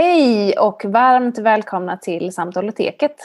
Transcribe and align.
Hej 0.00 0.58
och 0.58 0.84
varmt 0.84 1.38
välkomna 1.38 1.96
till 1.96 2.32
Samtaloteket. 2.32 3.16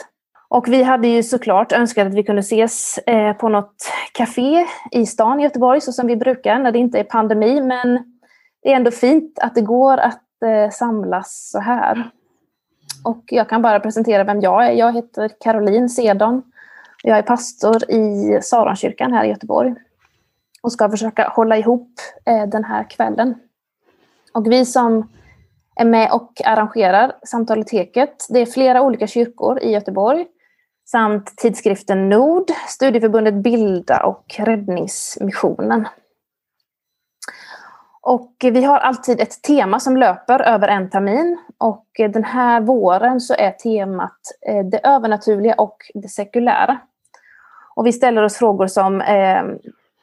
Och 0.48 0.68
vi 0.68 0.82
hade 0.82 1.08
ju 1.08 1.22
såklart 1.22 1.72
önskat 1.72 2.06
att 2.06 2.14
vi 2.14 2.22
kunde 2.22 2.40
ses 2.40 2.98
eh, 2.98 3.32
på 3.32 3.48
något 3.48 3.74
café 4.12 4.66
i 4.90 5.06
stan 5.06 5.40
i 5.40 5.42
Göteborg 5.42 5.80
så 5.80 5.92
som 5.92 6.06
vi 6.06 6.16
brukar 6.16 6.58
när 6.58 6.72
det 6.72 6.78
inte 6.78 6.98
är 6.98 7.04
pandemi. 7.04 7.60
Men 7.60 8.14
det 8.62 8.72
är 8.72 8.76
ändå 8.76 8.90
fint 8.90 9.38
att 9.38 9.54
det 9.54 9.60
går 9.60 9.98
att 9.98 10.42
eh, 10.44 10.70
samlas 10.70 11.50
så 11.50 11.58
här. 11.60 12.10
Och 13.04 13.24
jag 13.26 13.48
kan 13.48 13.62
bara 13.62 13.80
presentera 13.80 14.24
vem 14.24 14.40
jag 14.40 14.66
är. 14.66 14.72
Jag 14.72 14.92
heter 14.92 15.30
Caroline 15.40 15.88
Sedon. 15.88 16.42
Jag 17.02 17.18
är 17.18 17.22
pastor 17.22 17.90
i 17.90 18.38
Saronkyrkan 18.42 19.12
här 19.12 19.24
i 19.24 19.28
Göteborg 19.28 19.74
och 20.62 20.72
ska 20.72 20.90
försöka 20.90 21.28
hålla 21.28 21.56
ihop 21.56 21.90
eh, 22.26 22.46
den 22.46 22.64
här 22.64 22.90
kvällen. 22.90 23.34
Och 24.32 24.52
vi 24.52 24.64
som 24.64 25.08
är 25.76 25.84
med 25.84 26.12
och 26.12 26.32
arrangerar 26.44 27.12
samtaleteket. 27.22 28.26
det 28.28 28.38
är 28.38 28.46
flera 28.46 28.82
olika 28.82 29.06
kyrkor 29.06 29.58
i 29.62 29.70
Göteborg 29.70 30.26
samt 30.86 31.36
tidskriften 31.36 32.08
Nord, 32.08 32.50
studieförbundet 32.68 33.34
Bilda 33.34 34.02
och 34.06 34.34
Räddningsmissionen. 34.38 35.88
Och 38.06 38.34
vi 38.40 38.64
har 38.64 38.78
alltid 38.78 39.20
ett 39.20 39.42
tema 39.42 39.80
som 39.80 39.96
löper 39.96 40.42
över 40.42 40.68
en 40.68 40.90
termin 40.90 41.38
och 41.58 41.86
den 41.96 42.24
här 42.24 42.60
våren 42.60 43.20
så 43.20 43.34
är 43.34 43.50
temat 43.50 44.20
eh, 44.48 44.64
det 44.64 44.78
övernaturliga 44.78 45.54
och 45.54 45.76
det 45.94 46.08
sekulära. 46.08 46.78
Och 47.74 47.86
vi 47.86 47.92
ställer 47.92 48.22
oss 48.22 48.36
frågor 48.36 48.66
som 48.66 49.00
eh, 49.00 49.42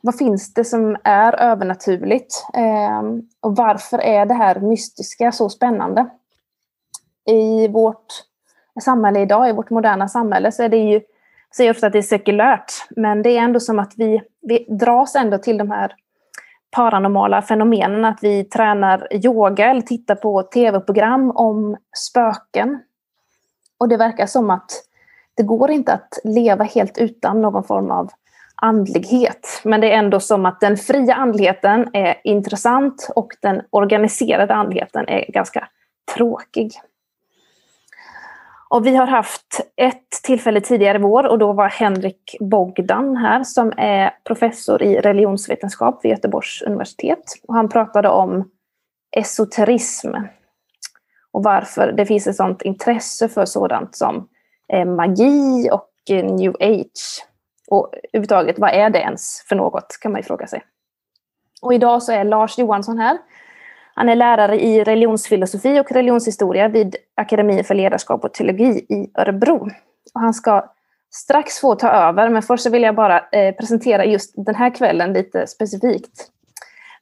vad 0.01 0.17
finns 0.17 0.53
det 0.53 0.63
som 0.63 0.97
är 1.03 1.41
övernaturligt? 1.41 2.45
Eh, 2.53 3.01
och 3.39 3.55
varför 3.55 3.97
är 3.97 4.25
det 4.25 4.33
här 4.33 4.59
mystiska 4.59 5.31
så 5.31 5.49
spännande? 5.49 6.09
I 7.25 7.67
vårt 7.67 8.05
samhälle 8.81 9.19
idag, 9.19 9.49
i 9.49 9.53
vårt 9.53 9.69
moderna 9.69 10.07
samhälle, 10.07 10.52
så 10.52 10.63
är 10.63 10.69
det 10.69 10.77
ju, 10.77 10.93
jag 10.93 11.55
säger 11.55 11.71
ofta 11.71 11.88
att 11.88 11.93
det 11.93 11.99
är 11.99 12.03
sekulärt, 12.03 12.71
men 12.89 13.21
det 13.21 13.30
är 13.30 13.41
ändå 13.41 13.59
som 13.59 13.80
att 13.80 13.93
vi, 13.97 14.21
vi 14.41 14.66
dras 14.69 15.16
ändå 15.16 15.38
till 15.38 15.58
de 15.58 15.71
här 15.71 15.95
paranormala 16.71 17.41
fenomenen, 17.41 18.05
att 18.05 18.19
vi 18.21 18.43
tränar 18.43 19.25
yoga 19.25 19.69
eller 19.69 19.81
tittar 19.81 20.15
på 20.15 20.43
tv-program 20.43 21.31
om 21.31 21.77
spöken. 21.97 22.80
Och 23.77 23.89
det 23.89 23.97
verkar 23.97 24.25
som 24.25 24.49
att 24.49 24.71
det 25.33 25.43
går 25.43 25.71
inte 25.71 25.93
att 25.93 26.19
leva 26.23 26.63
helt 26.63 26.97
utan 26.97 27.41
någon 27.41 27.63
form 27.63 27.91
av 27.91 28.11
andlighet. 28.62 29.62
Men 29.64 29.81
det 29.81 29.94
är 29.94 29.98
ändå 29.98 30.20
som 30.20 30.45
att 30.45 30.59
den 30.59 30.78
fria 30.78 31.16
andligheten 31.16 31.90
är 31.94 32.16
intressant 32.23 33.09
och 33.16 33.31
den 33.42 33.62
organiserade 33.70 34.54
andligheten 34.54 35.08
är 35.08 35.31
ganska 35.31 35.67
tråkig. 36.16 36.72
Och 38.70 38.86
vi 38.86 38.95
har 38.95 39.08
haft 39.08 39.62
ett 39.76 40.09
tillfälle 40.23 40.62
tidigare 40.62 40.98
i 40.98 41.02
vår 41.02 41.28
och 41.28 41.39
då 41.39 41.54
var 41.54 41.70
Henrik 41.70 42.38
Bogdan 42.39 43.17
här 43.17 43.44
som 43.44 43.73
är 43.78 44.12
professor 44.23 44.84
i 44.84 45.02
religionsvetenskap 45.02 46.06
vid 46.06 46.12
Göteborgs 46.12 46.62
universitet. 46.62 47.23
Och 47.48 47.56
han 47.56 47.70
pratade 47.70 48.09
om 48.09 48.50
esoterism 49.17 50.14
och 51.32 51.44
varför 51.44 51.92
det 51.92 52.06
finns 52.06 52.28
ett 52.28 52.36
sådant 52.36 52.62
intresse 52.62 53.30
för 53.30 53.45
sådant 53.45 53.95
som 53.95 54.28
eh, 54.73 54.86
magi 54.86 55.70
och 55.72 55.89
eh, 56.09 56.26
new 56.26 56.56
age. 56.59 57.26
Och 57.72 57.94
överhuvudtaget, 58.14 58.59
vad 58.59 58.73
är 58.73 58.89
det 58.89 59.00
ens 59.00 59.45
för 59.50 59.55
något, 59.55 59.97
kan 60.02 60.11
man 60.11 60.19
ju 60.19 60.23
fråga 60.23 60.47
sig. 60.47 60.64
Och 61.61 61.73
idag 61.73 62.03
så 62.03 62.11
är 62.11 62.23
Lars 62.23 62.58
Johansson 62.58 63.00
här. 63.00 63.17
Han 63.95 64.09
är 64.09 64.16
lärare 64.16 64.61
i 64.61 64.83
religionsfilosofi 64.83 65.80
och 65.80 65.92
religionshistoria 65.92 66.67
vid 66.67 66.95
Akademin 67.16 67.64
för 67.64 67.75
ledarskap 67.75 68.23
och 68.23 68.33
teologi 68.33 68.86
i 68.89 69.11
Örebro. 69.16 69.69
Och 70.14 70.22
han 70.22 70.33
ska 70.33 70.72
strax 71.14 71.59
få 71.59 71.75
ta 71.75 71.89
över, 71.89 72.30
men 72.30 72.42
först 72.42 72.64
så 72.64 72.69
vill 72.69 72.83
jag 72.83 72.95
bara 72.95 73.19
eh, 73.19 73.55
presentera 73.55 74.05
just 74.05 74.33
den 74.36 74.55
här 74.55 74.76
kvällen 74.76 75.14
lite 75.14 75.48
specifikt. 75.48 76.27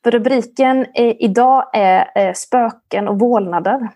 För 0.04 0.12
rubriken 0.12 0.86
eh, 0.94 1.16
idag 1.20 1.70
är 1.74 2.12
eh, 2.16 2.34
spöken 2.34 3.08
och 3.08 3.20
vålnader. 3.20 3.90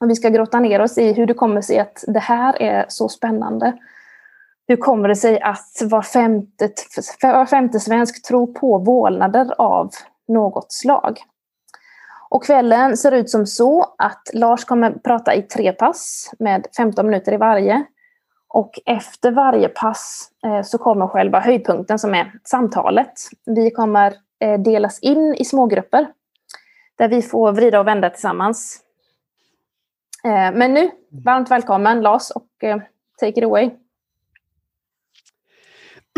Och 0.00 0.10
vi 0.10 0.14
ska 0.14 0.28
grotta 0.28 0.60
ner 0.60 0.80
oss 0.80 0.98
i 0.98 1.12
hur 1.12 1.26
det 1.26 1.34
kommer 1.34 1.60
sig 1.60 1.78
att 1.78 2.04
det 2.06 2.20
här 2.20 2.62
är 2.62 2.84
så 2.88 3.08
spännande 3.08 3.78
hur 4.70 4.76
kommer 4.76 5.08
det 5.08 5.16
sig 5.16 5.40
att 5.40 5.82
var 5.82 6.02
femte, 6.02 6.70
var 7.22 7.46
femte 7.46 7.80
svensk 7.80 8.26
tror 8.26 8.46
på 8.46 8.78
vålnader 8.78 9.54
av 9.58 9.90
något 10.28 10.72
slag? 10.72 11.18
Och 12.28 12.44
kvällen 12.44 12.96
ser 12.96 13.12
ut 13.12 13.30
som 13.30 13.46
så 13.46 13.94
att 13.98 14.30
Lars 14.32 14.64
kommer 14.64 14.90
prata 14.90 15.34
i 15.34 15.42
tre 15.42 15.72
pass 15.72 16.32
med 16.38 16.66
15 16.76 17.06
minuter 17.06 17.32
i 17.32 17.36
varje. 17.36 17.84
Och 18.48 18.78
efter 18.86 19.30
varje 19.30 19.68
pass 19.68 20.30
eh, 20.44 20.62
så 20.62 20.78
kommer 20.78 21.06
själva 21.06 21.40
höjdpunkten 21.40 21.98
som 21.98 22.14
är 22.14 22.32
samtalet. 22.44 23.12
Vi 23.46 23.70
kommer 23.70 24.14
eh, 24.40 24.60
delas 24.60 24.98
in 25.00 25.34
i 25.34 25.44
smågrupper 25.44 26.06
där 26.98 27.08
vi 27.08 27.22
får 27.22 27.52
vrida 27.52 27.80
och 27.80 27.86
vända 27.86 28.10
tillsammans. 28.10 28.80
Eh, 30.24 30.52
men 30.54 30.74
nu, 30.74 30.90
varmt 31.24 31.50
välkommen 31.50 32.00
Lars 32.00 32.30
och 32.30 32.48
take 33.20 33.38
it 33.38 33.44
away. 33.44 33.70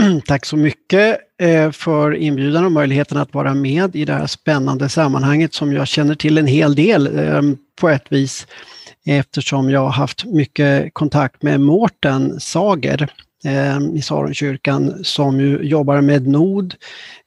Tack 0.27 0.47
så 0.47 0.57
mycket 0.57 1.19
eh, 1.43 1.71
för 1.71 2.15
inbjudan 2.15 2.65
och 2.65 2.73
möjligheten 2.73 3.19
att 3.19 3.35
vara 3.35 3.55
med 3.55 3.97
i 3.97 4.05
det 4.05 4.13
här 4.13 4.27
spännande 4.27 4.89
sammanhanget 4.89 5.55
som 5.55 5.73
jag 5.73 5.89
känner 5.89 6.15
till 6.15 6.39
en 6.39 6.47
hel 6.47 6.75
del 6.75 7.19
ehm, 7.19 7.57
på 7.81 7.89
ett 7.89 8.07
vis 8.09 8.47
eftersom 9.07 9.71
jag 9.71 9.81
har 9.81 9.91
haft 9.91 10.25
mycket 10.25 10.95
kontakt 10.95 11.43
med 11.43 11.61
Mårten 11.61 12.41
Sager 12.41 13.13
ehm, 13.45 13.97
i 13.97 14.03
Saronkyrkan 14.03 15.05
som 15.05 15.41
ju 15.41 15.59
jobbar 15.63 16.01
med 16.01 16.27
NOD, 16.29 16.75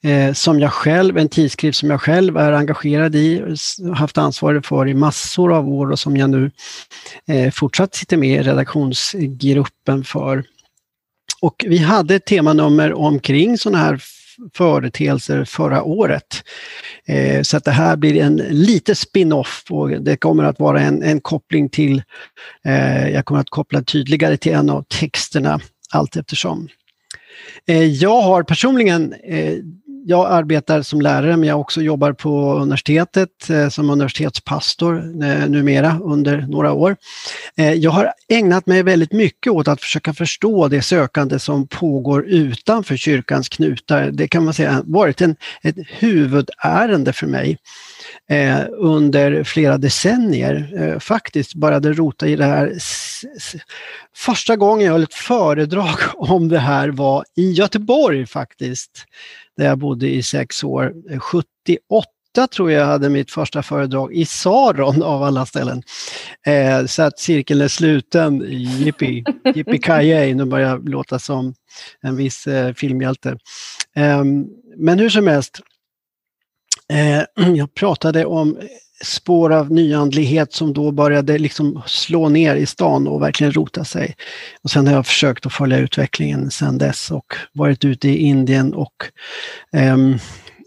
eh, 0.04 0.34
som 0.34 0.60
jag 0.60 0.72
själv, 0.74 1.18
en 1.18 1.30
tidskrift 1.30 1.78
som 1.78 1.90
jag 1.90 2.02
själv 2.02 2.38
är 2.38 2.52
engagerad 2.52 3.16
i, 3.16 3.56
haft 3.96 4.18
ansvar 4.18 4.62
för 4.66 4.88
i 4.88 4.94
massor 4.94 5.54
av 5.54 5.70
år 5.70 5.92
och 5.92 6.00
som 6.00 6.18
jag 6.18 6.30
nu 6.30 6.52
eh, 7.28 7.52
fortsatt 7.52 7.96
sitter 7.96 8.18
med 8.18 8.40
i 8.40 8.44
redaktionsgruppen 8.44 10.04
för. 10.04 10.44
Och 11.46 11.66
vi 11.68 11.78
hade 11.78 12.16
ett 12.16 12.26
temanummer 12.26 12.94
omkring 12.94 13.58
sådana 13.58 13.78
här 13.78 14.02
företeelser 14.54 15.46
förra 15.46 15.84
året. 15.84 16.44
Eh, 17.08 17.42
så 17.42 17.58
att 17.58 17.64
det 17.64 17.72
här 17.72 17.96
blir 17.96 18.22
en 18.22 18.36
lite 18.36 18.96
spin-off 18.96 19.66
och 19.70 19.90
det 19.90 20.18
kommer 20.18 20.44
att 20.44 20.60
vara 20.60 20.82
en, 20.82 21.04
en 21.04 21.22
koppling 21.22 21.70
till, 21.70 22.04
eh, 22.66 23.10
jag 23.10 23.26
kommer 23.26 23.42
att 23.42 23.50
koppla 23.50 23.82
tydligare 23.82 24.38
till 24.38 24.52
en 24.54 24.70
av 24.70 24.86
texterna 24.90 25.60
allt 25.94 26.16
eftersom. 26.16 26.68
Eh, 27.68 27.84
jag 27.84 28.22
har 28.22 28.44
personligen 28.44 29.14
eh, 29.14 29.54
jag 30.08 30.32
arbetar 30.32 30.82
som 30.82 31.02
lärare 31.02 31.38
men 31.38 31.50
jag 31.50 31.60
också 31.60 31.82
jobbar 31.82 32.14
på 32.14 32.54
universitetet 32.54 33.50
eh, 33.50 33.70
som 33.70 33.90
universitetspastor 33.90 34.98
eh, 35.24 35.50
numera 35.50 36.00
under 36.04 36.38
några 36.38 36.74
år. 36.74 36.96
Eh, 37.58 37.74
jag 37.74 37.92
har 37.92 38.14
ägnat 38.30 38.66
mig 38.66 38.84
väldigt 38.84 39.12
mycket 39.12 39.54
åt 39.54 39.68
att 39.68 39.82
försöka 39.82 40.14
förstå 40.14 40.68
det 40.68 40.82
sökande 40.82 41.40
som 41.40 41.68
pågår 41.68 42.26
utanför 42.26 42.98
kyrkans 42.98 43.50
knutar. 43.50 44.12
Det 44.12 44.28
kan 44.28 44.46
man 44.46 44.54
säga 44.54 44.84
varit 44.86 45.22
en, 45.22 45.36
ett 45.64 45.76
huvudärende 45.90 47.14
för 47.14 47.28
mig 47.28 47.58
eh, 48.30 48.60
under 48.78 49.44
flera 49.44 49.78
decennier. 49.78 51.00
Faktiskt 51.00 51.54
började 51.54 51.94
rota 51.94 52.28
i 52.28 52.36
det 52.36 52.46
här. 52.46 52.74
Första 54.16 54.56
gången 54.56 54.86
jag 54.86 54.94
höll 54.94 55.04
ett 55.04 55.14
föredrag 55.14 55.98
om 56.16 56.50
det 56.50 56.60
här 56.60 56.90
var 56.90 57.26
i 57.36 57.52
Göteborg 57.52 58.26
faktiskt 58.26 59.06
där 59.58 59.66
jag 59.66 59.78
bodde 59.78 60.10
i 60.10 60.24
sex 60.24 60.64
år. 60.64 60.94
Eh, 61.10 61.20
78 61.20 62.08
tror 62.56 62.72
jag 62.72 62.86
hade 62.86 63.10
mitt 63.10 63.32
första 63.32 63.64
föredrag 63.64 64.14
i 64.14 64.26
Saron 64.26 65.04
av 65.04 65.24
alla 65.24 65.46
ställen. 65.46 65.84
Eh, 66.46 66.86
så 66.86 67.04
att 67.04 67.20
cirkeln 67.20 67.62
är 67.62 67.68
sluten, 67.68 68.46
jippi, 68.50 69.24
jippi 69.56 69.78
kajej, 69.78 70.34
nu 70.34 70.46
börjar 70.46 70.70
jag 70.70 70.90
låta 70.90 71.20
som 71.20 71.54
en 72.02 72.16
viss 72.16 72.48
eh, 72.48 72.74
filmhjälte. 72.74 73.30
Eh, 73.96 74.24
men 74.78 75.00
hur 75.00 75.10
som 75.10 75.28
helst, 75.28 75.62
eh, 76.94 77.46
jag 77.56 77.74
pratade 77.74 78.26
om 78.26 78.60
spår 79.04 79.54
av 79.54 79.72
nyandlighet 79.72 80.54
som 80.54 80.74
då 80.74 80.92
började 80.92 81.38
liksom 81.38 81.82
slå 81.86 82.30
ner 82.30 82.56
i 82.56 82.66
stan 82.66 83.08
och 83.08 83.22
verkligen 83.22 83.54
rota 83.54 83.86
sig. 83.86 84.16
Och 84.64 84.72
sen 84.72 84.88
har 84.88 84.94
jag 84.94 85.06
försökt 85.06 85.46
att 85.46 85.54
följa 85.54 85.78
utvecklingen 85.78 86.52
sedan 86.52 86.78
dess 86.78 87.12
och 87.12 87.34
varit 87.54 87.86
ute 87.86 88.10
i 88.10 88.18
Indien 88.18 88.74
och 88.74 88.94
eh, 89.74 89.98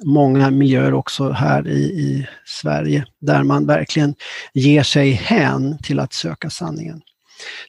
många 0.05 0.51
miljöer 0.51 0.95
också 0.95 1.31
här 1.31 1.69
i, 1.69 1.81
i 1.81 2.29
Sverige 2.47 3.05
där 3.21 3.43
man 3.43 3.67
verkligen 3.67 4.15
ger 4.55 4.83
sig 4.83 5.11
hän 5.11 5.79
till 5.83 6.01
att 6.01 6.13
söka 6.13 6.51
sanningen. 6.51 7.03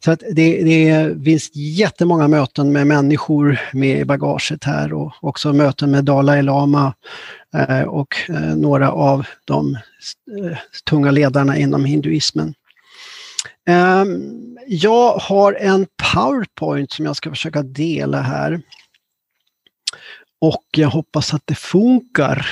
Så 0.06 0.12
att 0.12 0.24
det, 0.32 0.64
det 0.64 1.24
finns 1.24 1.50
jättemånga 1.56 2.28
möten 2.28 2.72
med 2.72 2.88
människor 2.88 3.60
med 3.74 4.00
i 4.00 4.06
bagaget 4.06 4.64
här 4.64 4.94
och 4.94 5.14
också 5.22 5.54
möten 5.54 5.92
med 5.92 6.06
Dalai 6.06 6.42
Lama 6.42 6.94
och 7.88 8.16
eh, 8.30 8.56
några 8.56 8.92
av 8.92 9.28
de 9.46 9.76
eh, 9.76 10.58
tunga 10.86 11.12
ledarna 11.12 11.58
inom 11.58 11.86
hinduismen. 11.86 12.54
Um, 13.70 14.58
jag 14.68 15.14
har 15.14 15.54
en 15.54 15.88
PowerPoint 16.14 16.92
som 16.92 17.06
jag 17.06 17.16
ska 17.16 17.30
försöka 17.30 17.64
dela 17.64 18.22
här. 18.22 18.62
Och 20.42 20.66
jag 20.72 20.90
hoppas 20.90 21.34
att 21.34 21.48
det 21.48 21.56
funkar. 21.56 22.48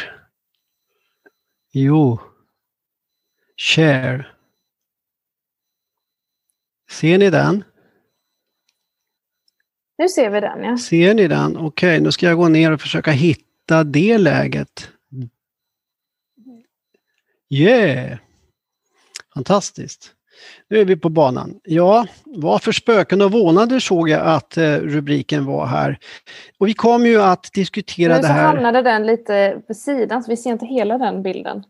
Jo. 1.72 2.20
Share. 3.58 4.26
Ser 6.90 7.18
ni 7.18 7.30
den? 7.30 7.64
Nu 9.98 10.10
ser 10.10 10.30
vi 10.30 10.40
den, 10.40 10.64
ja. 10.64 10.78
Ser 10.78 11.14
ni 11.14 11.28
den? 11.28 11.58
Okej, 11.58 11.68
okay, 11.68 12.00
nu 12.00 12.12
ska 12.12 12.26
jag 12.26 12.38
gå 12.38 12.48
ner 12.48 12.72
och 12.72 12.82
försöka 12.82 13.12
hitta 13.12 13.47
det 13.84 14.18
läget. 14.18 14.90
Yeah! 17.50 18.18
Fantastiskt. 19.34 20.14
Nu 20.70 20.80
är 20.80 20.86
vi 20.86 20.96
på 20.96 21.10
banan. 21.10 21.60
Ja, 21.64 22.08
vad 22.26 22.64
för 22.64 22.72
spöken 22.72 23.22
och 23.22 23.32
vånader 23.32 23.80
såg 23.80 24.10
jag 24.10 24.22
att 24.22 24.58
eh, 24.58 24.74
rubriken 24.74 25.46
var 25.46 25.66
här. 25.66 26.00
Och 26.58 26.68
vi 26.68 26.74
kommer 26.74 27.10
ju 27.10 27.22
att 27.22 27.50
diskutera 27.54 28.22
det 28.22 28.28
här. 28.28 28.42
Nu 28.42 28.58
hamnade 28.58 28.82
den 28.82 29.06
lite 29.06 29.62
på 29.68 29.74
sidan 29.74 30.24
så 30.24 30.32
vi 30.32 30.38
ser 30.38 30.52
inte 30.52 30.66
hela 30.66 30.98
den 30.98 31.24
bilden. 31.24 31.64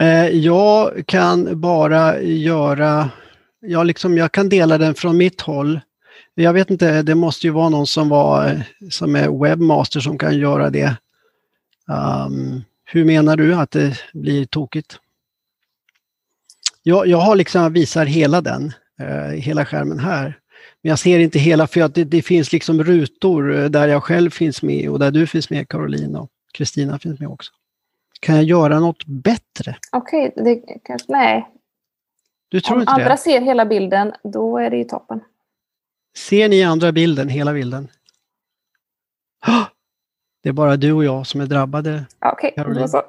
Eh, 0.00 0.28
jag 0.28 1.06
kan 1.06 1.60
bara 1.60 2.20
göra, 2.20 3.10
jag, 3.60 3.86
liksom, 3.86 4.18
jag 4.18 4.32
kan 4.32 4.48
dela 4.48 4.78
den 4.78 4.94
från 4.94 5.16
mitt 5.16 5.40
håll. 5.40 5.80
Jag 6.34 6.52
vet 6.52 6.70
inte, 6.70 7.02
det 7.02 7.14
måste 7.14 7.46
ju 7.46 7.52
vara 7.52 7.68
någon 7.68 7.86
som, 7.86 8.08
var, 8.08 8.62
som 8.90 9.16
är 9.16 9.42
webbmaster 9.42 10.00
som 10.00 10.18
kan 10.18 10.38
göra 10.38 10.70
det. 10.70 10.96
Um, 11.86 12.64
hur 12.84 13.04
menar 13.04 13.36
du 13.36 13.54
att 13.54 13.70
det 13.70 13.98
blir 14.12 14.44
tokigt? 14.44 14.98
Jag, 16.82 17.06
jag 17.06 17.18
har 17.18 17.36
liksom 17.36 17.72
visar 17.72 18.06
hela 18.06 18.40
den, 18.40 18.72
eh, 19.00 19.32
hela 19.32 19.64
skärmen 19.64 19.98
här. 19.98 20.38
Men 20.82 20.90
jag 20.90 20.98
ser 20.98 21.18
inte 21.18 21.38
hela 21.38 21.66
för 21.66 21.80
att 21.80 21.94
det, 21.94 22.04
det, 22.04 22.22
finns 22.22 22.52
liksom 22.52 22.84
rutor 22.84 23.58
eh, 23.58 23.64
där 23.64 23.88
jag 23.88 24.04
själv 24.04 24.30
finns 24.30 24.62
med 24.62 24.90
och 24.90 24.98
där 24.98 25.10
du 25.10 25.26
finns 25.26 25.50
med 25.50 25.68
Caroline 25.68 26.16
och 26.16 26.30
Kristina 26.52 26.98
finns 26.98 27.20
med 27.20 27.28
också. 27.28 27.52
Kan 28.20 28.34
jag 28.34 28.44
göra 28.44 28.80
något 28.80 29.04
bättre? 29.06 29.76
Okej, 29.92 30.32
okay, 30.36 30.44
det 30.44 30.78
kanske, 30.84 31.12
nej. 31.12 31.48
Du 32.48 32.60
tror 32.60 32.74
Om 32.74 32.80
inte 32.80 32.92
andra 32.92 33.08
det? 33.08 33.16
ser 33.16 33.40
hela 33.40 33.66
bilden, 33.66 34.12
då 34.22 34.58
är 34.58 34.70
det 34.70 34.76
ju 34.76 34.84
toppen. 34.84 35.20
Ser 36.16 36.48
ni 36.48 36.62
andra 36.62 36.92
bilden, 36.92 37.28
hela 37.28 37.52
bilden? 37.52 37.88
Det 40.42 40.48
är 40.48 40.52
bara 40.52 40.76
du 40.76 40.92
och 40.92 41.04
jag 41.04 41.26
som 41.26 41.40
är 41.40 41.46
drabbade. 41.46 42.04
Okej, 42.18 42.54
okay, 42.56 42.74
då 42.74 42.88
så. 42.88 43.02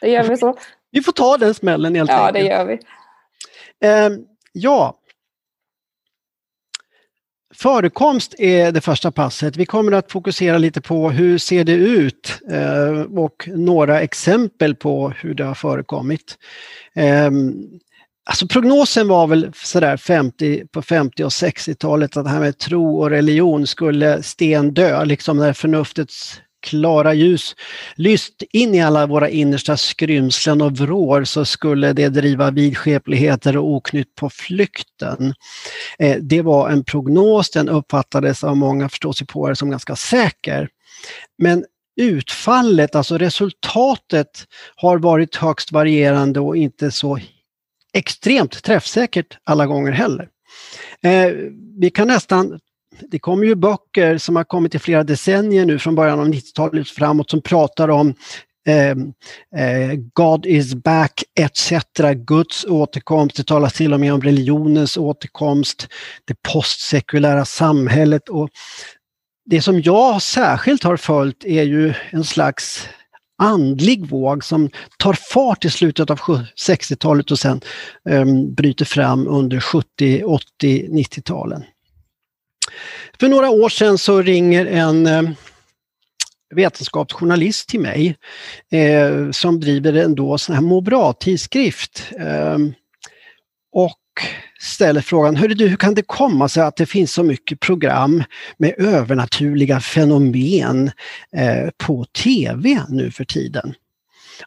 då 0.00 0.06
gör 0.06 0.28
vi 0.28 0.36
så. 0.36 0.56
Vi 0.90 1.02
får 1.02 1.12
ta 1.12 1.36
den 1.36 1.54
smällen 1.54 1.94
helt 1.94 2.10
ja, 2.10 2.26
enkelt. 2.26 2.50
Ja, 2.50 2.64
det 2.64 2.72
gör 2.72 2.78
vi. 4.10 4.16
Eh, 4.16 4.24
ja. 4.52 4.96
Förekomst 7.54 8.34
är 8.38 8.72
det 8.72 8.80
första 8.80 9.10
passet. 9.10 9.56
Vi 9.56 9.66
kommer 9.66 9.92
att 9.92 10.12
fokusera 10.12 10.58
lite 10.58 10.80
på 10.80 11.10
hur 11.10 11.38
ser 11.38 11.64
det 11.64 11.72
ut 11.72 12.40
eh, 12.50 13.00
och 13.00 13.48
några 13.54 14.00
exempel 14.00 14.74
på 14.74 15.08
hur 15.08 15.34
det 15.34 15.44
har 15.44 15.54
förekommit. 15.54 16.38
Eh, 16.94 17.30
Alltså 18.30 18.46
prognosen 18.46 19.08
var 19.08 19.26
väl 19.26 19.52
sådär 19.54 19.96
50, 19.96 20.66
på 20.72 20.82
50 20.82 21.24
och 21.24 21.30
60-talet 21.30 22.16
att 22.16 22.24
det 22.24 22.30
här 22.30 22.40
med 22.40 22.58
tro 22.58 23.00
och 23.00 23.10
religion 23.10 23.66
skulle 23.66 24.22
stendö, 24.22 25.04
liksom 25.04 25.36
när 25.36 25.52
förnuftets 25.52 26.40
klara 26.62 27.14
ljus 27.14 27.56
lyst 27.94 28.42
in 28.52 28.74
i 28.74 28.82
alla 28.82 29.06
våra 29.06 29.28
innersta 29.28 29.76
skrymslen 29.76 30.62
och 30.62 30.72
vrår 30.72 31.24
så 31.24 31.44
skulle 31.44 31.92
det 31.92 32.08
driva 32.08 32.50
vidskepligheter 32.50 33.56
och 33.56 33.74
oknytt 33.74 34.14
på 34.14 34.30
flykten. 34.30 35.34
Eh, 35.98 36.16
det 36.20 36.42
var 36.42 36.70
en 36.70 36.84
prognos, 36.84 37.50
den 37.50 37.68
uppfattades 37.68 38.44
av 38.44 38.56
många 38.56 38.88
förståsigpåare 38.88 39.56
som 39.56 39.70
ganska 39.70 39.96
säker. 39.96 40.68
Men 41.38 41.64
utfallet, 42.00 42.94
alltså 42.94 43.18
resultatet, 43.18 44.44
har 44.76 44.98
varit 44.98 45.36
högst 45.36 45.72
varierande 45.72 46.40
och 46.40 46.56
inte 46.56 46.90
så 46.90 47.18
extremt 47.92 48.62
träffsäkert 48.62 49.38
alla 49.44 49.66
gånger 49.66 49.92
heller. 49.92 50.28
Eh, 51.02 51.32
vi 51.80 51.90
kan 51.90 52.08
nästan 52.08 52.60
det 53.10 53.18
kommer 53.18 53.44
ju 53.44 53.54
böcker 53.54 54.18
som 54.18 54.36
har 54.36 54.44
kommit 54.44 54.74
i 54.74 54.78
flera 54.78 55.04
decennier 55.04 55.66
nu 55.66 55.78
från 55.78 55.94
början 55.94 56.20
av 56.20 56.28
90-talet 56.28 56.88
framåt 56.88 57.30
som 57.30 57.42
pratar 57.42 57.88
om 57.88 58.14
eh, 58.66 58.90
eh, 59.64 59.94
God 60.14 60.46
is 60.46 60.74
back 60.74 61.22
etc. 61.40 61.72
Guds 62.16 62.64
återkomst. 62.64 63.36
Det 63.36 63.46
talas 63.46 63.72
till 63.72 63.92
och 63.92 64.00
med 64.00 64.12
om 64.12 64.22
religionens 64.22 64.96
återkomst, 64.96 65.88
det 66.24 66.34
postsekulära 66.52 67.44
samhället. 67.44 68.28
Och 68.28 68.48
det 69.44 69.62
som 69.62 69.80
jag 69.80 70.22
särskilt 70.22 70.84
har 70.84 70.96
följt 70.96 71.44
är 71.44 71.62
ju 71.62 71.94
en 72.10 72.24
slags 72.24 72.88
andlig 73.40 74.06
våg 74.06 74.44
som 74.44 74.70
tar 74.98 75.12
fart 75.12 75.64
i 75.64 75.70
slutet 75.70 76.10
av 76.10 76.18
60-talet 76.66 77.30
och 77.30 77.38
sen 77.38 77.60
um, 78.04 78.54
bryter 78.54 78.84
fram 78.84 79.28
under 79.28 79.60
70, 79.60 80.22
80, 80.24 80.88
90-talen. 80.88 81.64
För 83.20 83.28
några 83.28 83.50
år 83.50 83.68
sedan 83.68 83.98
så 83.98 84.22
ringer 84.22 84.66
en 84.66 85.06
um, 85.06 85.34
vetenskapsjournalist 86.54 87.68
till 87.68 87.80
mig 87.80 88.16
eh, 88.72 89.30
som 89.30 89.60
driver 89.60 89.92
en 89.92 90.14
då 90.14 90.38
sån 90.38 90.54
här 90.54 90.62
må 90.62 90.80
bra-tidskrift. 90.80 92.12
Eh, 92.18 92.58
och 93.72 94.00
ställer 94.60 95.00
frågan, 95.00 95.34
du, 95.34 95.68
hur 95.68 95.76
kan 95.76 95.94
det 95.94 96.02
komma 96.02 96.48
sig 96.48 96.62
att 96.62 96.76
det 96.76 96.86
finns 96.86 97.12
så 97.12 97.22
mycket 97.22 97.60
program 97.60 98.24
med 98.56 98.74
övernaturliga 98.78 99.80
fenomen 99.80 100.90
eh, 101.36 101.68
på 101.78 102.04
TV 102.04 102.80
nu 102.88 103.10
för 103.10 103.24
tiden? 103.24 103.74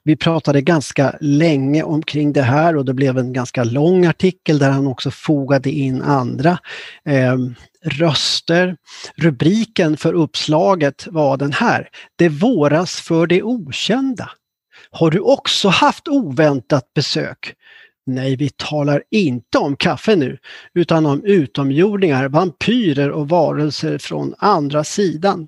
Vi 0.04 0.16
pratade 0.16 0.62
ganska 0.62 1.16
länge 1.22 1.84
omkring 1.84 2.34
det 2.34 2.42
här 2.42 2.76
och 2.78 2.86
det 2.86 2.94
blev 2.94 3.18
en 3.18 3.34
ganska 3.34 3.64
lång 3.64 4.06
artikel 4.06 4.60
där 4.60 4.70
han 4.70 4.88
också 4.88 5.12
fogade 5.12 5.72
in 5.72 6.02
andra 6.02 6.58
eh, 7.06 7.38
röster. 7.86 8.78
Rubriken 9.16 9.98
för 9.98 10.14
uppslaget 10.14 11.08
var 11.08 11.38
den 11.38 11.54
här, 11.54 11.90
Det 12.16 12.30
våras 12.30 13.02
för 13.02 13.28
det 13.28 13.44
okända. 13.44 14.30
Har 14.92 15.12
du 15.12 15.20
också 15.20 15.70
haft 15.70 16.08
oväntat 16.08 16.94
besök? 16.94 17.56
Nej, 18.06 18.36
vi 18.36 18.50
talar 18.50 19.04
inte 19.12 19.58
om 19.58 19.76
kaffe 19.76 20.16
nu, 20.16 20.38
utan 20.74 21.06
om 21.06 21.24
utomjordingar, 21.26 22.30
vampyrer 22.30 23.12
och 23.12 23.30
varelser 23.30 23.98
från 23.98 24.36
andra 24.38 24.84
sidan. 24.84 25.48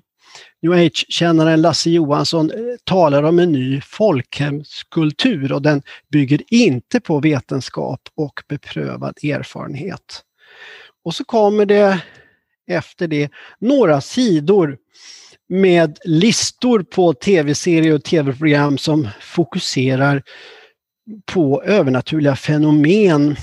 New 0.62 0.72
Age-kännaren 0.72 1.62
Lasse 1.62 1.90
Johansson 1.90 2.50
eh, 2.50 2.56
talar 2.84 3.22
om 3.22 3.38
en 3.38 3.52
ny 3.52 3.80
folkhemskultur 3.80 5.52
och 5.52 5.62
den 5.62 5.82
bygger 6.12 6.40
inte 6.48 7.00
på 7.00 7.20
vetenskap 7.20 8.00
och 8.14 8.40
beprövad 8.48 9.14
erfarenhet. 9.24 10.22
Och 11.04 11.14
så 11.14 11.24
kommer 11.24 11.66
det 11.66 12.00
efter 12.66 13.08
det 13.08 13.30
några 13.58 14.00
sidor 14.00 14.76
med 15.48 15.98
listor 16.04 16.82
på 16.82 17.12
tv-serier 17.12 17.94
och 17.94 18.04
tv-program 18.04 18.78
som 18.78 19.08
fokuserar 19.20 20.22
på 21.24 21.62
övernaturliga 21.62 22.36
fenomen 22.36 23.36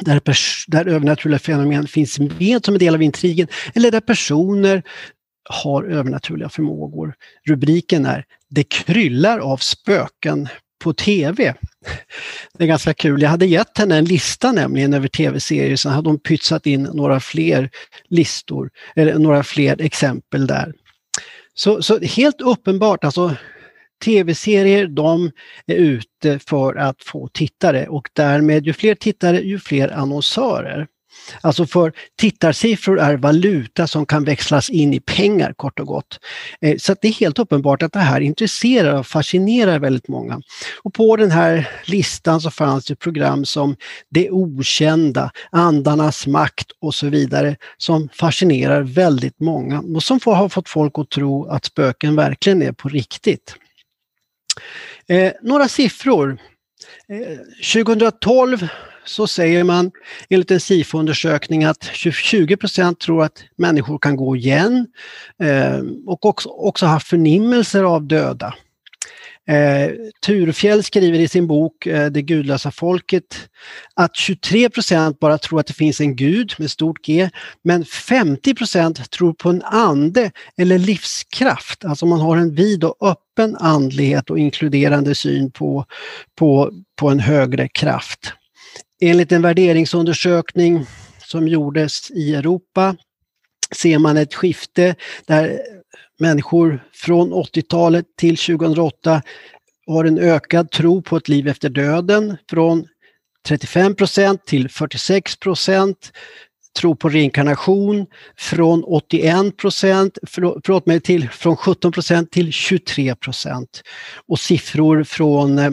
där, 0.00 0.20
där 0.66 0.88
övernaturliga 0.88 1.38
fenomen 1.38 1.86
finns 1.86 2.18
med 2.18 2.64
som 2.64 2.74
en 2.74 2.78
del 2.78 2.94
av 2.94 3.02
intrigen 3.02 3.48
eller 3.74 3.90
där 3.90 4.00
personer 4.00 4.82
har 5.50 5.84
övernaturliga 5.84 6.48
förmågor. 6.48 7.14
Rubriken 7.48 8.06
är 8.06 8.24
Det 8.48 8.64
kryllar 8.64 9.38
av 9.38 9.56
spöken 9.56 10.48
på 10.82 10.92
TV. 10.92 11.54
Det 12.58 12.64
är 12.64 12.68
ganska 12.68 12.94
kul. 12.94 13.22
Jag 13.22 13.30
hade 13.30 13.46
gett 13.46 13.78
henne 13.78 13.96
en 13.96 14.04
lista 14.04 14.52
nämligen 14.52 14.94
över 14.94 15.08
tv-serier, 15.08 15.76
sen 15.76 15.92
hade 15.92 16.08
hon 16.08 16.18
pytsat 16.18 16.66
in 16.66 16.82
några 16.82 17.20
fler 17.20 17.70
listor, 18.08 18.70
eller 18.96 19.18
några 19.18 19.42
fler 19.42 19.80
exempel 19.82 20.46
där. 20.46 20.72
Så, 21.54 21.82
så 21.82 22.00
helt 22.00 22.40
uppenbart, 22.40 23.04
alltså 23.04 23.36
tv-serier 24.02 24.86
de 24.86 25.30
är 25.66 25.74
ute 25.74 26.38
för 26.38 26.74
att 26.74 27.02
få 27.02 27.28
tittare 27.28 27.86
och 27.86 28.08
därmed 28.12 28.66
ju 28.66 28.72
fler 28.72 28.94
tittare 28.94 29.40
ju 29.40 29.58
fler 29.58 29.88
annonsörer. 29.88 30.86
Alltså 31.40 31.66
för 31.66 31.92
tittarsiffror 32.18 33.00
är 33.00 33.16
valuta 33.16 33.86
som 33.86 34.06
kan 34.06 34.24
växlas 34.24 34.70
in 34.70 34.94
i 34.94 35.00
pengar 35.00 35.52
kort 35.52 35.80
och 35.80 35.86
gott. 35.86 36.20
Eh, 36.60 36.76
så 36.78 36.96
det 37.00 37.08
är 37.08 37.12
helt 37.12 37.38
uppenbart 37.38 37.82
att 37.82 37.92
det 37.92 37.98
här 37.98 38.20
intresserar 38.20 38.98
och 38.98 39.06
fascinerar 39.06 39.78
väldigt 39.78 40.08
många. 40.08 40.40
Och 40.82 40.94
på 40.94 41.16
den 41.16 41.30
här 41.30 41.68
listan 41.84 42.40
så 42.40 42.50
fanns 42.50 42.84
det 42.84 42.96
program 42.96 43.44
som 43.44 43.76
Det 44.08 44.30
okända, 44.30 45.30
Andarnas 45.50 46.26
makt 46.26 46.66
och 46.80 46.94
så 46.94 47.08
vidare 47.08 47.56
som 47.78 48.08
fascinerar 48.12 48.82
väldigt 48.82 49.40
många 49.40 49.80
och 49.94 50.02
som 50.02 50.20
har 50.24 50.48
fått 50.48 50.68
folk 50.68 50.98
att 50.98 51.10
tro 51.10 51.46
att 51.46 51.64
spöken 51.64 52.16
verkligen 52.16 52.62
är 52.62 52.72
på 52.72 52.88
riktigt. 52.88 53.56
Eh, 55.08 55.32
några 55.42 55.68
siffror. 55.68 56.38
Eh, 57.08 57.38
2012 57.74 58.68
så 59.04 59.26
säger 59.26 59.64
man 59.64 59.90
enligt 60.28 60.50
en 60.50 60.60
SIFO-undersökning 60.60 61.64
att 61.64 61.84
20 61.94 62.56
procent 62.56 63.00
tror 63.00 63.24
att 63.24 63.44
människor 63.56 63.98
kan 63.98 64.16
gå 64.16 64.36
igen 64.36 64.86
eh, 65.42 65.80
och 66.06 66.26
också, 66.26 66.48
också 66.48 66.86
haft 66.86 67.08
förnimmelser 67.08 67.84
av 67.84 68.06
döda. 68.06 68.54
Eh, 69.48 69.90
Turfjell 70.26 70.82
skriver 70.82 71.18
i 71.18 71.28
sin 71.28 71.46
bok 71.46 71.86
eh, 71.86 72.10
Det 72.10 72.22
gudlösa 72.22 72.70
folket 72.70 73.48
att 73.94 74.16
23 74.16 74.70
procent 74.70 75.20
bara 75.20 75.38
tror 75.38 75.60
att 75.60 75.66
det 75.66 75.72
finns 75.72 76.00
en 76.00 76.16
gud 76.16 76.54
med 76.58 76.70
stort 76.70 77.04
G, 77.04 77.30
men 77.64 77.84
50 77.84 78.54
procent 78.54 79.10
tror 79.10 79.32
på 79.32 79.50
en 79.50 79.62
ande 79.62 80.30
eller 80.56 80.78
livskraft. 80.78 81.84
Alltså 81.84 82.06
man 82.06 82.20
har 82.20 82.36
en 82.36 82.54
vid 82.54 82.84
och 82.84 82.96
öppen 83.00 83.56
andlighet 83.56 84.30
och 84.30 84.38
inkluderande 84.38 85.14
syn 85.14 85.50
på, 85.50 85.84
på, 86.38 86.72
på 86.96 87.08
en 87.08 87.20
högre 87.20 87.68
kraft. 87.68 88.32
Enligt 89.00 89.32
en 89.32 89.42
värderingsundersökning 89.42 90.86
som 91.26 91.48
gjordes 91.48 92.10
i 92.10 92.34
Europa 92.34 92.96
ser 93.76 93.98
man 93.98 94.16
ett 94.16 94.34
skifte 94.34 94.94
där 95.26 95.60
människor 96.18 96.84
från 96.94 97.32
80-talet 97.32 98.06
till 98.18 98.36
2008 98.36 99.22
har 99.86 100.04
en 100.04 100.18
ökad 100.18 100.70
tro 100.70 101.02
på 101.02 101.16
ett 101.16 101.28
liv 101.28 101.48
efter 101.48 101.68
döden 101.68 102.36
från 102.50 102.86
35 103.46 103.94
procent 103.94 104.46
till 104.46 104.68
46 104.68 105.36
procent. 105.36 106.12
Tro 106.78 106.96
på 106.96 107.08
reinkarnation 107.08 108.06
från 108.38 108.84
81 108.84 109.56
procent, 109.56 110.18
förlåt 110.26 110.86
mig, 110.86 111.00
till, 111.00 111.28
från 111.28 111.56
17 111.56 111.92
procent 111.92 112.30
till 112.30 112.52
23 112.52 113.14
procent. 113.14 113.82
Och 114.28 114.38
siffror 114.38 115.04
från 115.04 115.58
eh, 115.58 115.72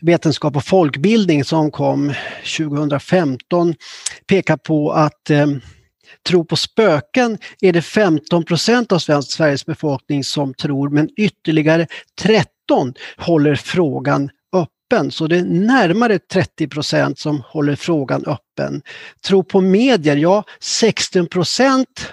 Vetenskap 0.00 0.56
och 0.56 0.64
folkbildning 0.64 1.44
som 1.44 1.70
kom 1.70 2.14
2015 2.58 3.74
pekar 4.26 4.56
på 4.56 4.92
att 4.92 5.30
eh, 5.30 5.46
tro 6.28 6.44
på 6.44 6.56
spöken 6.56 7.38
är 7.60 7.72
det 7.72 7.82
15 7.82 8.44
procent 8.44 8.92
av 8.92 8.98
Sveriges 8.98 9.66
befolkning 9.66 10.24
som 10.24 10.54
tror, 10.54 10.88
men 10.88 11.08
ytterligare 11.16 11.86
13 12.20 12.94
håller 13.16 13.54
frågan 13.54 14.30
öppen. 14.52 15.10
Så 15.10 15.26
det 15.26 15.36
är 15.36 15.44
närmare 15.44 16.18
30 16.18 16.68
procent 16.68 17.18
som 17.18 17.42
håller 17.46 17.76
frågan 17.76 18.24
öppen. 18.26 18.82
Tro 19.26 19.44
på 19.44 19.60
medier, 19.60 20.16
ja 20.16 20.44
16 20.60 21.26
procent 21.26 22.12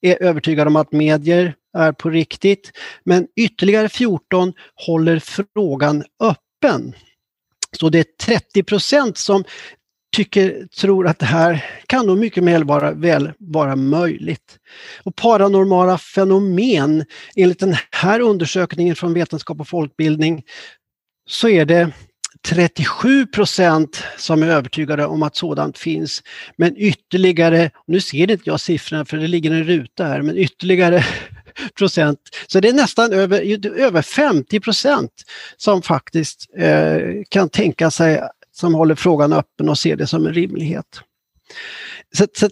är 0.00 0.22
övertygade 0.22 0.68
om 0.68 0.76
att 0.76 0.92
medier 0.92 1.54
är 1.78 1.92
på 1.92 2.10
riktigt, 2.10 2.72
men 3.04 3.26
ytterligare 3.36 3.88
14 3.88 4.52
håller 4.86 5.18
frågan 5.18 6.04
öppen. 6.20 6.94
Så 7.72 7.88
det 7.88 7.98
är 7.98 8.06
30 8.24 8.62
procent 8.62 9.18
som 9.18 9.44
tycker, 10.16 10.66
tror 10.80 11.06
att 11.06 11.18
det 11.18 11.26
här 11.26 11.64
kan 11.86 12.06
nog 12.06 12.18
mycket 12.18 12.44
väl 12.44 12.64
vara, 12.64 12.92
väl 12.92 13.32
vara 13.38 13.76
möjligt. 13.76 14.58
Och 15.02 15.16
paranormala 15.16 15.98
fenomen, 15.98 17.04
enligt 17.36 17.60
den 17.60 17.76
här 17.90 18.20
undersökningen 18.20 18.96
från 18.96 19.14
Vetenskap 19.14 19.60
och 19.60 19.68
folkbildning, 19.68 20.42
så 21.28 21.48
är 21.48 21.64
det 21.64 21.92
37 22.46 23.26
procent 23.26 24.04
som 24.16 24.42
är 24.42 24.46
övertygade 24.46 25.06
om 25.06 25.22
att 25.22 25.36
sådant 25.36 25.78
finns. 25.78 26.22
Men 26.56 26.76
ytterligare, 26.76 27.70
nu 27.86 28.00
ser 28.00 28.30
inte 28.30 28.50
jag 28.50 28.60
siffrorna 28.60 29.04
för 29.04 29.16
det 29.16 29.28
ligger 29.28 29.50
en 29.50 29.64
ruta 29.64 30.04
här, 30.04 30.22
men 30.22 30.38
ytterligare 30.38 31.04
procent. 31.78 32.18
Så 32.46 32.60
det 32.60 32.68
är 32.68 32.72
nästan 32.72 33.12
över, 33.12 33.66
över 33.78 34.02
50 34.02 34.60
procent 34.60 35.12
som 35.56 35.82
faktiskt 35.82 36.46
eh, 36.58 37.00
kan 37.28 37.48
tänka 37.48 37.90
sig 37.90 38.22
som 38.56 38.74
håller 38.74 38.94
frågan 38.94 39.32
öppen 39.32 39.68
och 39.68 39.78
ser 39.78 39.96
det 39.96 40.06
som 40.06 40.26
en 40.26 40.34
rimlighet. 40.34 41.00
Så, 42.14 42.26
så 42.38 42.48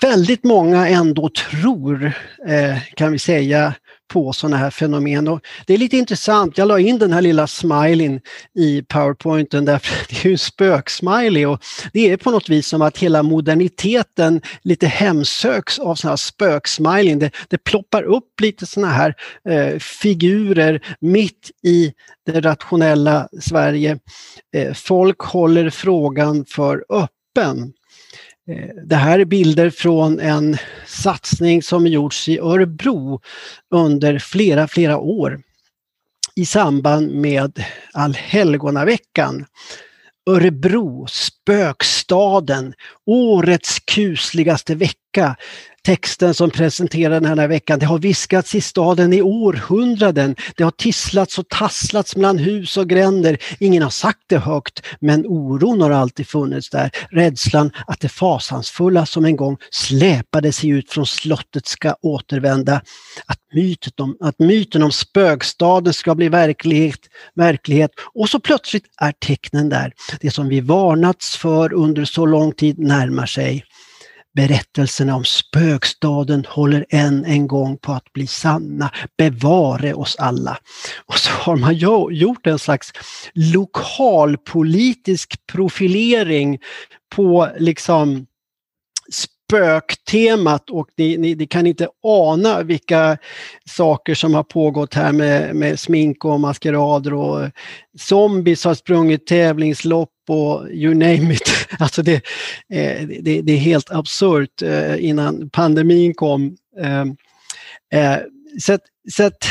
väldigt 0.00 0.44
många 0.44 0.88
ändå 0.88 1.28
tror, 1.28 2.12
eh, 2.46 2.78
kan 2.94 3.12
vi 3.12 3.18
säga, 3.18 3.74
på 4.08 4.32
sådana 4.32 4.56
här 4.56 4.70
fenomen. 4.70 5.28
Och 5.28 5.40
det 5.66 5.74
är 5.74 5.78
lite 5.78 5.96
intressant, 5.96 6.58
jag 6.58 6.68
la 6.68 6.78
in 6.78 6.98
den 6.98 7.12
här 7.12 7.22
lilla 7.22 7.46
smileyn 7.46 8.20
i 8.54 8.82
powerpointen 8.82 9.64
därför 9.64 10.02
att 10.02 10.08
det 10.22 10.28
är 10.28 10.32
en 10.32 10.38
spöksmiley 10.38 11.46
och 11.46 11.60
det 11.92 12.10
är 12.10 12.16
på 12.16 12.30
något 12.30 12.48
vis 12.48 12.66
som 12.66 12.82
att 12.82 12.98
hela 12.98 13.22
moderniteten 13.22 14.40
lite 14.62 14.86
hemsöks 14.86 15.78
av 15.78 15.94
sådana 15.94 16.12
här 16.12 16.16
spöksmileyn. 16.16 17.18
Det, 17.18 17.30
det 17.48 17.58
ploppar 17.58 18.02
upp 18.02 18.40
lite 18.40 18.66
sådana 18.66 18.92
här 18.92 19.14
eh, 19.48 19.78
figurer 19.78 20.80
mitt 21.00 21.50
i 21.62 21.92
det 22.26 22.40
rationella 22.40 23.28
Sverige. 23.40 23.98
Eh, 24.56 24.72
folk 24.74 25.20
håller 25.20 25.70
frågan 25.70 26.44
för 26.48 26.84
öppen. 26.90 27.72
Eh, 28.48 28.74
det 28.84 28.96
här 28.96 29.18
är 29.18 29.24
bilder 29.24 29.70
från 29.70 30.20
en 30.20 30.56
satsning 30.86 31.62
som 31.62 31.86
gjorts 31.86 32.28
i 32.28 32.38
Örebro 32.38 33.20
under 33.70 34.18
flera, 34.18 34.68
flera 34.68 34.98
år 34.98 35.40
i 36.36 36.46
samband 36.46 37.10
med 37.14 37.64
Allhelgonaveckan. 37.92 39.46
Örebro, 40.30 41.06
spökstaden, 41.06 42.74
årets 43.06 43.78
kusligaste 43.80 44.74
vecka 44.74 45.36
texten 45.86 46.34
som 46.34 46.50
presenterar 46.50 47.20
den 47.20 47.38
här 47.38 47.48
veckan. 47.48 47.78
Det 47.78 47.86
har 47.86 47.98
viskats 47.98 48.54
i 48.54 48.60
staden 48.60 49.12
i 49.12 49.22
århundraden. 49.22 50.36
Det 50.56 50.64
har 50.64 50.70
tisslats 50.70 51.38
och 51.38 51.48
tasslats 51.48 52.16
mellan 52.16 52.38
hus 52.38 52.76
och 52.76 52.88
gränder. 52.88 53.38
Ingen 53.60 53.82
har 53.82 53.90
sagt 53.90 54.20
det 54.26 54.38
högt, 54.38 54.82
men 55.00 55.26
oron 55.26 55.80
har 55.80 55.90
alltid 55.90 56.28
funnits 56.28 56.70
där. 56.70 56.90
Rädslan 57.10 57.70
att 57.86 58.00
det 58.00 58.08
fasansfulla 58.08 59.06
som 59.06 59.24
en 59.24 59.36
gång 59.36 59.56
släpade 59.70 60.52
sig 60.52 60.70
ut 60.70 60.90
från 60.90 61.06
slottet 61.06 61.66
ska 61.66 61.94
återvända. 62.02 62.80
Att 63.26 63.38
myten 63.54 63.92
om, 63.96 64.16
att 64.20 64.38
myten 64.38 64.82
om 64.82 64.92
spökstaden 64.92 65.92
ska 65.92 66.14
bli 66.14 66.28
verklighet, 66.28 67.00
verklighet. 67.34 67.90
Och 68.14 68.28
så 68.28 68.40
plötsligt 68.40 68.84
är 69.00 69.12
tecknen 69.12 69.68
där. 69.68 69.92
Det 70.20 70.30
som 70.30 70.48
vi 70.48 70.60
varnats 70.60 71.36
för 71.36 71.72
under 71.72 72.04
så 72.04 72.26
lång 72.26 72.52
tid 72.52 72.78
närmar 72.78 73.26
sig. 73.26 73.64
Berättelserna 74.36 75.16
om 75.16 75.24
spökstaden 75.24 76.44
håller 76.48 76.86
än 76.88 77.24
en 77.24 77.46
gång 77.46 77.78
på 77.78 77.92
att 77.92 78.12
bli 78.12 78.26
sanna. 78.26 78.90
Bevare 79.18 79.94
oss 79.94 80.16
alla. 80.18 80.58
Och 81.06 81.14
så 81.14 81.30
har 81.30 81.56
man 81.56 81.76
gjort 82.14 82.46
en 82.46 82.58
slags 82.58 82.92
lokalpolitisk 83.34 85.46
profilering 85.46 86.58
på 87.14 87.48
liksom 87.58 88.26
spöktemat 89.12 90.70
och 90.70 90.88
ni, 90.96 91.16
ni, 91.16 91.34
ni, 91.34 91.46
kan 91.46 91.66
inte 91.66 91.88
ana 92.02 92.62
vilka 92.62 93.18
saker 93.64 94.14
som 94.14 94.34
har 94.34 94.42
pågått 94.42 94.94
här 94.94 95.12
med, 95.12 95.56
med 95.56 95.80
smink 95.80 96.24
och 96.24 96.40
maskerader 96.40 97.14
och 97.14 97.50
zombies 97.98 98.64
har 98.64 98.74
sprungit 98.74 99.26
tävlingslopp 99.26 100.10
och 100.30 100.70
you 100.70 100.94
name 100.94 101.34
it. 101.34 101.52
Alltså 101.78 102.02
det, 102.02 102.14
eh, 102.72 103.06
det, 103.20 103.42
det 103.42 103.52
är 103.52 103.58
helt 103.58 103.90
absurt 103.90 104.62
eh, 104.62 105.04
innan 105.04 105.50
pandemin 105.50 106.14
kom. 106.14 106.56
Ehm, 106.80 107.16
eh, 107.92 108.16
så 108.60 108.72
att, 108.72 108.80
så 109.12 109.24
att, 109.24 109.44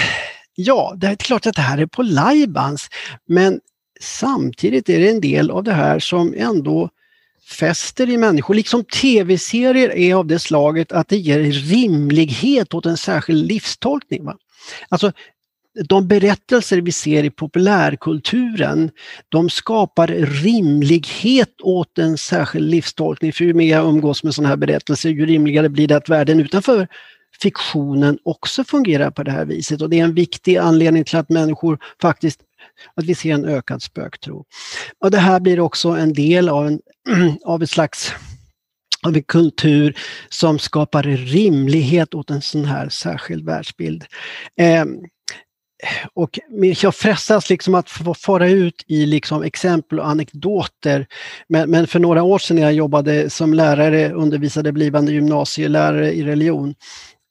ja, 0.56 0.94
det 0.98 1.08
är 1.08 1.16
klart 1.16 1.46
att 1.46 1.56
det 1.56 1.62
här 1.62 1.78
är 1.78 1.86
på 1.86 2.02
lajbans, 2.02 2.90
men 3.28 3.60
samtidigt 4.00 4.90
är 4.90 5.00
det 5.00 5.10
en 5.10 5.22
del 5.22 5.52
av 5.52 5.64
det 5.64 5.74
här 5.74 6.00
som 6.00 6.34
ändå 6.38 6.90
fäster 7.60 8.10
i 8.10 8.18
människor, 8.18 8.54
liksom 8.54 8.84
tv-serier 8.84 9.98
är 9.98 10.16
av 10.16 10.28
det 10.28 10.40
slaget 10.40 10.92
att 10.92 11.08
det 11.08 11.18
ger 11.18 11.40
rimlighet 11.52 12.74
åt 12.74 12.86
en 12.86 12.98
särskild 12.98 13.48
livstolkning. 13.48 14.26
Va? 14.26 14.38
Alltså, 14.90 15.12
de 15.84 16.08
berättelser 16.08 16.82
vi 16.82 16.92
ser 16.92 17.24
i 17.24 17.30
populärkulturen, 17.30 18.92
de 19.30 19.50
skapar 19.50 20.08
rimlighet 20.44 21.62
åt 21.62 21.98
en 21.98 22.18
särskild 22.18 22.70
livstolkning. 22.70 23.34
För 23.34 23.46
ju 23.46 23.54
mer 23.54 23.72
jag 23.72 23.86
umgås 23.86 24.24
med 24.24 24.36
sådana 24.36 24.50
här 24.50 24.58
berättelser, 24.58 25.10
ju 25.10 25.26
rimligare 25.26 25.70
blir 25.70 25.88
det 25.88 25.98
att 25.98 26.10
världen 26.10 26.40
utanför 26.40 26.88
fiktionen 27.42 28.18
också 28.24 28.64
fungerar 28.64 29.12
på 29.12 29.24
det 29.24 29.32
här 29.32 29.46
viset. 29.46 29.82
Och 29.82 29.90
det 29.90 30.00
är 30.00 30.04
en 30.04 30.14
viktig 30.14 30.58
anledning 30.58 31.04
till 31.04 31.18
att 31.18 31.30
människor 31.30 31.80
faktiskt 32.02 32.40
att 32.96 33.06
vi 33.06 33.16
ser 33.16 33.34
en 33.34 33.46
ökad 33.46 33.82
spöktro. 33.82 34.46
Och 35.00 35.12
det 35.12 35.18
här 35.18 35.40
blir 35.40 35.60
också 35.60 35.90
en 35.90 36.14
del 36.14 36.50
av, 36.50 36.68
en, 36.68 36.80
av 37.46 37.64
ett 37.64 37.70
slags 37.70 38.14
av 39.06 39.16
en 39.16 39.24
kultur 39.24 39.98
som 40.30 40.60
skapar 40.60 41.04
rimlighet 41.04 42.14
åt 42.14 42.30
en 42.30 42.42
sån 42.42 42.66
här 42.66 42.90
särskild 42.90 43.46
världsbild. 43.46 44.06
Eh, 44.60 44.86
och 46.14 46.40
jag 46.82 46.96
frestas 46.96 47.50
liksom 47.50 47.76
att 47.76 47.90
få 47.90 48.14
fara 48.14 48.50
ut 48.50 48.84
i 48.88 49.06
liksom 49.06 49.44
exempel 49.44 50.00
och 50.00 50.08
anekdoter. 50.08 51.08
Men, 51.50 51.70
men, 51.70 51.88
för 51.88 52.00
några 52.00 52.24
år 52.24 52.40
sedan 52.40 52.56
när 52.56 52.64
jag 52.64 52.74
jobbade 52.74 53.30
som 53.30 53.54
lärare, 53.54 54.12
undervisade 54.12 54.72
blivande 54.72 55.12
gymnasielärare 55.12 56.14
i 56.14 56.24
religion, 56.24 56.76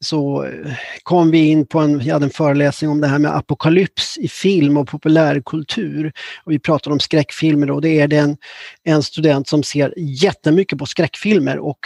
så 0.00 0.44
eh, 0.44 0.72
kom 1.02 1.30
vi 1.30 1.38
in 1.38 1.66
på 1.66 1.78
en, 1.78 2.00
jag 2.00 2.12
hade 2.12 2.26
en 2.26 2.30
föreläsning 2.30 2.90
om 2.90 3.00
det 3.00 3.06
här 3.06 3.18
med 3.18 3.36
apokalyps 3.36 4.18
i 4.18 4.28
film 4.28 4.76
och 4.76 4.88
populärkultur. 4.88 6.12
Och 6.44 6.52
vi 6.52 6.58
pratade 6.58 6.92
om 6.92 7.00
skräckfilmer 7.00 7.70
och 7.70 7.80
det 7.80 8.00
är 8.00 8.08
det 8.08 8.16
en, 8.16 8.36
en 8.84 9.02
student 9.02 9.48
som 9.48 9.62
ser 9.62 9.94
jättemycket 9.96 10.78
på 10.78 10.86
skräckfilmer 10.86 11.58
och 11.58 11.78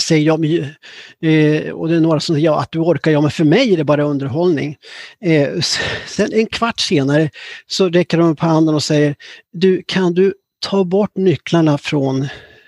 säger 0.00 0.26
jag, 0.26 0.44
eh, 0.44 1.72
och 1.72 1.88
det 1.88 1.96
är 1.96 2.00
några 2.00 2.20
som 2.20 2.34
säger 2.34 2.46
ja, 2.46 2.60
att 2.60 2.72
du 2.72 2.78
orkar, 2.78 3.10
ja 3.10 3.20
men 3.20 3.30
för 3.30 3.44
mig 3.44 3.72
är 3.72 3.76
det 3.76 3.84
bara 3.84 4.04
underhållning. 4.04 4.76
Eh, 5.20 5.60
sen 6.06 6.32
en 6.32 6.46
kvart 6.46 6.80
senare 6.80 7.30
så 7.66 7.88
räcker 7.88 8.18
de 8.18 8.30
upp 8.30 8.40
handen 8.40 8.74
och 8.74 8.82
säger, 8.82 9.14
du 9.52 9.82
kan 9.86 10.14
du 10.14 10.34
ta 10.60 10.84
bort 10.84 11.16
nycklarna 11.16 11.78
från 11.78 12.22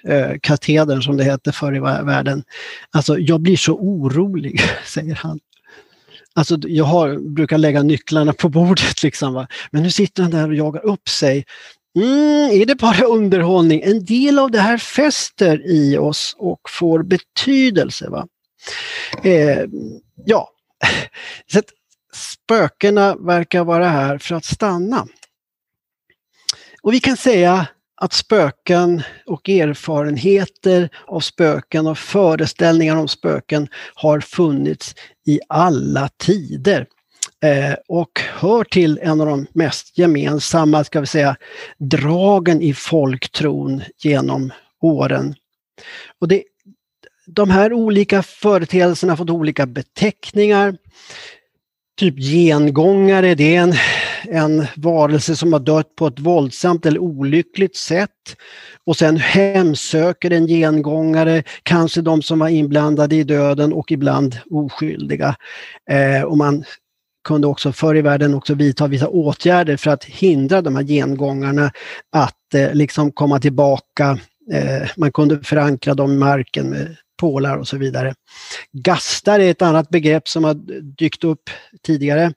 eh, 0.09 0.31
katedern 0.43 1.03
som 1.03 1.17
det 1.17 1.25
hette 1.25 1.53
förr 1.53 1.77
i 1.77 1.81
världen. 1.81 2.45
Alltså 2.91 3.19
jag 3.19 3.41
blir 3.41 3.57
så 3.57 3.75
orolig, 3.75 4.61
säger 4.85 5.15
han. 5.15 5.41
Alltså 6.35 6.59
jag 6.63 6.85
har, 6.85 7.17
brukar 7.35 7.59
lägga 7.59 7.83
nycklarna 7.83 8.33
på 8.33 8.49
bordet 8.49 9.03
liksom. 9.03 9.35
Va? 9.35 9.47
Men 9.71 9.83
nu 9.83 9.91
sitter 9.91 10.23
han 10.23 10.33
där 10.33 10.49
och 10.49 10.55
jagar 10.55 10.87
upp 10.87 11.09
sig. 11.09 11.45
Mm, 11.99 12.61
är 12.61 12.67
det 12.67 12.75
bara 12.75 13.05
underhållning? 13.05 13.83
En 13.83 14.05
del 14.05 14.39
av 14.39 14.51
det 14.51 14.61
här 14.61 14.79
fäster 14.79 15.67
i 15.67 15.99
oss 15.99 16.37
och 16.39 16.61
får 16.71 17.03
betydelse. 17.03 18.09
Va? 18.09 18.27
Eh, 19.25 19.65
ja, 20.25 20.49
så 21.53 21.61
spökena 22.13 23.15
verkar 23.17 23.65
vara 23.65 23.89
här 23.89 24.19
för 24.19 24.35
att 24.35 24.45
stanna. 24.45 25.07
Och 26.83 26.93
vi 26.93 27.01
kan 27.01 27.17
säga 27.17 27.67
att 28.01 28.13
spöken 28.13 29.03
och 29.27 29.49
erfarenheter 29.49 30.91
av 31.07 31.21
spöken 31.21 31.87
och 31.87 31.99
föreställningar 31.99 32.97
om 32.97 33.09
spöken 33.09 33.69
har 33.95 34.21
funnits 34.21 34.95
i 35.27 35.41
alla 35.49 36.09
tider. 36.09 36.87
Eh, 37.45 37.75
och 37.89 38.21
hör 38.21 38.65
till 38.65 38.99
en 39.03 39.21
av 39.21 39.27
de 39.27 39.47
mest 39.53 39.99
gemensamma, 39.99 40.85
ska 40.85 41.01
vi 41.01 41.07
säga, 41.07 41.37
dragen 41.79 42.63
i 42.63 42.75
folktron 42.75 43.83
genom 43.99 44.53
åren. 44.81 45.35
Och 46.19 46.29
det, 46.29 46.43
de 47.27 47.51
här 47.51 47.73
olika 47.73 48.23
företeelserna 48.23 49.13
har 49.13 49.17
fått 49.17 49.31
olika 49.31 49.67
beteckningar. 49.67 50.77
Typ 51.99 52.17
gengångare, 52.17 53.35
det 53.35 53.57
är 53.57 53.63
en, 53.63 53.75
en 54.29 54.67
varelse 54.77 55.37
som 55.37 55.53
har 55.53 55.61
dött 55.61 55.97
på 55.97 56.07
ett 56.07 56.21
våldsamt 56.21 56.87
eller 56.87 57.01
olyckligt 57.01 57.77
sätt. 57.77 58.37
Och 58.85 58.97
sen 58.97 59.17
hemsöker 59.17 60.31
en 60.31 60.47
gengångare, 60.47 61.43
kanske 61.63 62.01
de 62.01 62.23
som 62.23 62.39
var 62.39 62.49
inblandade 62.49 63.17
i 63.17 63.25
döden 63.25 63.73
och 63.73 63.93
ibland 63.93 64.39
oskyldiga. 64.51 65.37
Eh, 65.91 66.23
och 66.23 66.37
man 66.37 66.65
kunde 67.29 67.47
också 67.47 67.73
förr 67.73 67.97
i 67.97 68.03
världen 68.03 68.35
också 68.35 68.55
vidta 68.55 68.87
vissa 68.87 69.09
åtgärder 69.09 69.77
för 69.77 69.91
att 69.91 70.05
hindra 70.05 70.63
de 70.63 70.77
här 70.77 70.83
gengångarna 70.83 71.73
att 72.13 72.55
eh, 72.55 72.73
liksom 72.75 73.13
komma 73.13 73.41
tillbaka. 73.41 74.19
Eh, 74.53 74.89
man 74.97 75.13
kunde 75.13 75.43
förankra 75.43 75.95
dem 75.95 76.13
i 76.13 76.17
marken 76.17 76.71
med 76.71 76.97
pålar 77.21 77.57
och 77.57 77.69
så 77.69 77.77
vidare. 77.77 78.15
Gastar 78.73 79.41
är 79.41 79.51
ett 79.51 79.63
annat 79.63 79.89
begrepp 79.89 80.29
som 80.29 80.45
har 80.45 80.55
dykt 80.99 81.25
upp 81.25 81.51
tidigare. 81.83 82.33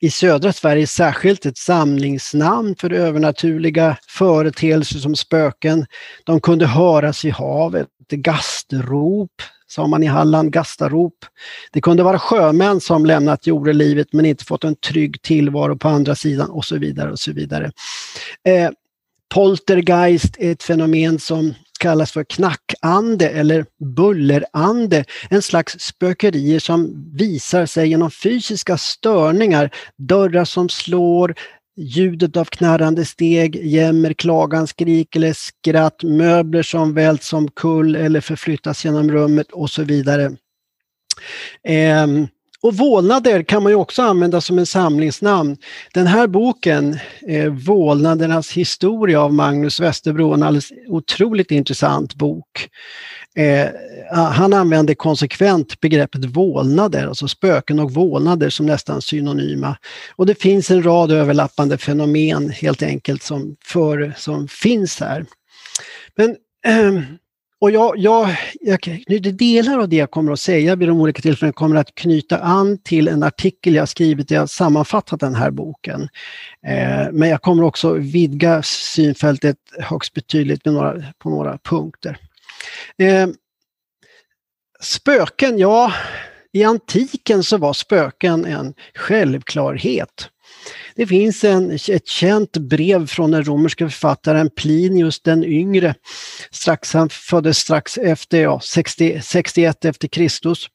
I 0.00 0.10
södra 0.10 0.52
Sverige 0.52 0.86
särskilt 0.86 1.46
ett 1.46 1.58
samlingsnamn 1.58 2.76
för 2.76 2.92
övernaturliga 2.92 3.96
företeelser 4.08 4.98
som 4.98 5.16
spöken. 5.16 5.86
De 6.24 6.40
kunde 6.40 6.66
höras 6.66 7.24
i 7.24 7.30
havet, 7.30 7.88
gastrop 8.10 9.32
sa 9.74 9.86
man 9.86 10.02
i 10.02 10.06
Halland, 10.06 10.52
gastarop. 10.52 11.24
Det 11.72 11.80
kunde 11.80 12.02
vara 12.02 12.18
sjömän 12.18 12.80
som 12.80 13.06
lämnat 13.06 13.46
jordelivet 13.46 14.12
men 14.12 14.24
inte 14.24 14.44
fått 14.44 14.64
en 14.64 14.76
trygg 14.76 15.22
tillvaro 15.22 15.78
på 15.78 15.88
andra 15.88 16.14
sidan 16.14 16.50
och 16.50 16.64
så 16.64 16.78
vidare. 16.78 17.10
och 17.10 17.18
så 17.18 17.32
vidare. 17.32 17.72
Eh, 18.48 18.70
poltergeist 19.34 20.36
är 20.38 20.52
ett 20.52 20.62
fenomen 20.62 21.18
som 21.18 21.54
kallas 21.80 22.12
för 22.12 22.24
knackande 22.24 23.26
eller 23.26 23.66
bullerande, 23.96 25.04
en 25.30 25.42
slags 25.42 25.80
spökerier 25.80 26.58
som 26.58 27.10
visar 27.16 27.66
sig 27.66 27.88
genom 27.88 28.10
fysiska 28.10 28.78
störningar, 28.78 29.70
dörrar 29.96 30.44
som 30.44 30.68
slår, 30.68 31.34
ljudet 31.76 32.36
av 32.36 32.44
knarrande 32.44 33.04
steg, 33.04 33.56
jämmer, 33.56 34.12
klagan, 34.12 34.66
skrik 34.66 35.16
eller 35.16 35.32
skratt, 35.32 36.02
möbler 36.02 36.62
som 36.62 36.94
välts 36.94 37.28
som 37.28 37.50
kull 37.50 37.96
eller 37.96 38.20
förflyttas 38.20 38.84
genom 38.84 39.10
rummet 39.10 39.52
och 39.52 39.70
så 39.70 39.82
vidare. 39.82 40.24
Eh, 41.68 42.06
och 42.64 42.74
vålnader 42.74 43.42
kan 43.42 43.62
man 43.62 43.72
ju 43.72 43.76
också 43.76 44.02
använda 44.02 44.40
som 44.40 44.58
en 44.58 44.66
samlingsnamn. 44.66 45.56
Den 45.94 46.06
här 46.06 46.26
boken, 46.26 46.98
eh, 47.28 47.52
Vålnadernas 47.52 48.52
historia 48.52 49.20
av 49.20 49.34
Magnus 49.34 49.80
Westerbro, 49.80 50.34
en 50.34 50.42
alldeles 50.42 50.72
otroligt 50.88 51.50
intressant 51.50 52.14
bok. 52.14 52.68
Eh, 53.36 53.68
ah, 54.10 54.28
han 54.28 54.52
använder 54.52 54.94
konsekvent 54.94 55.80
begreppet 55.80 56.24
vålnader, 56.24 57.06
alltså 57.06 57.28
spöken 57.28 57.78
och 57.78 57.92
vålnader 57.92 58.50
som 58.50 58.66
nästan 58.66 59.02
synonyma. 59.02 59.76
Och 60.16 60.26
det 60.26 60.42
finns 60.42 60.70
en 60.70 60.82
rad 60.82 61.10
överlappande 61.12 61.78
fenomen 61.78 62.50
helt 62.50 62.82
enkelt 62.82 63.22
som, 63.22 63.56
för, 63.64 64.14
som 64.16 64.48
finns 64.48 65.00
här. 65.00 65.26
Men 66.16 66.36
eh, 66.66 67.02
och 67.64 67.70
jag, 67.70 67.98
jag, 67.98 68.36
jag 68.60 68.80
knyter 68.80 69.32
delar 69.32 69.78
av 69.78 69.88
det 69.88 69.96
jag 69.96 70.10
kommer 70.10 70.32
att 70.32 70.40
säga 70.40 70.76
vid 70.76 70.88
de 70.88 71.00
olika 71.00 71.22
tillfällena 71.22 71.52
kommer 71.52 71.76
att 71.76 71.94
knyta 71.94 72.38
an 72.38 72.78
till 72.78 73.08
en 73.08 73.22
artikel 73.22 73.74
jag 73.74 73.88
skrivit 73.88 74.28
där 74.28 74.36
jag 74.36 74.50
sammanfattat 74.50 75.20
den 75.20 75.34
här 75.34 75.50
boken. 75.50 76.08
Eh, 76.66 77.12
men 77.12 77.28
jag 77.28 77.42
kommer 77.42 77.62
också 77.62 77.92
vidga 77.92 78.62
synfältet 78.62 79.56
högst 79.78 80.14
betydligt 80.14 80.64
med 80.64 80.74
några, 80.74 81.02
på 81.18 81.30
några 81.30 81.58
punkter. 81.58 82.18
Eh, 82.98 83.28
spöken, 84.80 85.58
ja, 85.58 85.92
i 86.52 86.64
antiken 86.64 87.44
så 87.44 87.56
var 87.56 87.72
spöken 87.72 88.44
en 88.44 88.74
självklarhet. 88.94 90.30
Det 90.94 91.06
finns 91.06 91.44
en, 91.44 91.70
ett 91.70 92.08
känt 92.08 92.56
brev 92.56 93.06
från 93.06 93.30
den 93.30 93.44
romerska 93.44 93.88
författaren 93.88 94.50
Plinius 94.56 95.20
den 95.20 95.44
yngre. 95.44 95.94
Strax, 96.50 96.92
han 96.92 97.08
föddes 97.08 97.58
strax 97.58 97.98
efter, 97.98 98.42
ja, 98.42 98.60
60, 98.60 99.20
61 99.22 99.84
efter 99.84 100.08
Kristus. 100.08 100.66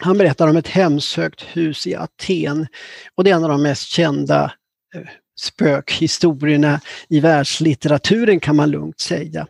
Han 0.00 0.18
berättar 0.18 0.48
om 0.48 0.56
ett 0.56 0.68
hemsökt 0.68 1.42
hus 1.42 1.86
i 1.86 1.94
Aten 1.94 2.66
och 3.14 3.24
det 3.24 3.30
är 3.30 3.34
en 3.34 3.44
av 3.44 3.50
de 3.50 3.62
mest 3.62 3.88
kända 3.88 4.52
eh, 4.94 5.08
spökhistorierna 5.40 6.80
i 7.08 7.20
världslitteraturen 7.20 8.40
kan 8.40 8.56
man 8.56 8.70
lugnt 8.70 9.00
säga. 9.00 9.46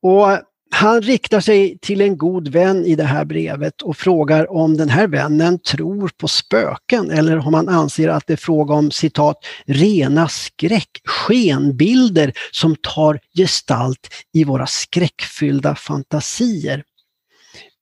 Och 0.00 0.38
han 0.74 1.02
riktar 1.02 1.40
sig 1.40 1.78
till 1.78 2.00
en 2.00 2.16
god 2.16 2.48
vän 2.48 2.86
i 2.86 2.94
det 2.94 3.04
här 3.04 3.24
brevet 3.24 3.82
och 3.82 3.96
frågar 3.96 4.52
om 4.52 4.76
den 4.76 4.88
här 4.88 5.06
vännen 5.06 5.58
tror 5.58 6.10
på 6.16 6.28
spöken 6.28 7.10
eller 7.10 7.46
om 7.46 7.54
han 7.54 7.68
anser 7.68 8.08
att 8.08 8.26
det 8.26 8.32
är 8.32 8.36
fråga 8.36 8.74
om 8.74 8.90
citat 8.90 9.38
rena 9.66 10.28
skräck, 10.28 10.88
skenbilder 11.04 12.32
som 12.50 12.76
tar 12.76 13.20
gestalt 13.36 14.08
i 14.32 14.44
våra 14.44 14.66
skräckfyllda 14.66 15.74
fantasier. 15.74 16.82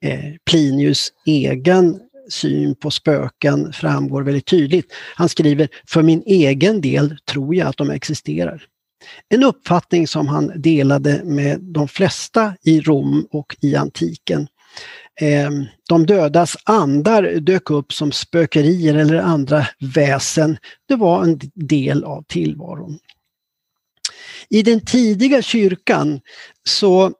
Eh, 0.04 0.34
Plinius 0.50 1.12
egen 1.26 2.00
syn 2.30 2.74
på 2.74 2.90
spöken 2.90 3.72
framgår 3.72 4.22
väldigt 4.22 4.46
tydligt. 4.46 4.92
Han 5.14 5.28
skriver, 5.28 5.68
för 5.86 6.02
min 6.02 6.22
egen 6.26 6.80
del 6.80 7.16
tror 7.24 7.54
jag 7.54 7.68
att 7.68 7.76
de 7.76 7.90
existerar. 7.90 8.66
En 9.28 9.44
uppfattning 9.44 10.06
som 10.06 10.28
han 10.28 10.52
delade 10.62 11.20
med 11.24 11.60
de 11.60 11.88
flesta 11.88 12.54
i 12.62 12.80
Rom 12.80 13.26
och 13.30 13.56
i 13.60 13.76
antiken. 13.76 14.48
Ehm, 15.20 15.66
de 15.88 16.06
dödas 16.06 16.56
andar 16.64 17.22
dök 17.22 17.70
upp 17.70 17.92
som 17.92 18.12
spökerier 18.12 18.94
eller 18.94 19.16
andra 19.16 19.66
väsen. 19.80 20.56
Det 20.88 20.96
var 20.96 21.24
en 21.24 21.40
del 21.54 22.04
av 22.04 22.24
tillvaron. 22.28 22.98
I 24.48 24.62
den 24.62 24.80
tidiga 24.80 25.42
kyrkan 25.42 26.20
så 26.64 27.12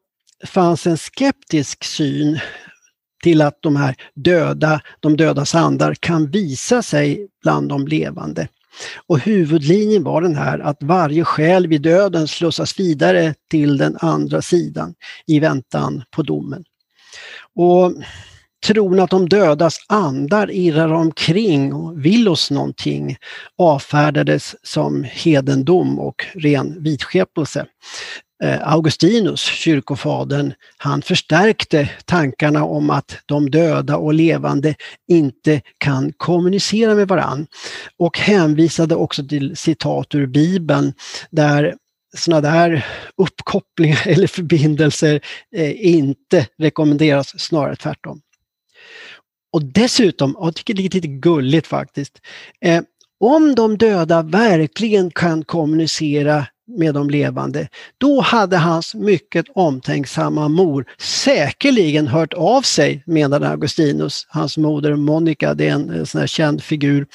fanns 0.47 0.87
en 0.87 0.99
skeptisk 0.99 1.85
syn 1.85 2.39
till 3.23 3.43
att 3.43 3.63
de 3.63 3.77
här 3.77 3.97
döda, 4.15 4.81
de 5.01 5.17
dödas 5.17 5.55
andar 5.55 5.95
kan 5.95 6.31
visa 6.31 6.83
sig 6.83 7.29
bland 7.43 7.69
de 7.69 7.87
levande. 7.87 8.49
Och 9.07 9.19
huvudlinjen 9.19 10.03
var 10.03 10.23
den 10.23 10.37
här 10.37 10.59
att 10.59 10.83
varje 10.83 11.25
själ 11.25 11.67
vid 11.67 11.83
döden 11.83 12.29
slussas 12.29 12.81
vidare 12.81 13.35
till 13.51 13.77
den 13.77 13.97
andra 14.01 14.43
sidan 14.43 14.95
i 15.27 15.41
väntan 15.41 16.03
på 16.11 16.23
domen. 16.23 16.65
Och 17.55 17.93
tron 18.67 19.01
att 19.01 19.11
de 19.11 19.29
dödas 19.29 19.77
andar 19.89 20.51
irrar 20.51 20.93
omkring 20.93 21.75
och 21.75 22.05
vill 22.05 22.29
oss 22.29 22.51
någonting 22.51 23.17
avfärdades 23.59 24.57
som 24.63 25.05
hedendom 25.05 25.99
och 25.99 26.25
ren 26.35 26.83
vidskepelse. 26.83 27.67
Eh, 28.43 28.73
Augustinus, 28.73 29.41
kyrkofadern, 29.41 30.53
han 30.77 31.03
förstärkte 31.03 31.91
tankarna 32.05 32.65
om 32.65 32.91
att 32.91 33.19
de 33.27 33.51
döda 33.51 33.97
och 33.97 34.15
levande 34.15 34.75
inte 35.09 35.61
kan 35.79 36.13
kommunicera 36.13 36.95
med 36.95 37.09
varann. 37.09 37.47
Och 37.97 38.19
hänvisade 38.19 38.95
också 38.95 39.27
till 39.27 39.57
citat 39.57 40.15
ur 40.15 40.27
Bibeln 40.27 40.95
där 41.31 41.75
sådana 42.17 42.41
där 42.41 42.87
uppkopplingar 43.17 44.03
eller 44.09 44.27
förbindelser 44.27 45.21
eh, 45.57 45.87
inte 45.87 46.47
rekommenderas, 46.59 47.41
snarare 47.41 47.77
tvärtom. 47.77 48.21
Och 49.53 49.65
dessutom, 49.65 50.37
jag 50.41 50.55
tycker 50.55 50.75
det 50.75 50.83
är 50.83 50.95
lite 50.95 51.09
gulligt 51.09 51.67
faktiskt, 51.67 52.21
eh, 52.61 52.83
om 53.21 53.55
de 53.55 53.79
döda 53.79 54.23
verkligen 54.23 55.11
kan 55.11 55.45
kommunicera 55.45 56.47
med 56.79 56.95
de 56.95 57.11
levande, 57.11 57.69
då 57.99 58.21
hade 58.21 58.57
hans 58.57 58.95
mycket 58.95 59.47
omtänksamma 59.55 60.49
mor 60.49 60.87
säkerligen 60.99 62.07
hört 62.07 62.33
av 62.33 62.63
sig, 62.63 63.03
menade 63.07 63.49
Augustinus. 63.49 64.27
Hans 64.29 64.57
moder 64.57 64.97
Monica, 64.97 65.55
det 65.55 65.69
är 65.69 65.73
en, 65.73 65.91
eh, 65.91 66.05
sån 66.05 66.21
här 66.21 66.29
känd 66.29 66.63
figur. 66.63 67.07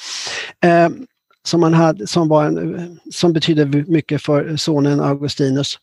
Eh, 0.64 0.88
som, 1.46 1.62
han 1.62 1.74
hade, 1.74 2.06
som, 2.06 2.28
var 2.28 2.44
en, 2.44 2.74
eh, 2.74 2.86
som 3.12 3.32
betydde 3.32 3.64
mycket 3.66 4.22
för 4.22 4.56
sonen 4.56 5.00
Augustinus. 5.00 5.78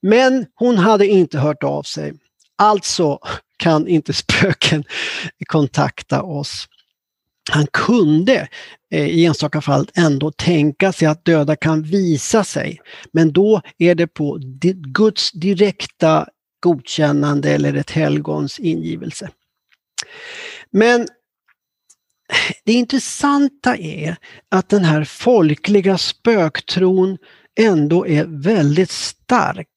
Men 0.00 0.46
hon 0.54 0.78
hade 0.78 1.06
inte 1.06 1.38
hört 1.38 1.62
av 1.62 1.82
sig. 1.82 2.12
Alltså 2.58 3.18
kan 3.56 3.88
inte 3.88 4.12
spöken 4.12 4.84
kontakta 5.46 6.22
oss. 6.22 6.66
Han 7.50 7.66
kunde 7.72 8.48
eh, 8.90 9.06
i 9.06 9.24
enstaka 9.24 9.60
fall 9.60 9.88
ändå 9.94 10.30
tänka 10.30 10.92
sig 10.92 11.08
att 11.08 11.24
döda 11.24 11.56
kan 11.56 11.82
visa 11.82 12.44
sig, 12.44 12.80
men 13.12 13.32
då 13.32 13.60
är 13.78 13.94
det 13.94 14.06
på 14.06 14.38
Guds 14.74 15.32
direkta 15.32 16.28
godkännande 16.60 17.50
eller 17.50 17.74
ett 17.74 17.90
helgons 17.90 18.58
ingivelse. 18.58 19.30
Men 20.70 21.06
det 22.64 22.72
intressanta 22.72 23.76
är 23.76 24.16
att 24.48 24.68
den 24.68 24.84
här 24.84 25.04
folkliga 25.04 25.98
spöktron 25.98 27.18
ändå 27.60 28.06
är 28.06 28.24
väldigt 28.24 28.90
stark 28.90 29.68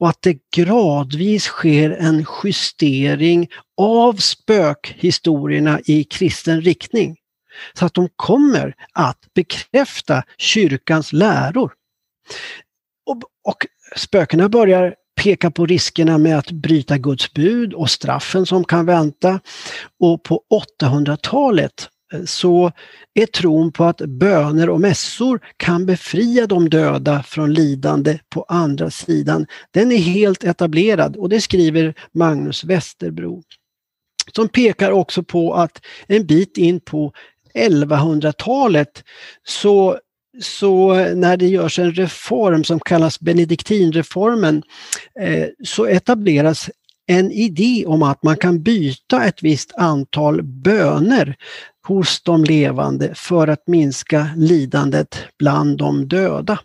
och 0.00 0.08
att 0.08 0.22
det 0.22 0.38
gradvis 0.56 1.44
sker 1.44 1.90
en 1.90 2.26
justering 2.44 3.48
av 3.76 4.16
spökhistorierna 4.16 5.80
i 5.84 6.04
kristen 6.04 6.62
riktning. 6.62 7.16
Så 7.78 7.86
att 7.86 7.94
de 7.94 8.08
kommer 8.16 8.74
att 8.92 9.18
bekräfta 9.34 10.22
kyrkans 10.38 11.12
läror. 11.12 11.72
Och, 13.06 13.22
och 13.44 13.66
spökena 13.96 14.48
börjar 14.48 14.94
peka 15.22 15.50
på 15.50 15.66
riskerna 15.66 16.18
med 16.18 16.38
att 16.38 16.50
bryta 16.50 16.98
Guds 16.98 17.32
bud 17.32 17.74
och 17.74 17.90
straffen 17.90 18.46
som 18.46 18.64
kan 18.64 18.86
vänta. 18.86 19.40
Och 20.00 20.22
på 20.22 20.42
800-talet 20.80 21.88
Eh, 22.12 22.24
så 22.24 22.72
är 23.14 23.26
tron 23.26 23.72
på 23.72 23.84
att 23.84 24.00
böner 24.00 24.70
och 24.70 24.80
mässor 24.80 25.40
kan 25.56 25.86
befria 25.86 26.46
de 26.46 26.68
döda 26.68 27.22
från 27.22 27.52
lidande 27.52 28.18
på 28.28 28.42
andra 28.48 28.90
sidan, 28.90 29.46
den 29.70 29.92
är 29.92 29.96
helt 29.96 30.44
etablerad 30.44 31.16
och 31.16 31.28
det 31.28 31.40
skriver 31.40 31.94
Magnus 32.12 32.64
Westerbro. 32.64 33.42
Som 34.32 34.48
pekar 34.48 34.90
också 34.90 35.22
på 35.22 35.54
att 35.54 35.80
en 36.06 36.26
bit 36.26 36.56
in 36.56 36.80
på 36.80 37.12
1100-talet 37.54 39.04
så 39.46 39.98
så 40.40 40.94
när 40.94 41.36
det 41.36 41.46
görs 41.46 41.78
en 41.78 41.92
reform 41.92 42.64
som 42.64 42.80
kallas 42.80 43.20
benediktinreformen 43.20 44.62
eh, 45.20 45.46
så 45.64 45.86
etableras 45.86 46.70
en 47.06 47.30
idé 47.30 47.84
om 47.86 48.02
att 48.02 48.22
man 48.22 48.36
kan 48.36 48.62
byta 48.62 49.24
ett 49.24 49.42
visst 49.42 49.74
antal 49.74 50.42
böner 50.42 51.36
hos 51.84 52.22
de 52.22 52.44
levande 52.44 53.14
för 53.14 53.48
att 53.48 53.66
minska 53.66 54.28
lidandet 54.36 55.18
bland 55.38 55.78
de 55.78 56.08
döda. 56.08 56.58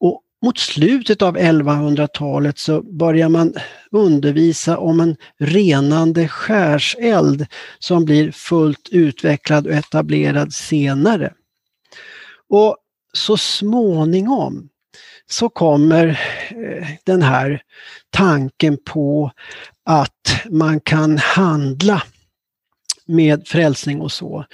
Och 0.00 0.22
mot 0.42 0.58
slutet 0.58 1.22
av 1.22 1.36
1100-talet 1.36 2.58
så 2.58 2.82
börjar 2.82 3.28
man 3.28 3.54
undervisa 3.90 4.78
om 4.78 5.00
en 5.00 5.16
renande 5.38 6.28
skärseld 6.28 7.46
som 7.78 8.04
blir 8.04 8.32
fullt 8.32 8.88
utvecklad 8.90 9.66
och 9.66 9.72
etablerad 9.72 10.52
senare. 10.52 11.32
Och 12.48 12.76
så 13.12 13.36
småningom 13.36 14.68
så 15.26 15.48
kommer 15.48 16.20
eh, 16.50 16.88
den 17.04 17.22
här 17.22 17.62
tanken 18.10 18.78
på 18.84 19.30
att 19.84 20.44
man 20.50 20.80
kan 20.80 21.18
handla 21.18 22.02
med 23.06 23.48
frälsning 23.48 24.00
och 24.00 24.12
så. 24.12 24.44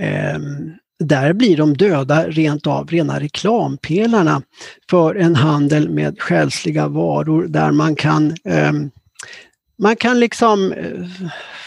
Ehm, 0.00 0.72
där 0.98 1.32
blir 1.32 1.56
de 1.56 1.76
döda 1.76 2.28
rent 2.28 2.66
av 2.66 2.88
rena 2.88 3.20
reklampelarna 3.20 4.42
för 4.90 5.14
en 5.14 5.34
handel 5.34 5.88
med 5.88 6.20
själsliga 6.20 6.88
varor 6.88 7.46
där 7.46 7.72
man 7.72 7.96
kan 7.96 8.36
ehm, 8.44 8.90
man 9.80 9.96
kan 9.96 10.20
liksom 10.20 10.72
eh, 10.72 11.04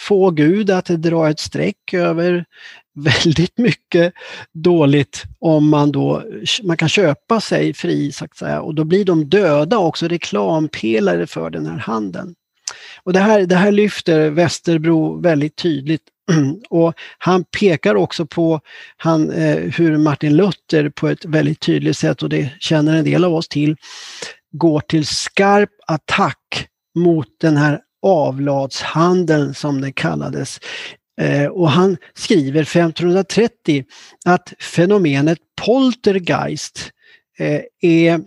få 0.08 0.32
Gud 0.32 0.70
att 0.70 0.86
dra 0.86 1.30
ett 1.30 1.40
streck 1.40 1.94
över 1.94 2.46
väldigt 2.96 3.58
mycket 3.58 4.14
dåligt 4.54 5.24
om 5.40 5.70
man 5.70 5.92
då 5.92 6.24
man 6.64 6.78
kan 6.78 6.90
köpa 6.90 7.42
sig 7.42 7.74
fri 7.74 8.12
så 8.12 8.26
att 8.26 8.38
säga 8.38 8.62
och 8.62 8.76
då 8.76 8.84
blir 8.84 9.06
de 9.06 9.30
döda 9.30 9.78
också 9.78 10.08
reklampelare 10.08 11.28
för 11.28 11.50
den 11.50 11.66
här 11.66 11.78
handeln. 11.78 12.36
Och 13.04 13.14
det 13.14 13.20
här, 13.20 13.46
det 13.46 13.56
här 13.56 13.72
lyfter 13.72 14.30
Västerbro 14.30 15.22
väldigt 15.22 15.56
tydligt 15.56 16.04
och 16.70 16.94
han 17.18 17.44
pekar 17.60 17.96
också 17.96 18.26
på 18.26 18.60
han, 18.98 19.32
eh, 19.32 19.58
hur 19.58 19.98
Martin 19.98 20.36
Luther 20.36 20.90
på 20.90 21.08
ett 21.08 21.26
väldigt 21.26 21.60
tydligt 21.60 21.98
sätt, 21.98 22.24
och 22.24 22.30
det 22.30 22.50
känner 22.60 22.96
en 22.96 23.06
del 23.06 23.24
av 23.24 23.34
oss 23.34 23.48
till, 23.48 23.76
går 24.52 24.80
till 24.80 25.06
skarp 25.06 25.70
attack 25.88 26.68
mot 26.96 27.28
den 27.42 27.58
här 27.58 27.80
avlatshandeln 28.02 29.54
som 29.54 29.82
den 29.82 29.94
kallades. 29.94 30.60
Eh, 31.22 31.46
och 31.46 31.70
han 31.70 31.98
skriver 32.14 32.62
1530 32.62 33.84
att 34.26 34.54
fenomenet 34.60 35.38
poltergeist 35.66 36.92
eh, 37.40 37.62
är 37.82 38.22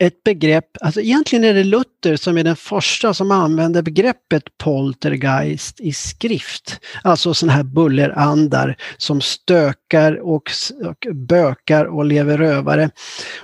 ett 0.00 0.24
begrepp, 0.24 0.66
alltså 0.80 1.00
egentligen 1.00 1.44
är 1.44 1.54
det 1.54 1.64
Luther 1.64 2.16
som 2.16 2.38
är 2.38 2.44
den 2.44 2.56
första 2.56 3.14
som 3.14 3.30
använder 3.30 3.82
begreppet 3.82 4.42
poltergeist 4.58 5.80
i 5.80 5.92
skrift. 5.92 6.80
Alltså 7.02 7.34
sådana 7.34 7.52
här 7.52 7.62
bullerandar 7.62 8.76
som 8.96 9.20
stökar 9.20 10.20
och, 10.20 10.50
och 10.84 11.14
bökar 11.14 11.84
och 11.84 12.04
lever 12.04 12.38
rövare. 12.38 12.90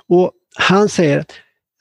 Och 0.06 0.32
han 0.58 0.88
säger 0.88 1.18
att 1.18 1.32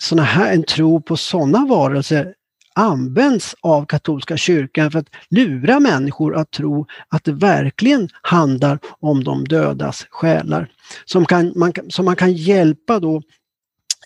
såna 0.02 0.24
här, 0.24 0.54
en 0.54 0.64
tro 0.64 1.02
på 1.02 1.18
sådana 1.18 1.66
varelser 1.66 2.34
används 2.76 3.56
av 3.62 3.86
katolska 3.86 4.38
kyrkan 4.38 4.92
för 4.92 5.00
att 5.00 5.10
lura 5.30 5.80
människor 5.80 6.36
att 6.36 6.52
tro 6.52 6.86
att 7.10 7.24
det 7.24 7.32
verkligen 7.32 8.10
handlar 8.22 8.80
om 9.00 9.24
de 9.24 9.46
dödas 9.46 10.06
själar. 10.10 10.68
Som, 11.06 11.26
kan, 11.26 11.54
man, 11.56 11.74
som 11.90 12.06
man 12.06 12.16
kan 12.16 12.34
hjälpa 12.34 13.00
då 13.00 13.22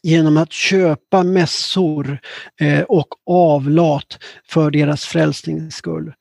genom 0.03 0.37
att 0.37 0.51
köpa 0.51 1.23
mässor 1.23 2.19
eh, 2.61 2.81
och 2.81 3.07
avlat 3.25 4.17
för 4.47 4.71
deras 4.71 5.05
frälsnings 5.05 5.75
skull. 5.75 6.13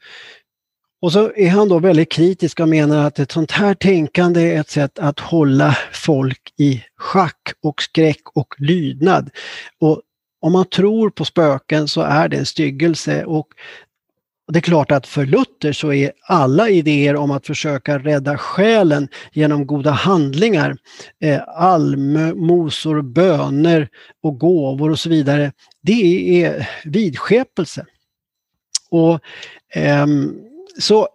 Och 1.02 1.12
så 1.12 1.32
är 1.36 1.48
han 1.48 1.68
då 1.68 1.78
väldigt 1.78 2.12
kritisk 2.12 2.60
och 2.60 2.68
menar 2.68 3.06
att 3.06 3.18
ett 3.18 3.32
sånt 3.32 3.50
här 3.50 3.74
tänkande 3.74 4.40
är 4.40 4.60
ett 4.60 4.70
sätt 4.70 4.98
att 4.98 5.20
hålla 5.20 5.76
folk 5.92 6.52
i 6.56 6.82
schack 6.96 7.52
och 7.62 7.82
skräck 7.82 8.22
och 8.34 8.54
lydnad. 8.58 9.30
Och 9.80 10.02
om 10.40 10.52
man 10.52 10.64
tror 10.64 11.10
på 11.10 11.24
spöken 11.24 11.88
så 11.88 12.00
är 12.00 12.28
det 12.28 12.36
en 12.36 12.46
styggelse 12.46 13.24
och 13.24 13.46
det 14.52 14.58
är 14.58 14.60
klart 14.60 14.90
att 14.90 15.06
för 15.06 15.26
Luther 15.26 15.72
så 15.72 15.92
är 15.92 16.12
alla 16.22 16.68
idéer 16.68 17.16
om 17.16 17.30
att 17.30 17.46
försöka 17.46 17.98
rädda 17.98 18.38
själen 18.38 19.08
genom 19.32 19.66
goda 19.66 19.90
handlingar, 19.90 20.76
eh, 21.20 21.40
allmosor, 21.48 23.02
böner 23.02 23.88
och 24.22 24.38
gåvor 24.38 24.90
och 24.90 24.98
så 24.98 25.08
vidare, 25.08 25.52
det 25.82 26.42
är 26.44 26.68
vidskepelse. 26.84 27.86
Och, 28.90 29.20
eh, 29.74 30.06
så 30.78 31.08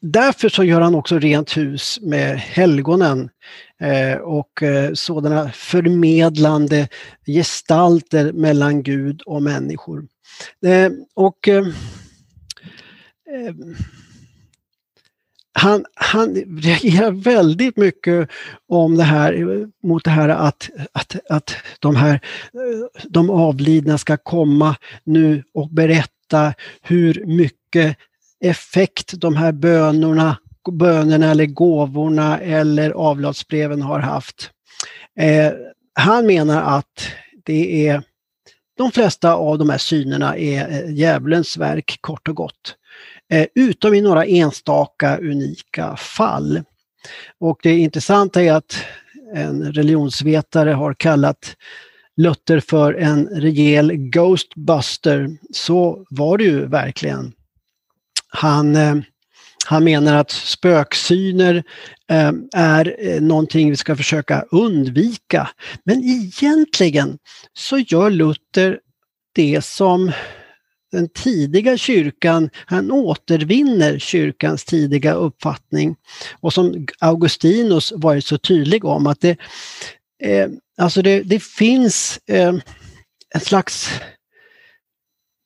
därför 0.00 0.48
så 0.48 0.64
gör 0.64 0.80
han 0.80 0.94
också 0.94 1.18
rent 1.18 1.56
hus 1.56 1.98
med 2.02 2.38
helgonen 2.38 3.30
eh, 3.80 4.18
och 4.18 4.62
eh, 4.62 4.92
sådana 4.94 5.52
förmedlande 5.52 6.88
gestalter 7.26 8.32
mellan 8.32 8.82
Gud 8.82 9.22
och 9.26 9.42
människor. 9.42 10.06
Eh, 10.66 10.92
och 11.14 11.48
ehm, 11.48 11.72
Ehm, 13.34 13.74
han, 15.52 15.84
han 15.94 16.34
reagerar 16.34 17.10
väldigt 17.10 17.76
mycket 17.76 18.28
om 18.68 18.96
det 18.96 19.02
här, 19.02 19.66
mot 19.82 20.04
det 20.04 20.10
här 20.10 20.28
att, 20.28 20.70
att, 20.92 21.16
att 21.30 21.56
de 21.80 21.96
här 21.96 22.20
de 23.08 23.30
avlidna 23.30 23.98
ska 23.98 24.16
komma 24.16 24.76
nu 25.04 25.42
och 25.54 25.68
berätta 25.68 26.54
hur 26.82 27.24
mycket 27.26 27.96
effekt 28.40 29.20
de 29.20 29.36
här 29.36 29.52
bönorna, 29.52 30.36
bönerna 30.72 31.30
eller 31.30 31.46
gåvorna 31.46 32.38
eller 32.38 32.90
avlatsbreven 32.90 33.82
har 33.82 34.00
haft. 34.00 34.50
Eh, 35.20 35.52
han 35.94 36.26
menar 36.26 36.78
att 36.78 37.08
det 37.44 37.88
är 37.88 38.02
de 38.76 38.92
flesta 38.92 39.34
av 39.34 39.58
de 39.58 39.70
här 39.70 39.78
synerna 39.78 40.36
är 40.36 40.70
eh, 40.70 40.94
djävulens 40.94 41.56
verk 41.56 41.98
kort 42.00 42.28
och 42.28 42.36
gott. 42.36 42.76
Eh, 43.32 43.46
utom 43.54 43.94
i 43.94 44.00
några 44.00 44.24
enstaka 44.24 45.18
unika 45.18 45.96
fall. 45.96 46.62
Och 47.40 47.58
det 47.62 47.78
intressanta 47.78 48.42
är 48.42 48.52
att 48.52 48.84
en 49.34 49.72
religionsvetare 49.72 50.70
har 50.70 50.94
kallat 50.94 51.56
Luther 52.16 52.60
för 52.60 52.94
en 52.94 53.26
rejäl 53.26 53.92
Ghostbuster. 53.92 55.28
Så 55.52 56.06
var 56.10 56.38
det 56.38 56.44
ju 56.44 56.66
verkligen. 56.66 57.32
Han, 58.28 58.76
eh, 58.76 58.94
han 59.66 59.84
menar 59.84 60.14
att 60.14 60.30
spöksyner 60.30 61.64
eh, 62.10 62.32
är 62.54 63.20
någonting 63.20 63.70
vi 63.70 63.76
ska 63.76 63.96
försöka 63.96 64.44
undvika. 64.50 65.50
Men 65.84 66.04
egentligen 66.04 67.18
så 67.52 67.78
gör 67.78 68.10
Luther 68.10 68.80
det 69.34 69.64
som 69.64 70.12
den 70.94 71.08
tidiga 71.08 71.76
kyrkan, 71.76 72.50
han 72.66 72.90
återvinner 72.90 73.98
kyrkans 73.98 74.64
tidiga 74.64 75.14
uppfattning. 75.14 75.96
Och 76.40 76.52
som 76.52 76.86
Augustinus 76.98 77.92
varit 77.96 78.24
så 78.24 78.38
tydlig 78.38 78.84
om 78.84 79.06
att 79.06 79.20
det, 79.20 79.36
eh, 80.22 80.48
alltså 80.78 81.02
det, 81.02 81.22
det 81.22 81.42
finns 81.42 82.20
eh, 82.26 82.54
en 83.34 83.40
slags, 83.40 83.90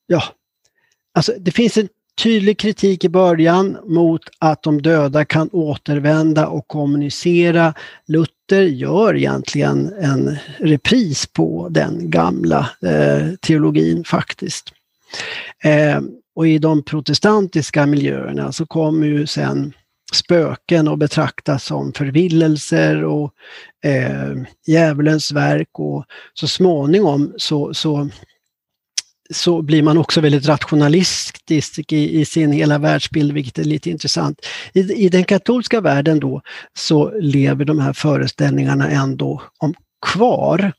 ja, 0.07 0.23
alltså 1.15 1.33
det 1.39 1.51
finns 1.51 1.77
en 1.77 1.89
tydlig 2.19 2.59
kritik 2.59 3.05
i 3.05 3.09
början 3.09 3.79
mot 3.85 4.23
att 4.39 4.63
de 4.63 4.83
döda 4.83 5.25
kan 5.25 5.49
återvända 5.53 6.47
och 6.47 6.69
kommunicera. 6.69 7.75
Luther 8.07 8.63
gör 8.63 9.17
egentligen 9.17 9.93
en 10.01 10.37
repris 10.59 11.27
på 11.27 11.69
den 11.71 12.11
gamla 12.11 12.71
eh, 12.83 13.29
teologin 13.41 14.05
faktiskt. 14.05 14.73
Eh, 15.65 16.01
och 16.35 16.49
i 16.49 16.59
de 16.59 16.83
protestantiska 16.83 17.87
miljöerna 17.87 18.53
så 18.53 18.67
kommer 18.67 19.07
ju 19.07 19.27
sen 19.27 19.73
spöken 20.13 20.89
att 20.89 20.99
betraktas 20.99 21.65
som 21.65 21.93
förvillelser 21.93 23.05
och 23.05 23.33
eh, 23.85 24.35
djävulens 24.67 25.33
verk 25.33 25.69
och 25.73 26.05
så 26.35 26.49
småningom 26.49 27.35
så, 27.37 27.75
så, 27.75 28.09
så 29.31 29.63
blir 29.63 29.83
man 29.83 29.99
också 29.99 30.21
väldigt 30.21 30.47
rationalistisk 30.47 31.93
i, 31.93 32.21
i, 32.21 32.25
sin 32.25 32.53
hela 32.53 32.79
världsbild, 32.79 33.33
vilket 33.33 33.59
är 33.59 33.65
lite 33.65 33.91
intressant. 33.91 34.47
I, 34.73 34.81
I 34.81 35.09
den 35.09 35.25
katolska 35.25 35.81
världen 35.81 36.21
då 36.21 36.43
så 36.79 37.11
lever 37.21 37.65
de 37.65 37.79
här 37.79 37.93
föreställningarna 37.93 38.91
ändå 38.91 39.43
om 39.59 39.75
kvar. 40.07 40.73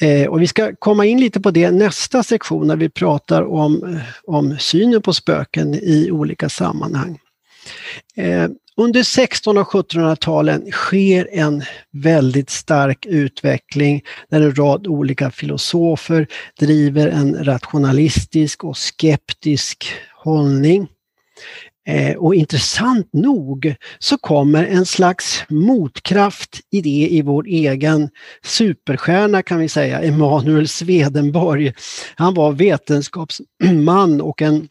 Eh, 0.00 0.28
och 0.28 0.42
vi 0.42 0.46
ska 0.46 0.76
komma 0.76 1.06
in 1.06 1.20
lite 1.20 1.40
på 1.40 1.50
det 1.50 1.70
nästa 1.70 2.22
sektion 2.22 2.66
när 2.66 2.76
vi 2.76 2.88
pratar 2.88 3.42
om, 3.42 3.94
eh, 3.94 4.00
om 4.26 4.56
synen 4.58 5.02
på 5.02 5.12
spöken 5.12 5.74
i 5.74 6.10
olika 6.10 6.48
sammanhang. 6.48 7.18
Eh, 8.16 8.48
under 8.76 9.02
1600 9.02 9.62
och 9.62 9.68
1700-talen 9.68 10.70
sker 10.70 11.28
en 11.32 11.62
väldigt 11.92 12.50
stark 12.50 13.06
utveckling 13.06 14.02
där 14.30 14.40
en 14.40 14.54
rad 14.54 14.86
olika 14.86 15.30
filosofer 15.30 16.26
driver 16.60 17.08
en 17.08 17.44
rationalistisk 17.44 18.64
och 18.64 18.76
skeptisk 18.76 19.86
hållning. 20.14 20.88
Eh, 21.86 22.16
och 22.16 22.34
intressant 22.34 23.12
nog 23.12 23.74
så 23.98 24.18
kommer 24.18 24.64
en 24.64 24.86
slags 24.86 25.44
motkraft 25.48 26.60
i 26.70 26.80
det 26.80 27.08
i 27.10 27.22
vår 27.22 27.46
egen 27.46 28.08
superstjärna 28.44 29.42
kan 29.42 29.58
vi 29.58 29.68
säga, 29.68 30.00
Emanuel 30.00 30.68
Swedenborg. 30.68 31.72
Han 32.14 32.34
var 32.34 32.52
vetenskapsman 32.52 34.20
och 34.20 34.42
en 34.42 34.68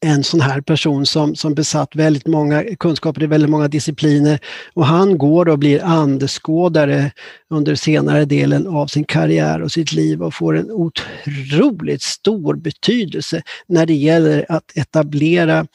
en 0.00 0.24
sån 0.24 0.40
här 0.40 0.60
person 0.60 1.06
som, 1.06 1.36
som 1.36 1.54
besatt 1.54 1.96
väldigt 1.96 2.26
många 2.26 2.64
kunskaper 2.78 3.22
i 3.22 3.26
väldigt 3.26 3.50
många 3.50 3.68
discipliner 3.68 4.38
och 4.74 4.86
han 4.86 5.18
går 5.18 5.48
och 5.48 5.58
blir 5.58 5.84
andeskådare 5.84 7.10
under 7.50 7.74
senare 7.74 8.24
delen 8.24 8.66
av 8.66 8.86
sin 8.86 9.04
karriär 9.04 9.62
och 9.62 9.72
sitt 9.72 9.92
liv 9.92 10.22
och 10.22 10.34
får 10.34 10.56
en 10.56 10.70
otroligt 10.70 12.02
stor 12.02 12.54
betydelse 12.54 13.42
när 13.66 13.86
det 13.86 13.94
gäller 13.94 14.46
att 14.48 14.76
etablera, 14.76 15.66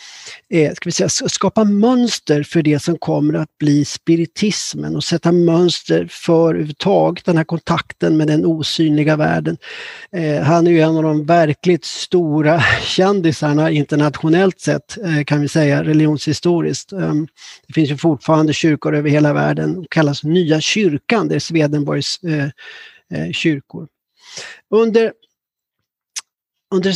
eh, 0.50 0.74
ska 0.74 0.88
vi 0.88 0.92
säga, 0.92 1.10
skapa 1.10 1.64
mönster 1.64 2.44
för 2.44 2.62
det 2.62 2.80
som 2.80 2.98
kommer 2.98 3.34
att 3.34 3.58
bli 3.58 3.86
spiritismen 3.86 4.96
och 4.96 5.04
sätta 5.04 5.32
mönster 5.32 6.08
för 6.12 6.50
överhuvudtaget 6.50 7.26
den 7.26 7.38
här 7.38 7.44
kontakten 7.44 8.18
med 8.18 8.28
den 8.28 8.46
osynliga 8.46 9.16
världen. 9.16 9.58
Eh, 10.12 10.42
han 10.42 10.68
är 10.68 10.72
ju 10.72 10.82
en 10.82 10.98
av 10.98 11.04
de 11.04 11.26
verkligt 11.26 11.86
stora 11.86 12.64
kändisarna 12.82 13.72
internationellt 13.72 14.14
sett 14.58 14.97
eh, 14.97 15.23
kan 15.23 15.41
vi 15.41 15.47
säga 15.47 15.84
religionshistoriskt. 15.84 16.91
Ehm, 16.91 17.28
det 17.67 17.73
finns 17.73 17.91
ju 17.91 17.97
fortfarande 17.97 18.54
kyrkor 18.54 18.95
över 18.95 19.10
hela 19.10 19.34
världen, 19.34 19.78
och 19.78 19.89
kallas 19.89 20.23
Nya 20.23 20.62
kyrkan, 20.62 21.28
det 21.28 21.36
är 21.36 21.39
Swedenborgs 21.39 22.19
eh, 22.23 22.49
eh, 23.19 23.32
kyrkor. 23.32 23.88
Under, 24.69 25.13
under, 26.73 26.95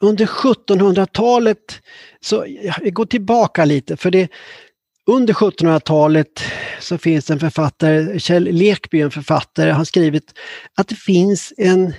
under 0.00 0.26
1700-talet, 0.26 1.80
så 2.20 2.44
jag 2.48 2.92
går 2.94 3.06
tillbaka 3.06 3.64
lite, 3.64 3.96
för 3.96 4.10
det 4.10 4.28
under 5.06 5.34
1700-talet 5.34 6.42
så 6.80 6.98
finns 6.98 7.30
en 7.30 7.40
författare, 7.40 8.20
Kjell 8.20 8.44
Lekby, 8.44 9.00
en 9.00 9.10
författare, 9.10 9.70
har 9.70 9.84
skrivit 9.84 10.32
att 10.76 10.88
det 10.88 10.94
finns 10.94 11.52
en 11.56 11.94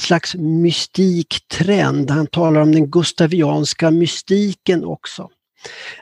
slags 0.00 0.34
mystiktrend. 0.34 2.10
Han 2.10 2.26
talar 2.26 2.60
om 2.60 2.72
den 2.72 2.90
gustavianska 2.90 3.90
mystiken 3.90 4.84
också. 4.84 5.28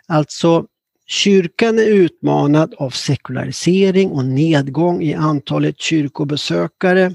Alltså 0.07 0.67
Kyrkan 1.11 1.79
är 1.79 1.87
utmanad 1.87 2.75
av 2.79 2.91
sekularisering 2.91 4.11
och 4.11 4.25
nedgång 4.25 5.03
i 5.03 5.15
antalet 5.15 5.81
kyrkobesökare. 5.81 7.15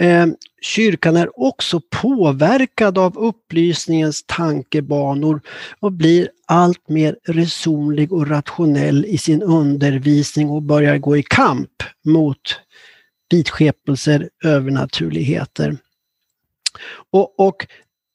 Eh, 0.00 0.26
kyrkan 0.62 1.16
är 1.16 1.40
också 1.40 1.80
påverkad 2.02 2.98
av 2.98 3.18
upplysningens 3.18 4.24
tankebanor 4.26 5.40
och 5.80 5.92
blir 5.92 6.28
allt 6.46 6.88
mer 6.88 7.16
resonlig 7.28 8.12
och 8.12 8.28
rationell 8.28 9.04
i 9.04 9.18
sin 9.18 9.42
undervisning 9.42 10.50
och 10.50 10.62
börjar 10.62 10.98
gå 10.98 11.16
i 11.16 11.22
kamp 11.22 11.82
mot 12.04 12.60
vidskepelser, 13.30 14.28
övernaturligheter. 14.44 15.76
Och, 17.10 17.40
och, 17.40 17.66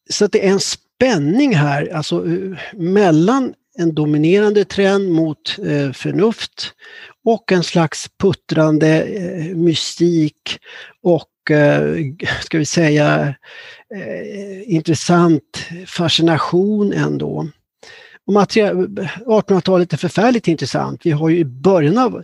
så 0.10 0.28
det 0.28 0.48
är 0.48 0.52
en 0.52 0.60
spänning 0.60 1.56
här, 1.56 1.94
alltså 1.94 2.28
eh, 2.28 2.58
mellan 2.74 3.54
en 3.78 3.96
dominerande 3.96 4.66
trend 4.66 5.12
mot 5.12 5.60
eh, 5.60 5.92
förnuft 5.92 6.74
och 7.26 7.52
en 7.52 7.64
slags 7.64 8.08
puttrande 8.22 9.04
eh, 9.04 9.56
mystik 9.56 10.60
och 11.02 11.52
eh, 11.52 11.96
ska 12.42 12.58
vi 12.58 12.66
säga 12.66 13.36
eh, 13.96 14.74
intressant 14.74 15.68
fascination 15.86 16.94
ändå. 16.94 17.48
1800-talet 18.28 19.94
är 19.94 19.98
förfärligt 19.98 20.48
intressant. 20.48 21.06
Vi 21.06 21.12
har 21.12 21.30
ju 21.30 21.38
i 21.38 21.46
början 21.46 21.98
av 21.98 22.24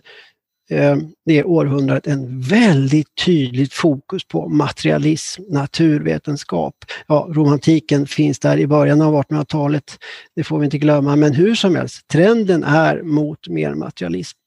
Eh, 0.70 0.98
det 1.26 1.44
århundradet 1.44 2.08
en 2.08 2.42
väldigt 2.42 3.16
tydligt 3.26 3.74
fokus 3.74 4.28
på 4.28 4.50
materialism, 4.50 5.44
naturvetenskap. 5.50 6.86
Ja, 7.08 7.28
romantiken 7.30 8.08
finns 8.08 8.40
där 8.40 8.58
i 8.58 8.68
början 8.68 9.02
av 9.02 9.16
1800-talet, 9.16 9.98
det 10.36 10.44
får 10.44 10.60
vi 10.60 10.66
inte 10.66 10.78
glömma, 10.78 11.16
men 11.16 11.34
hur 11.34 11.56
som 11.56 11.76
helst, 11.76 12.08
trenden 12.08 12.64
är 12.64 13.02
mot 13.02 13.48
mer 13.48 13.74
materialism. 13.74 14.38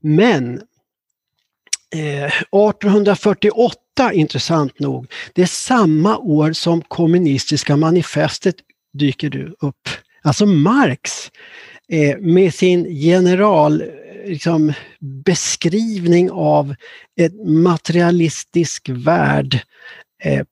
Men 0.00 0.54
eh, 1.94 2.24
1848, 2.24 4.12
intressant 4.12 4.80
nog, 4.80 5.06
det 5.32 5.42
är 5.42 5.46
samma 5.46 6.18
år 6.18 6.52
som 6.52 6.82
kommunistiska 6.82 7.76
manifestet 7.76 8.56
dyker 8.92 9.54
upp. 9.60 9.88
Alltså 10.22 10.46
Marx 10.46 11.30
eh, 11.88 12.18
med 12.18 12.54
sin 12.54 12.86
general 12.90 13.82
liksom, 14.26 14.72
beskrivning 15.00 16.30
av 16.30 16.74
en 17.16 17.62
materialistisk 17.62 18.88
värld 18.88 19.60
eh, 20.22 20.46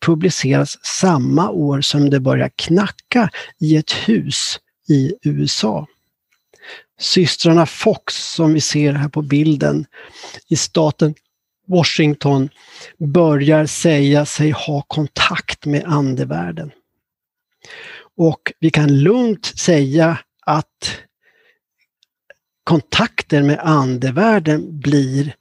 publiceras 0.00 0.78
samma 0.82 1.50
år 1.50 1.80
som 1.80 2.10
det 2.10 2.20
börjar 2.20 2.50
knacka 2.56 3.30
i 3.60 3.76
ett 3.76 3.92
hus 3.92 4.60
i 4.88 5.14
USA. 5.22 5.86
systrarna 7.00 7.66
Fox 7.66 8.14
som 8.34 8.54
vi 8.54 8.60
ser 8.60 8.92
här 8.92 9.08
på 9.08 9.22
bilden 9.22 9.86
i 10.48 10.56
staten 10.56 11.14
Washington 11.66 12.48
börjar 12.98 13.66
säga 13.66 14.26
sig 14.26 14.50
ha 14.50 14.82
kontakt 14.82 15.66
med 15.66 15.84
andevärlden. 15.86 16.70
Och 18.16 18.52
vi 18.60 18.70
kan 18.70 18.98
lugnt 18.98 19.46
säga 19.46 20.18
att 20.46 21.00
kontakter 22.68 23.42
med 23.42 23.58
andevärlden 23.62 24.80
blir 24.80 25.34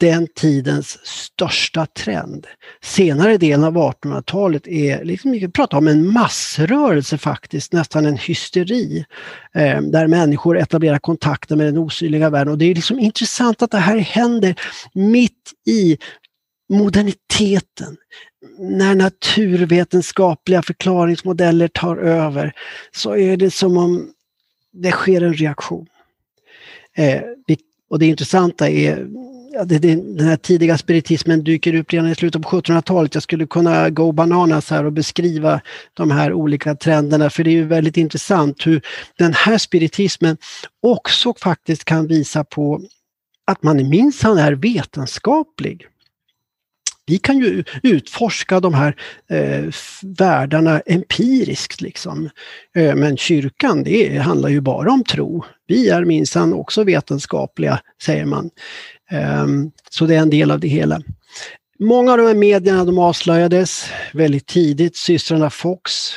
den 0.00 0.28
tidens 0.34 0.98
största 1.06 1.86
trend. 1.86 2.46
Senare 2.82 3.36
delen 3.36 3.64
av 3.64 3.76
1800-talet 3.76 4.66
är, 4.66 5.04
liksom, 5.04 5.32
vi 5.32 5.48
pratar 5.48 5.78
om 5.78 5.88
en 5.88 6.12
massrörelse 6.12 7.18
faktiskt, 7.18 7.72
nästan 7.72 8.06
en 8.06 8.16
hysteri, 8.16 9.04
eh, 9.54 9.80
där 9.80 10.06
människor 10.06 10.58
etablerar 10.58 10.98
kontakter 10.98 11.56
med 11.56 11.66
den 11.66 11.78
osynliga 11.78 12.30
världen. 12.30 12.52
Och 12.52 12.58
det 12.58 12.64
är 12.64 12.74
liksom 12.74 12.98
intressant 12.98 13.62
att 13.62 13.70
det 13.70 13.78
här 13.78 13.98
händer 13.98 14.54
mitt 14.94 15.52
i 15.66 15.98
moderniteten, 16.68 17.96
när 18.58 18.94
naturvetenskapliga 18.94 20.62
förklaringsmodeller 20.62 21.68
tar 21.68 21.96
över, 21.96 22.52
så 22.94 23.16
är 23.16 23.36
det 23.36 23.50
som 23.50 23.76
om 23.76 24.12
det 24.72 24.90
sker 24.90 25.22
en 25.22 25.34
reaktion. 25.34 25.86
Eh, 26.96 27.22
och 27.90 27.98
det 27.98 28.06
intressanta 28.06 28.70
är 28.70 29.08
ja, 29.52 29.64
det, 29.64 29.78
det, 29.78 29.94
den 29.94 30.26
här 30.26 30.36
tidiga 30.36 30.78
spiritismen 30.78 31.44
dyker 31.44 31.74
upp 31.74 31.92
redan 31.92 32.08
i 32.08 32.14
slutet 32.14 32.42
på 32.42 32.48
1700-talet. 32.48 33.14
Jag 33.14 33.22
skulle 33.22 33.46
kunna 33.46 33.90
go 33.90 34.12
bananas 34.12 34.70
här 34.70 34.84
och 34.84 34.92
beskriva 34.92 35.60
de 35.94 36.10
här 36.10 36.32
olika 36.32 36.74
trenderna, 36.74 37.30
för 37.30 37.44
det 37.44 37.50
är 37.50 37.52
ju 37.52 37.66
väldigt 37.66 37.96
intressant 37.96 38.66
hur 38.66 38.82
den 39.18 39.34
här 39.34 39.58
spiritismen 39.58 40.36
också 40.82 41.34
faktiskt 41.40 41.84
kan 41.84 42.06
visa 42.06 42.44
på 42.44 42.80
att 43.46 43.62
man 43.62 43.88
minsann 43.88 44.38
är 44.38 44.52
vetenskaplig. 44.52 45.86
Vi 47.06 47.18
kan 47.18 47.38
ju 47.38 47.64
utforska 47.82 48.60
de 48.60 48.74
här 48.74 48.96
eh, 49.30 49.64
världarna 50.02 50.80
empiriskt. 50.80 51.80
Liksom. 51.80 52.30
Eh, 52.76 52.94
men 52.94 53.16
kyrkan, 53.16 53.82
det 53.82 54.18
handlar 54.18 54.48
ju 54.48 54.60
bara 54.60 54.90
om 54.90 55.04
tro. 55.04 55.44
Vi 55.66 55.88
är 55.88 56.04
minsann 56.04 56.52
också 56.52 56.84
vetenskapliga, 56.84 57.80
säger 58.02 58.24
man. 58.24 58.50
Eh, 59.10 59.46
så 59.90 60.06
det 60.06 60.14
är 60.14 60.20
en 60.20 60.30
del 60.30 60.50
av 60.50 60.60
det 60.60 60.68
hela. 60.68 61.00
Många 61.78 62.12
av 62.12 62.18
de 62.18 62.26
här 62.26 62.34
medierna 62.34 62.84
de 62.84 62.98
avslöjades 62.98 63.86
väldigt 64.12 64.46
tidigt. 64.46 64.96
Systrarna 64.96 65.50
Fox 65.50 66.10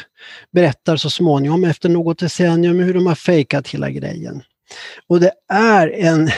berättar 0.52 0.98
så 0.98 1.10
småningom 1.10 1.64
efter 1.64 1.90
något 1.90 2.20
decennium 2.20 2.80
hur 2.80 2.94
de 2.94 3.08
har 3.08 3.16
fejkat 3.16 3.68
hela 3.68 3.90
grejen. 3.90 4.42
Och 5.08 5.20
det 5.20 5.32
är 5.54 5.88
en 5.88 6.30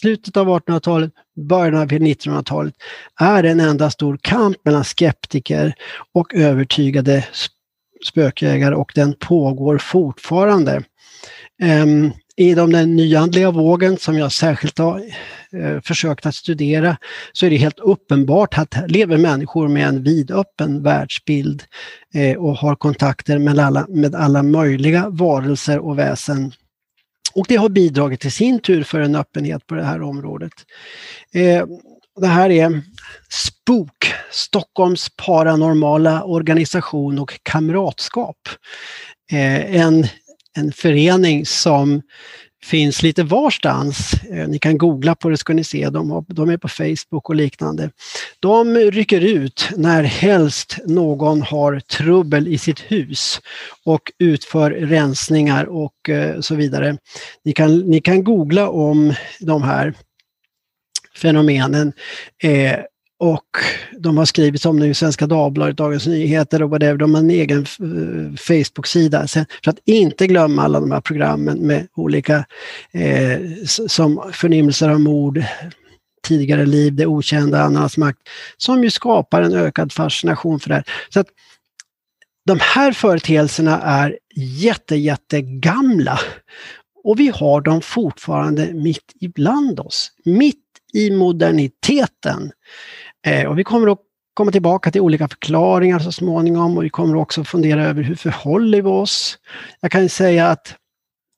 slutet 0.00 0.36
av 0.36 0.48
1800-talet, 0.48 1.12
början 1.46 1.76
av 1.76 1.88
1900-talet 1.88 2.74
är 3.20 3.44
en 3.44 3.60
enda 3.60 3.90
stor 3.90 4.18
kamp 4.22 4.56
mellan 4.64 4.84
skeptiker 4.84 5.74
och 6.14 6.34
övertygade 6.34 7.24
spökjägare 8.04 8.74
och 8.74 8.92
den 8.94 9.14
pågår 9.20 9.78
fortfarande. 9.78 10.82
Ehm, 11.62 12.04
um, 12.04 12.12
inom 12.38 12.72
den 12.72 12.96
nyandliga 12.96 13.50
vågen 13.50 13.98
som 13.98 14.18
jag 14.18 14.32
särskilt 14.32 14.78
har 14.78 15.02
eh, 15.52 15.80
försökt 15.80 16.26
att 16.26 16.34
studera 16.34 16.96
så 17.32 17.46
är 17.46 17.50
det 17.50 17.56
helt 17.56 17.78
uppenbart 17.78 18.58
att 18.58 18.74
här 18.74 18.88
lever 18.88 19.16
människor 19.16 19.68
med 19.68 19.88
en 19.88 20.02
vidöppen 20.02 20.82
världsbild 20.82 21.62
eh, 22.14 22.36
och 22.36 22.56
har 22.56 22.74
kontakter 22.76 23.38
med 23.38 23.58
alla, 23.58 23.86
med 23.88 24.14
alla 24.14 24.42
möjliga 24.42 25.08
varelser 25.08 25.78
och 25.78 25.98
väsen 25.98 26.52
och 27.38 27.46
det 27.48 27.56
har 27.56 27.68
bidragit 27.68 28.20
till 28.20 28.32
sin 28.32 28.60
tur 28.60 28.82
för 28.82 29.00
en 29.00 29.16
öppenhet 29.16 29.66
på 29.66 29.74
det 29.74 29.84
här 29.84 30.02
området. 30.02 30.52
Eh, 31.34 31.66
det 32.20 32.26
här 32.26 32.50
är 32.50 32.82
SPOK, 33.28 34.12
Stockholms 34.30 35.08
paranormala 35.16 36.24
organisation 36.24 37.18
och 37.18 37.40
kamratskap. 37.42 38.36
Eh, 39.32 39.76
en, 39.76 40.06
en 40.56 40.72
förening 40.72 41.46
som 41.46 42.02
finns 42.64 43.02
lite 43.02 43.22
varstans. 43.22 44.12
Eh, 44.30 44.48
ni 44.48 44.58
kan 44.58 44.78
googla 44.78 45.14
på 45.14 45.28
det 45.28 45.36
ska 45.36 45.54
ni 45.54 45.64
se, 45.64 45.90
de, 45.90 46.24
de 46.28 46.50
är 46.50 46.56
på 46.56 46.68
Facebook 46.68 47.28
och 47.28 47.34
liknande. 47.34 47.90
De 48.40 48.76
rycker 48.76 49.20
ut 49.20 49.68
när 49.76 50.02
helst 50.02 50.78
någon 50.86 51.42
har 51.42 51.80
trubbel 51.80 52.48
i 52.48 52.58
sitt 52.58 52.80
hus 52.80 53.40
och 53.84 54.12
utför 54.18 54.70
rensningar 54.70 55.64
och 55.64 56.08
eh, 56.08 56.40
så 56.40 56.54
vidare. 56.54 56.98
Ni 57.44 57.52
kan, 57.52 57.78
ni 57.78 58.00
kan 58.00 58.24
googla 58.24 58.68
om 58.68 59.14
de 59.40 59.62
här 59.62 59.94
fenomenen. 61.14 61.92
Eh, 62.42 62.76
och 63.20 63.46
de 63.98 64.18
har 64.18 64.24
skrivit 64.24 64.66
om 64.66 64.80
det 64.80 64.86
i 64.86 64.94
Svenska 64.94 65.26
Dagbladet, 65.26 65.76
Dagens 65.76 66.06
Nyheter 66.06 66.62
och 66.62 66.70
whatever. 66.70 66.96
De 66.96 67.14
har 67.14 67.20
en 67.20 67.30
egen 67.30 67.58
eh, 67.58 68.36
Facebook-sida. 68.36 69.26
För 69.64 69.70
att 69.70 69.78
inte 69.84 70.26
glömma 70.26 70.62
alla 70.62 70.80
de 70.80 70.90
här 70.90 71.00
programmen 71.00 71.58
med 71.58 71.88
olika 71.94 72.44
eh, 72.92 73.40
som 73.66 74.30
förnimmelser 74.32 74.88
av 74.88 75.00
mord, 75.00 75.44
tidigare 76.26 76.66
liv, 76.66 76.94
det 76.94 77.06
okända, 77.06 77.62
annans 77.62 77.96
makt, 77.96 78.20
som 78.56 78.84
ju 78.84 78.90
skapar 78.90 79.42
en 79.42 79.54
ökad 79.54 79.92
fascination 79.92 80.60
för 80.60 80.68
det 80.68 80.74
här. 80.74 80.84
Så 81.08 81.20
att 81.20 81.28
de 82.46 82.58
här 82.62 82.92
företeelserna 82.92 83.80
är 83.82 84.18
jätte, 84.36 84.96
jättegamla 84.96 86.20
och 87.04 87.20
vi 87.20 87.28
har 87.28 87.60
dem 87.60 87.80
fortfarande 87.80 88.72
mitt 88.72 89.12
ibland 89.20 89.80
oss, 89.80 90.12
mitt 90.24 90.64
i 90.92 91.10
moderniteten. 91.10 92.52
Eh, 93.26 93.46
och 93.46 93.58
vi 93.58 93.64
kommer 93.64 93.92
att 93.92 93.98
komma 94.34 94.52
tillbaka 94.52 94.90
till 94.90 95.00
olika 95.00 95.28
förklaringar 95.28 95.98
så 95.98 96.12
småningom 96.12 96.76
och 96.76 96.84
vi 96.84 96.90
kommer 96.90 97.16
också 97.16 97.44
fundera 97.44 97.84
över 97.84 98.02
hur 98.02 98.14
förhåller 98.14 98.82
vi 98.82 98.88
oss. 98.88 99.38
Jag 99.80 99.90
kan 99.90 100.08
säga 100.08 100.48
att 100.48 100.76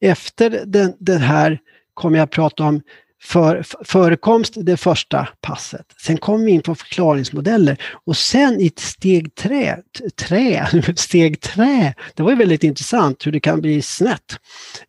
efter 0.00 0.62
den, 0.66 0.94
den 0.98 1.20
här 1.20 1.58
kommer 1.94 2.18
jag 2.18 2.24
att 2.24 2.30
prata 2.30 2.64
om 2.64 2.82
för, 3.22 3.64
förekomst 3.84 4.54
det 4.56 4.76
första 4.76 5.28
passet. 5.40 5.86
Sen 6.04 6.18
kommer 6.18 6.44
vi 6.44 6.50
in 6.50 6.62
på 6.62 6.74
förklaringsmodeller 6.74 7.82
och 8.06 8.16
sen 8.16 8.60
i 8.60 8.66
ett 8.66 8.78
steg 8.78 9.34
trä, 9.34 9.82
trä, 10.16 10.68
steg 10.96 11.40
trä, 11.40 11.94
det 12.14 12.22
var 12.22 12.30
ju 12.30 12.36
väldigt 12.36 12.64
intressant 12.64 13.26
hur 13.26 13.32
det 13.32 13.40
kan 13.40 13.60
bli 13.60 13.82
snett 13.82 14.38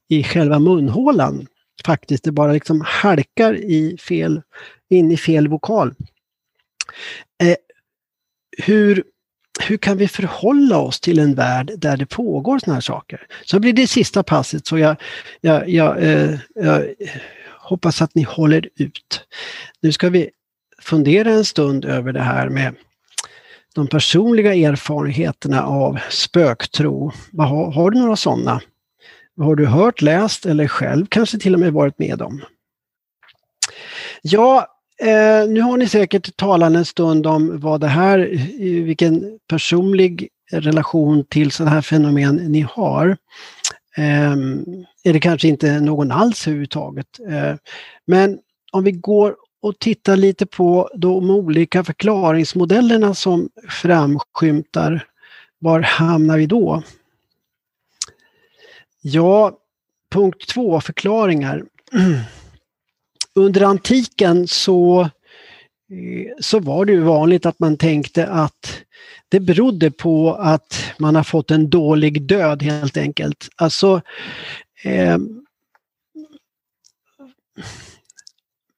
i 0.09 0.23
själva 0.23 0.59
munhålan. 0.59 1.47
Faktiskt, 1.85 2.23
det 2.23 2.31
bara 2.31 2.51
liksom 2.51 2.81
halkar 2.85 3.53
i 3.53 3.97
fel, 4.07 4.41
in 4.89 5.11
i 5.11 5.17
fel 5.17 5.47
vokal. 5.47 5.93
Eh, 7.43 7.55
hur, 8.57 9.03
hur 9.67 9.77
kan 9.77 9.97
vi 9.97 10.07
förhålla 10.07 10.77
oss 10.77 10.99
till 10.99 11.19
en 11.19 11.35
värld 11.35 11.71
där 11.77 11.97
det 11.97 12.05
pågår 12.05 12.59
sådana 12.59 12.73
här 12.73 12.81
saker? 12.81 13.27
Så 13.45 13.59
blir 13.59 13.73
det 13.73 13.87
sista 13.87 14.23
passet, 14.23 14.67
så 14.67 14.77
jag, 14.77 14.95
jag, 15.41 15.69
jag, 15.69 16.03
eh, 16.03 16.39
jag 16.55 16.85
hoppas 17.59 18.01
att 18.01 18.15
ni 18.15 18.23
håller 18.23 18.69
ut. 18.75 19.25
Nu 19.81 19.91
ska 19.91 20.09
vi 20.09 20.29
fundera 20.81 21.31
en 21.31 21.45
stund 21.45 21.85
över 21.85 22.13
det 22.13 22.21
här 22.21 22.49
med 22.49 22.75
de 23.75 23.87
personliga 23.87 24.55
erfarenheterna 24.55 25.63
av 25.63 25.99
spöktro. 26.09 27.11
Har, 27.37 27.71
har 27.71 27.91
du 27.91 27.99
några 27.99 28.15
sådana? 28.15 28.61
Har 29.37 29.55
du 29.55 29.65
hört, 29.65 30.01
läst 30.01 30.45
eller 30.45 30.67
själv 30.67 31.05
kanske 31.09 31.39
till 31.39 31.53
och 31.53 31.59
med 31.59 31.73
varit 31.73 31.99
med 31.99 32.21
om? 32.21 32.41
Ja, 34.21 34.67
Eh, 35.01 35.47
nu 35.49 35.61
har 35.61 35.77
ni 35.77 35.87
säkert 35.87 36.37
talat 36.37 36.73
en 36.73 36.85
stund 36.85 37.27
om 37.27 37.59
vad 37.59 37.81
det 37.81 37.87
här, 37.87 38.19
vilken 38.83 39.39
personlig 39.47 40.29
relation 40.51 41.25
till 41.25 41.51
sådana 41.51 41.71
här 41.71 41.81
fenomen 41.81 42.35
ni 42.35 42.61
har. 42.69 43.17
Eh, 43.97 44.31
är 45.03 45.13
det 45.13 45.19
kanske 45.19 45.47
inte 45.47 45.79
någon 45.79 46.11
alls 46.11 46.47
överhuvudtaget. 46.47 47.07
Eh, 47.29 47.55
men 48.05 48.39
om 48.71 48.83
vi 48.83 48.91
går 48.91 49.35
och 49.61 49.79
tittar 49.79 50.15
lite 50.15 50.45
på 50.45 50.89
de 50.95 51.29
olika 51.29 51.83
förklaringsmodellerna 51.83 53.13
som 53.13 53.49
framskymtar, 53.69 55.07
var 55.59 55.79
hamnar 55.81 56.37
vi 56.37 56.45
då? 56.45 56.83
Ja, 59.01 59.57
punkt 60.11 60.49
två, 60.49 60.81
förklaringar. 60.81 61.63
under 63.35 63.61
antiken 63.61 64.47
så, 64.47 65.01
eh, 65.01 66.31
så 66.39 66.59
var 66.59 66.85
det 66.85 66.91
ju 66.91 67.01
vanligt 67.01 67.45
att 67.45 67.59
man 67.59 67.77
tänkte 67.77 68.27
att 68.27 68.83
det 69.29 69.39
berodde 69.39 69.91
på 69.91 70.33
att 70.33 70.83
man 70.99 71.15
har 71.15 71.23
fått 71.23 71.51
en 71.51 71.69
dålig 71.69 72.21
död 72.21 72.63
helt 72.63 72.97
enkelt. 72.97 73.49
Alltså 73.55 74.01
eh, 74.83 75.17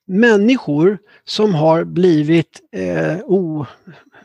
människor 0.05 0.97
som 1.25 1.55
har 1.55 1.83
blivit 1.83 2.61
eh, 2.71 3.17
o, 3.25 3.65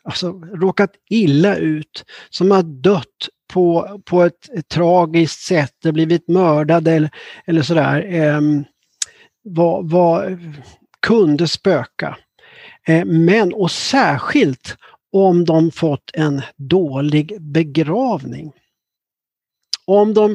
alltså, 0.03 0.33
råkat 0.33 0.91
illa 1.11 1.57
ut, 1.57 2.05
som 2.31 2.51
har 2.51 2.63
dött 2.63 3.29
på, 3.53 4.01
på 4.05 4.23
ett, 4.23 4.49
ett 4.55 4.69
tragiskt 4.69 5.41
sätt, 5.41 5.81
blivit 5.83 6.29
mördade 6.29 6.93
eller, 6.93 7.11
eller 7.47 7.63
sådär, 7.63 8.15
eh, 8.15 8.41
var, 9.49 9.83
var, 9.83 10.39
kunde 11.01 11.49
spöka. 11.49 12.19
Eh, 12.87 13.05
men 13.05 13.53
och 13.53 13.71
särskilt 13.71 14.77
om 15.13 15.45
de 15.45 15.71
fått 15.71 16.11
en 16.15 16.43
dålig 16.57 17.37
begravning. 17.41 18.53
Om 19.85 20.15
de, 20.15 20.33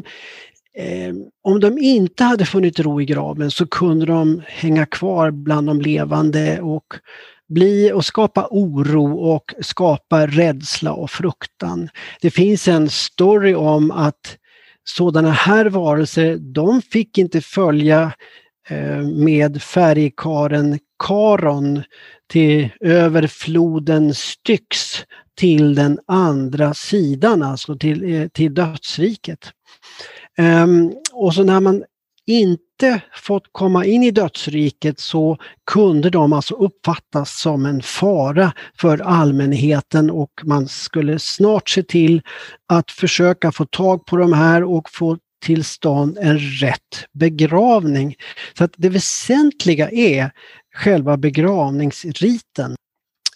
eh, 0.78 1.14
om 1.44 1.60
de 1.60 1.78
inte 1.78 2.24
hade 2.24 2.46
funnit 2.46 2.80
ro 2.80 3.02
i 3.02 3.06
graven 3.06 3.52
så 3.52 3.68
kunde 3.68 4.06
de 4.06 4.42
hänga 4.48 4.86
kvar 4.86 5.32
bland 5.32 5.68
de 5.68 5.82
levande 5.82 6.62
och 6.62 6.94
bli 7.50 7.92
och 7.92 8.06
skapa 8.06 8.48
oro 8.52 9.14
och 9.18 9.54
skapa 9.62 10.28
rädsla 10.28 10.94
och 10.94 11.12
fruktan. 11.12 11.90
Det 12.22 12.32
finns 12.32 12.68
en 12.68 12.90
story 12.90 13.54
om 13.54 13.92
att 13.92 14.38
sådana 14.84 15.32
här 15.32 15.66
varelser, 15.66 16.38
de 16.38 16.82
fick 16.82 17.18
inte 17.18 17.42
följa 17.42 18.12
Eh, 18.70 19.02
med 19.02 19.62
färgkaren 19.62 20.80
Karon 21.04 21.84
till 22.30 22.70
över 22.80 23.28
floden 23.28 24.14
Styx 24.14 25.06
till 25.38 25.76
den 25.76 26.00
andra 26.08 26.74
sidan, 26.74 27.44
alltså 27.44 27.78
till, 27.78 28.14
eh, 28.14 28.28
till 28.28 28.54
dödsriket. 28.54 29.52
Ehm, 30.38 30.92
och 31.14 31.34
så 31.34 31.44
när 31.44 31.60
man 31.60 31.84
inte 32.28 33.02
fått 33.14 33.44
komma 33.52 33.86
in 33.86 34.04
i 34.04 34.12
dödsriket 34.12 35.00
så 35.00 35.38
kunde 35.72 36.10
de 36.10 36.34
alltså 36.34 36.56
uppfattas 36.56 37.40
som 37.42 37.66
en 37.66 37.82
fara 37.82 38.54
för 38.78 38.98
allmänheten 38.98 40.12
och 40.12 40.32
man 40.44 40.68
skulle 40.68 41.20
snart 41.20 41.70
se 41.70 41.84
till 41.84 42.22
att 42.68 42.92
försöka 42.92 43.52
få 43.52 43.66
tag 43.66 44.06
på 44.06 44.18
de 44.18 44.34
här 44.34 44.64
och 44.64 44.90
få 44.90 45.18
till 45.44 45.64
stånd 45.64 46.18
en 46.22 46.40
rätt 46.40 47.06
begravning. 47.14 48.16
Så 48.58 48.64
att 48.64 48.74
det 48.78 48.90
väsentliga 48.90 49.90
är 49.90 50.32
själva 50.76 51.18
begravningsriten. 51.18 52.76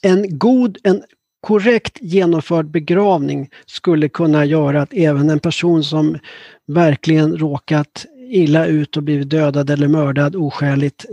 En 0.02 0.38
god, 0.38 0.78
en 0.84 1.04
korrekt 1.42 1.98
genomförd 2.02 2.72
begravning 2.72 3.50
skulle 3.66 4.10
kunna 4.10 4.46
göra 4.46 4.82
att 4.82 4.94
även 4.94 5.30
en 5.30 5.40
person 5.40 5.84
som 5.84 6.20
verkligen 6.68 7.38
råkat 7.38 8.06
illa 8.30 8.66
ut 8.66 8.98
och 8.98 9.04
blivit 9.04 9.30
dödad 9.30 9.70
eller 9.70 9.88
mördad 9.88 10.36
oskäligt 10.36 11.06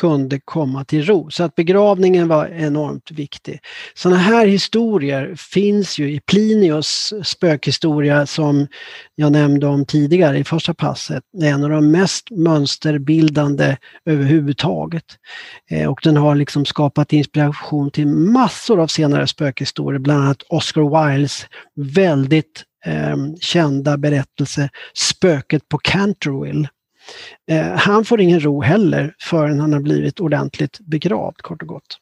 kunde 0.00 0.40
komma 0.44 0.84
till 0.84 1.06
ro. 1.06 1.30
Så 1.30 1.44
att 1.44 1.54
begravningen 1.54 2.28
var 2.28 2.46
enormt 2.46 3.10
viktig. 3.10 3.60
Sådana 3.94 4.20
här 4.20 4.46
historier 4.46 5.34
finns 5.36 5.98
ju 5.98 6.12
i 6.12 6.20
Plinius 6.20 7.12
spökhistoria 7.24 8.26
som 8.26 8.66
jag 9.14 9.32
nämnde 9.32 9.66
om 9.66 9.86
tidigare 9.86 10.38
i 10.38 10.44
första 10.44 10.74
passet. 10.74 11.22
Det 11.32 11.46
är 11.46 11.52
en 11.52 11.64
av 11.64 11.70
de 11.70 11.90
mest 11.90 12.30
mönsterbildande 12.30 13.76
överhuvudtaget. 14.06 15.04
Eh, 15.70 15.90
och 15.90 16.00
den 16.02 16.16
har 16.16 16.34
liksom 16.34 16.64
skapat 16.64 17.12
inspiration 17.12 17.90
till 17.90 18.06
massor 18.06 18.80
av 18.80 18.86
senare 18.86 19.26
spökhistorier, 19.26 19.98
bland 19.98 20.24
annat 20.24 20.42
Oscar 20.48 21.08
Wildes 21.12 21.46
väldigt 21.76 22.64
eh, 22.86 23.16
kända 23.40 23.96
berättelse 23.96 24.68
Spöket 24.94 25.68
på 25.68 25.78
Canterville 25.78 26.68
Eh, 27.50 27.66
han 27.66 28.04
får 28.04 28.20
ingen 28.20 28.40
ro 28.40 28.62
heller 28.62 29.14
förrän 29.20 29.60
han 29.60 29.72
har 29.72 29.80
blivit 29.80 30.20
ordentligt 30.20 30.80
begravd, 30.80 31.36
kort 31.42 31.62
och 31.62 31.68
gott. 31.68 31.98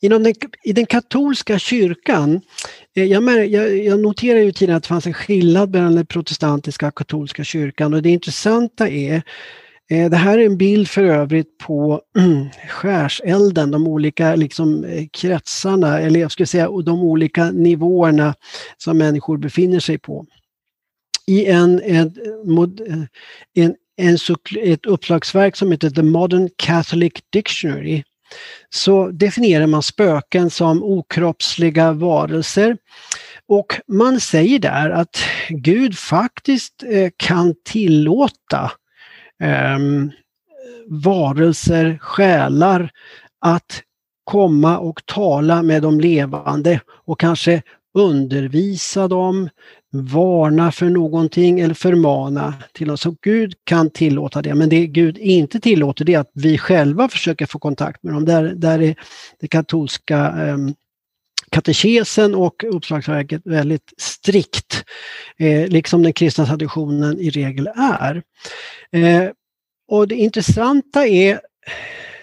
Inom 0.00 0.22
den, 0.22 0.34
I 0.64 0.72
den 0.72 0.86
katolska 0.86 1.58
kyrkan, 1.58 2.40
eh, 2.96 3.04
jag, 3.04 3.46
jag, 3.46 3.78
jag 3.84 4.00
noterar 4.00 4.40
ju 4.40 4.52
tidigare 4.52 4.76
att 4.76 4.82
det 4.82 4.88
fanns 4.88 5.06
en 5.06 5.14
skillnad 5.14 5.70
mellan 5.70 5.94
den 5.94 6.06
protestantiska 6.06 6.88
och 6.88 6.94
katolska 6.94 7.44
kyrkan 7.44 7.94
och 7.94 8.02
det 8.02 8.10
intressanta 8.10 8.88
är 8.88 9.22
eh, 9.90 10.10
det 10.10 10.16
här 10.16 10.38
är 10.38 10.46
en 10.46 10.56
bild 10.56 10.88
för 10.88 11.04
övrigt 11.04 11.58
på 11.58 12.00
skärselden, 12.68 13.70
de 13.70 13.86
olika 13.86 14.34
liksom, 14.34 14.84
eh, 14.84 15.06
kretsarna, 15.12 16.00
eller 16.00 16.20
jag 16.20 16.32
skulle 16.32 16.46
säga 16.46 16.68
de 16.68 17.02
olika 17.02 17.50
nivåerna 17.50 18.34
som 18.76 18.98
människor 18.98 19.36
befinner 19.36 19.80
sig 19.80 19.98
på 19.98 20.26
i 21.30 21.46
en, 21.46 21.80
eh, 21.80 22.00
en, 22.00 23.08
en, 23.54 23.76
en, 23.96 24.16
ett 24.62 24.86
uppslagsverk 24.86 25.56
som 25.56 25.70
heter 25.70 25.90
The 25.90 26.02
Modern 26.02 26.48
Catholic 26.56 27.12
Dictionary 27.32 28.02
så 28.70 29.10
definierar 29.10 29.66
man 29.66 29.82
spöken 29.82 30.50
som 30.50 30.82
okroppsliga 30.82 31.92
varelser. 31.92 32.76
Och 33.46 33.80
man 33.88 34.20
säger 34.20 34.58
där 34.58 34.90
att 34.90 35.18
Gud 35.48 35.98
faktiskt 35.98 36.82
eh, 36.82 37.10
kan 37.16 37.54
tillåta 37.64 38.72
eh, 39.42 39.78
varelser, 40.88 41.98
själar 42.00 42.90
att 43.40 43.82
komma 44.24 44.78
och 44.78 45.06
tala 45.06 45.62
med 45.62 45.82
de 45.82 46.00
levande 46.00 46.80
och 46.86 47.20
kanske 47.20 47.62
undervisa 47.94 49.08
dem, 49.08 49.48
varna 49.92 50.72
för 50.72 50.86
någonting 50.86 51.60
eller 51.60 51.74
förmana 51.74 52.54
till 52.72 52.86
något. 52.86 53.00
Så 53.00 53.16
Gud 53.22 53.54
kan 53.64 53.90
tillåta 53.90 54.42
det, 54.42 54.54
men 54.54 54.68
det 54.68 54.86
Gud 54.86 55.18
inte 55.18 55.60
tillåter 55.60 56.04
det 56.04 56.14
är 56.14 56.18
att 56.18 56.30
vi 56.34 56.58
själva 56.58 57.08
försöker 57.08 57.46
få 57.46 57.58
kontakt 57.58 58.02
med 58.02 58.14
dem. 58.14 58.24
Där, 58.24 58.42
där 58.42 58.82
är 58.82 58.94
det 59.40 59.48
katolska 59.48 60.52
um, 60.52 60.74
katekesen 61.50 62.34
och 62.34 62.64
uppslagsverket 62.64 63.42
väldigt 63.44 63.92
strikt, 63.96 64.84
eh, 65.38 65.68
liksom 65.68 66.02
den 66.02 66.12
kristna 66.12 66.46
traditionen 66.46 67.18
i 67.18 67.30
regel 67.30 67.70
är. 67.76 68.22
Eh, 68.92 69.30
och 69.88 70.08
det 70.08 70.14
intressanta 70.14 71.06
är 71.06 71.40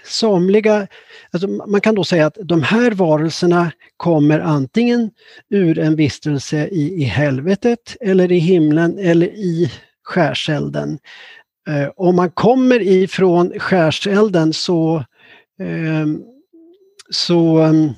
somliga 0.05 0.87
Alltså 1.31 1.47
man 1.47 1.81
kan 1.81 1.95
då 1.95 2.03
säga 2.03 2.25
att 2.25 2.37
de 2.43 2.63
här 2.63 2.91
varelserna 2.91 3.71
kommer 3.97 4.39
antingen 4.39 5.11
ur 5.49 5.79
en 5.79 5.95
vistelse 5.95 6.67
i, 6.67 7.01
i 7.01 7.03
helvetet 7.03 7.97
eller 8.01 8.31
i 8.31 8.37
himlen 8.37 8.97
eller 8.99 9.27
i 9.27 9.71
skärselden. 10.03 10.99
Eh, 11.67 11.89
om 11.95 12.15
man 12.15 12.31
kommer 12.31 12.81
ifrån 12.81 13.59
skärselden 13.59 14.53
så, 14.53 14.97
eh, 15.59 16.07
så 17.09 17.57
ehm, 17.57 17.89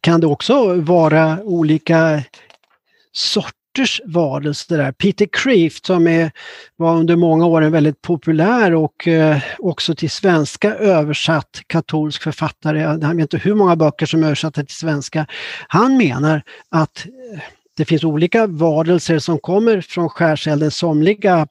kan 0.00 0.20
det 0.20 0.26
också 0.26 0.74
vara 0.74 1.42
olika 1.42 2.22
sorter 3.12 3.61
sorters 3.76 4.00
varelser 4.04 4.78
där. 4.78 4.92
Peter 4.92 5.26
Kreeft 5.32 5.86
som 5.86 6.06
är, 6.06 6.30
var 6.76 6.96
under 6.96 7.16
många 7.16 7.46
år 7.46 7.62
en 7.62 7.72
väldigt 7.72 8.02
populär 8.02 8.74
och 8.74 9.08
eh, 9.08 9.38
också 9.58 9.94
till 9.94 10.10
svenska 10.10 10.74
översatt 10.74 11.62
katolsk 11.66 12.22
författare. 12.22 12.80
Jag 12.80 12.98
vet 12.98 13.20
inte 13.20 13.38
hur 13.38 13.54
många 13.54 13.76
böcker 13.76 14.06
som 14.06 14.22
är 14.22 14.26
översatta 14.26 14.64
till 14.64 14.76
svenska. 14.76 15.26
Han 15.68 15.96
menar 15.96 16.42
att 16.70 17.06
eh, 17.34 17.40
det 17.76 17.84
finns 17.84 18.04
olika 18.04 18.46
varelser 18.46 19.18
som 19.18 19.38
kommer 19.38 19.80
från 19.80 20.08
skärselden. 20.08 20.70
Somliga 20.70 21.46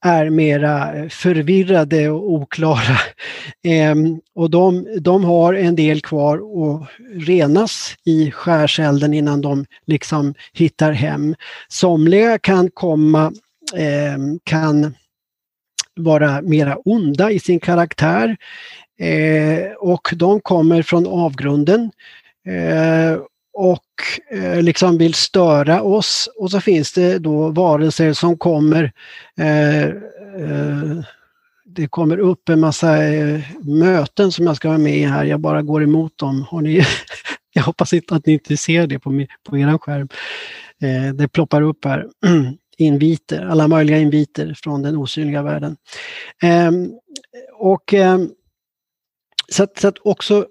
är 0.00 0.30
mera 0.30 0.94
eh, 0.94 1.08
förvirrade 1.08 2.10
och 2.10 2.32
oklara. 2.32 2.98
Ehm, 3.64 4.20
och 4.34 4.50
de, 4.50 4.86
de 5.00 5.24
har 5.24 5.54
en 5.54 5.76
del 5.76 6.00
kvar 6.00 6.36
att 6.36 6.88
renas 7.28 7.94
i 8.04 8.30
skärselden 8.30 9.14
innan 9.14 9.40
de 9.40 9.66
liksom 9.86 10.34
hittar 10.52 10.92
hem. 10.92 11.34
Somliga 11.68 12.38
kan 12.38 12.70
komma, 12.70 13.32
ehm, 13.76 14.38
kan 14.44 14.94
vara 15.96 16.42
mera 16.42 16.76
onda 16.76 17.30
i 17.30 17.40
sin 17.40 17.60
karaktär 17.60 18.36
eh, 19.00 19.72
och 19.78 20.08
de 20.16 20.40
kommer 20.40 20.82
från 20.82 21.06
avgrunden 21.06 21.90
eh, 22.46 23.18
och 23.54 23.84
eh, 24.30 24.62
liksom 24.62 24.98
vill 24.98 25.14
störa 25.14 25.82
oss. 25.82 26.28
Och 26.36 26.50
så 26.50 26.60
finns 26.60 26.92
det 26.92 27.18
då 27.18 27.48
varelser 27.48 28.12
som 28.12 28.38
kommer 28.38 28.92
eh, 29.38 29.84
eh, 29.84 31.04
det 31.64 31.88
kommer 31.88 32.18
upp 32.18 32.48
en 32.48 32.60
massa 32.60 33.04
eh, 33.04 33.40
möten 33.62 34.32
som 34.32 34.46
jag 34.46 34.56
ska 34.56 34.68
vara 34.68 34.78
med 34.78 34.96
i 34.96 35.04
här. 35.04 35.24
Jag 35.24 35.40
bara 35.40 35.62
går 35.62 35.82
emot 35.82 36.18
dem. 36.18 36.46
Har 36.50 36.60
ni, 36.60 36.84
jag 37.52 37.62
hoppas 37.62 37.92
inte 37.92 38.14
att 38.14 38.26
ni 38.26 38.32
inte 38.32 38.56
ser 38.56 38.86
det 38.86 38.98
på, 38.98 39.26
på 39.48 39.58
er 39.58 39.78
skärm. 39.78 40.08
Eh, 40.82 41.14
det 41.14 41.28
ploppar 41.28 41.62
upp 41.62 41.84
här. 41.84 42.08
inviter, 42.78 43.46
alla 43.46 43.68
möjliga 43.68 43.98
inviter 43.98 44.54
från 44.62 44.82
den 44.82 44.96
osynliga 44.96 45.42
världen. 45.42 45.76
Eh, 46.42 46.70
och 47.54 47.94
eh, 47.94 48.18
så 49.48 49.62
att, 49.62 49.78
så 49.78 49.88
att 49.88 49.98
också 49.98 50.46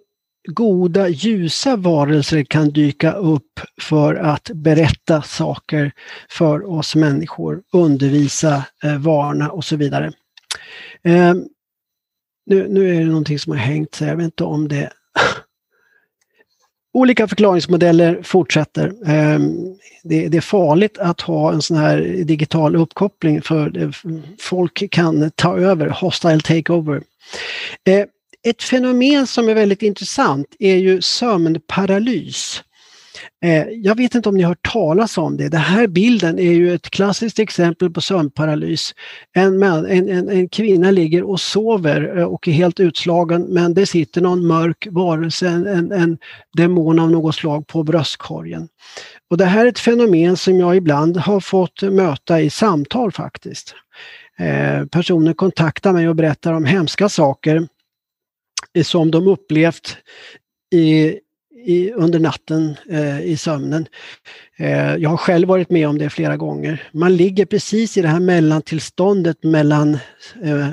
goda 0.47 1.09
ljusa 1.09 1.75
varelser 1.75 2.43
kan 2.43 2.69
dyka 2.69 3.11
upp 3.11 3.59
för 3.81 4.15
att 4.15 4.49
berätta 4.53 5.21
saker 5.21 5.91
för 6.29 6.71
oss 6.71 6.95
människor, 6.95 7.61
undervisa, 7.73 8.65
eh, 8.83 8.97
varna 8.97 9.49
och 9.49 9.65
så 9.65 9.75
vidare. 9.75 10.11
Eh, 11.03 11.33
nu, 12.45 12.67
nu 12.69 12.95
är 12.95 12.99
det 12.99 13.05
någonting 13.05 13.39
som 13.39 13.51
har 13.51 13.59
hängt 13.59 13.95
så 13.95 14.05
jag 14.05 14.15
vet 14.15 14.23
inte 14.23 14.43
om 14.43 14.67
det 14.67 14.89
olika 16.93 17.27
förklaringsmodeller 17.27 18.21
fortsätter. 18.23 18.93
Ehm, 19.05 19.75
det, 20.03 20.37
är 20.37 20.41
farligt 20.41 20.97
att 20.97 21.21
ha 21.21 21.53
en 21.53 21.61
sån 21.61 21.77
här 21.77 22.01
digital 22.23 22.75
uppkoppling 22.75 23.41
för 23.41 23.77
eh, 23.77 23.89
folk 24.39 24.91
kan 24.91 25.31
ta 25.35 25.57
över, 25.57 25.89
hostile 25.89 26.39
takeover. 26.39 27.03
Eh, 27.87 28.05
ett 28.47 28.63
fenomen 28.63 29.27
som 29.27 29.49
är 29.49 29.53
väldigt 29.53 29.81
intressant 29.81 30.47
är 30.59 30.75
ju 30.75 31.01
sömnparalys. 31.01 32.63
Eh, 33.43 33.67
jag 33.69 33.97
vet 33.97 34.15
inte 34.15 34.29
om 34.29 34.37
ni 34.37 34.43
har 34.43 34.49
hört 34.49 34.71
talas 34.71 35.17
om 35.17 35.37
det. 35.37 35.49
Den 35.49 35.61
här 35.61 35.87
bilden 35.87 36.39
är 36.39 36.51
ju 36.51 36.73
ett 36.73 36.89
klassiskt 36.89 37.39
exempel 37.39 37.89
på 37.89 38.01
sömnparalys. 38.01 38.91
En, 39.33 39.63
en, 39.63 40.09
en, 40.09 40.29
en 40.29 40.49
kvinna 40.49 40.91
ligger 40.91 41.23
och 41.23 41.39
sover 41.39 42.17
eh, 42.17 42.23
och 42.23 42.47
är 42.47 42.51
helt 42.51 42.79
utslagen 42.79 43.41
men 43.49 43.73
det 43.73 43.85
sitter 43.85 44.21
någon 44.21 44.47
mörk 44.47 44.87
varelse, 44.91 45.47
en, 45.47 45.91
en 45.91 46.17
demon 46.57 46.99
av 46.99 47.11
något 47.11 47.35
slag 47.35 47.67
på 47.67 47.83
bröstkorgen. 47.83 48.67
Och 49.29 49.37
det 49.37 49.45
här 49.45 49.65
är 49.65 49.69
ett 49.69 49.79
fenomen 49.79 50.37
som 50.37 50.59
jag 50.59 50.75
ibland 50.75 51.17
har 51.17 51.39
fått 51.39 51.81
möta 51.81 52.41
i 52.41 52.49
samtal 52.49 53.11
faktiskt. 53.11 53.75
Eh, 54.39 54.85
personer 54.85 55.33
kontaktar 55.33 55.93
mig 55.93 56.09
och 56.09 56.15
berättar 56.15 56.53
om 56.53 56.65
hemska 56.65 57.09
saker 57.09 57.67
som 58.83 59.11
de 59.11 59.27
upplevt 59.27 59.97
i, 60.73 61.19
i, 61.65 61.91
under 61.91 62.19
natten 62.19 62.77
eh, 62.89 63.21
i 63.21 63.37
sömnen. 63.37 63.87
Eh, 64.57 64.95
jag 64.95 65.09
har 65.09 65.17
själv 65.17 65.47
varit 65.47 65.69
med 65.69 65.87
om 65.87 65.97
det 65.97 66.09
flera 66.09 66.37
gånger. 66.37 66.87
Man 66.91 67.15
ligger 67.15 67.45
precis 67.45 67.97
i 67.97 68.01
det 68.01 68.07
här 68.07 68.19
mellantillståndet 68.19 69.43
mellan, 69.43 69.93
eh, 70.43 70.69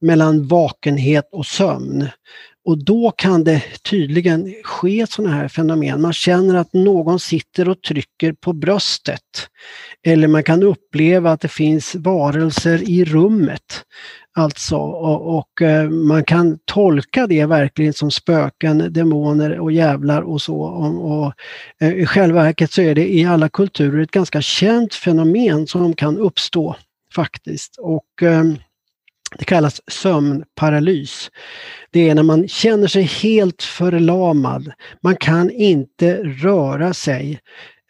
mellan 0.00 0.46
vakenhet 0.46 1.28
och 1.32 1.46
sömn. 1.46 2.08
Och 2.66 2.84
då 2.84 3.10
kan 3.16 3.44
det 3.44 3.62
tydligen 3.82 4.54
ske 4.64 5.06
sådana 5.08 5.34
här 5.34 5.48
fenomen. 5.48 6.00
Man 6.00 6.12
känner 6.12 6.54
att 6.54 6.72
någon 6.72 7.20
sitter 7.20 7.68
och 7.68 7.82
trycker 7.82 8.32
på 8.32 8.52
bröstet. 8.52 9.20
Eller 10.06 10.28
man 10.28 10.42
kan 10.42 10.62
uppleva 10.62 11.32
att 11.32 11.40
det 11.40 11.48
finns 11.48 11.94
varelser 11.94 12.90
i 12.90 13.04
rummet. 13.04 13.84
Alltså, 14.36 14.76
och, 14.76 15.38
och, 15.38 15.62
eh, 15.62 15.90
man 15.90 16.24
kan 16.24 16.58
tolka 16.64 17.26
det 17.26 17.46
verkligen 17.46 17.92
som 17.92 18.10
spöken, 18.10 18.92
demoner 18.92 19.58
och 19.58 19.72
jävlar 19.72 20.22
och 20.22 20.42
så. 20.42 20.60
Och, 20.60 21.18
och, 21.18 21.32
eh, 21.80 21.94
I 21.94 22.06
själva 22.06 22.42
verket 22.42 22.72
så 22.72 22.82
är 22.82 22.94
det 22.94 23.14
i 23.14 23.24
alla 23.24 23.48
kulturer 23.48 24.02
ett 24.02 24.10
ganska 24.10 24.42
känt 24.42 24.94
fenomen 24.94 25.66
som 25.66 25.92
kan 25.94 26.18
uppstå 26.18 26.76
faktiskt. 27.14 27.76
Och 27.78 28.22
eh, 28.22 28.44
det 29.34 29.44
kallas 29.44 29.80
sömnparalys. 29.90 31.30
Det 31.90 32.08
är 32.08 32.14
när 32.14 32.22
man 32.22 32.48
känner 32.48 32.86
sig 32.86 33.02
helt 33.02 33.62
förlamad. 33.62 34.72
Man 35.00 35.16
kan 35.16 35.50
inte 35.50 36.22
röra 36.24 36.94
sig. 36.94 37.40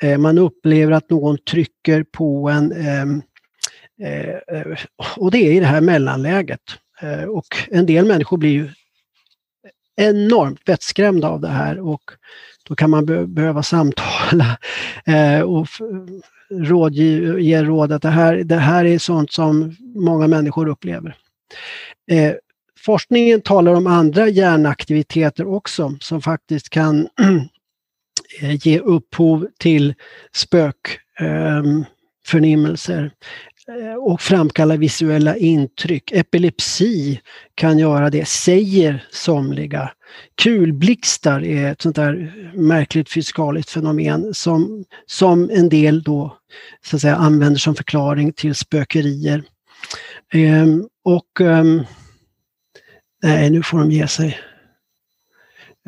Eh, 0.03 0.19
man 0.19 0.39
upplever 0.39 0.93
att 0.93 1.11
någon 1.11 1.39
trycker 1.39 2.03
på 2.03 2.49
en 2.49 2.73
ehm, 2.73 3.23
eh, 4.03 4.79
och 5.17 5.31
det 5.31 5.39
är 5.39 5.53
i 5.53 5.61
det 5.61 5.67
här 5.67 5.81
mellanläget. 5.81 6.61
Eh, 7.01 7.23
och 7.23 7.47
en 7.71 7.87
del 7.87 8.05
människor 8.05 8.37
blir 8.37 8.51
ju 8.51 8.69
enormt 9.97 10.61
vettskrämda 10.67 11.29
av 11.29 11.41
det 11.41 11.49
här 11.49 11.79
och 11.79 12.03
då 12.69 12.75
kan 12.75 12.91
man 12.91 13.07
be 13.07 13.27
behöva 13.27 13.63
samtala 13.63 14.59
och 15.45 15.69
rådge, 16.51 17.41
ge 17.41 17.63
råd 17.63 17.93
att 17.93 18.03
det 18.03 18.09
här, 18.09 18.37
det 18.37 18.57
här 18.57 18.85
är 18.85 18.99
sånt 18.99 19.33
som 19.33 19.77
många 19.81 20.27
människor 20.27 20.69
upplever. 20.69 21.17
Eh, 22.11 22.35
forskningen 22.79 23.41
talar 23.41 23.75
om 23.75 23.87
andra 23.87 24.29
hjärnaktiviteter 24.29 25.47
också 25.47 25.97
som 26.01 26.23
faktiskt 26.23 26.71
kan 26.71 27.09
eh, 28.41 28.67
ge 28.67 28.79
upphov 28.79 29.47
till 29.59 29.95
spökförnimmelser. 30.35 33.03
Ehm, 33.03 33.11
eh, 33.69 33.95
och 33.95 34.21
framkalla 34.21 34.77
visuella 34.77 35.37
intryck. 35.37 36.13
Epilepsi 36.13 37.21
kan 37.55 37.79
göra 37.79 38.11
det, 38.11 38.29
säger 38.29 39.07
somliga. 39.11 39.93
Kulblixtar 40.43 41.45
är 41.45 41.73
ett 41.73 41.83
sånt 41.83 41.97
där 41.97 42.33
märkligt 42.55 43.13
fysikaliskt 43.13 43.71
fenomen 43.71 44.35
som, 44.35 44.85
som 45.07 45.51
en 45.51 45.69
del 45.69 46.03
då 46.03 46.39
så 46.85 46.97
att 46.97 47.03
säga, 47.03 47.17
använder 47.17 47.59
som 47.59 47.75
förklaring 47.75 48.33
till 48.33 48.55
spökerier. 48.55 49.43
Ehm, 50.33 50.89
och 51.07 51.41
um, 51.41 51.87
nej, 53.23 53.51
nu 53.51 53.63
får 53.63 53.79
de 53.79 53.91
ge 53.91 54.09
sig. 54.09 54.39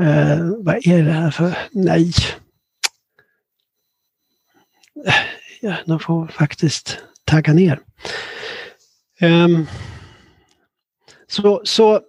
Uh, 0.00 0.54
vad 0.58 0.86
är 0.86 1.02
det 1.02 1.12
här 1.12 1.30
för... 1.30 1.58
Nej. 1.70 2.12
Ja, 5.60 5.76
de 5.86 6.00
får 6.00 6.26
faktiskt 6.26 6.98
tagga 7.24 7.52
ner. 7.52 7.80
Um, 9.20 9.66
så, 11.26 11.60
så 11.64 12.00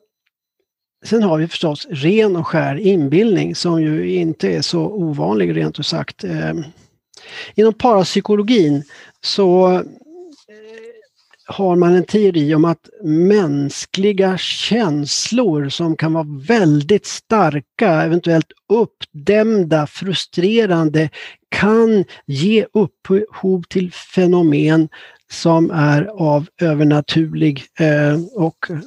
Sen 1.06 1.24
har 1.24 1.38
vi 1.38 1.48
förstås 1.48 1.88
ren 1.90 2.36
och 2.36 2.48
skär 2.48 2.76
inbildning 2.76 3.56
som 3.56 3.82
ju 3.82 4.14
inte 4.14 4.50
är 4.50 4.62
så 4.62 4.82
ovanlig 4.82 5.56
rent 5.56 5.80
ut 5.80 5.86
sagt. 5.86 6.24
Um, 6.24 6.66
inom 7.56 7.74
parapsykologin 7.74 8.84
så 9.22 9.84
har 11.50 11.76
man 11.76 11.96
en 11.96 12.04
teori 12.04 12.56
om 12.56 12.66
att 12.66 12.90
mänskliga 13.04 14.38
känslor 14.38 15.70
som 15.70 15.96
kan 15.96 16.14
vara 16.14 16.28
väldigt 16.48 17.06
starka, 17.06 17.90
eventuellt 17.90 18.52
uppdämda, 18.74 19.88
frustrerande, 19.88 21.10
kan 21.50 22.06
ge 22.26 22.66
upphov 22.74 23.64
till 23.70 23.92
fenomen 23.92 24.90
som 25.32 25.72
är 25.72 26.06
av 26.06 26.48
övernaturlig 26.62 27.64
eh, 27.80 28.20
och 28.36 28.70
eh, 28.70 28.78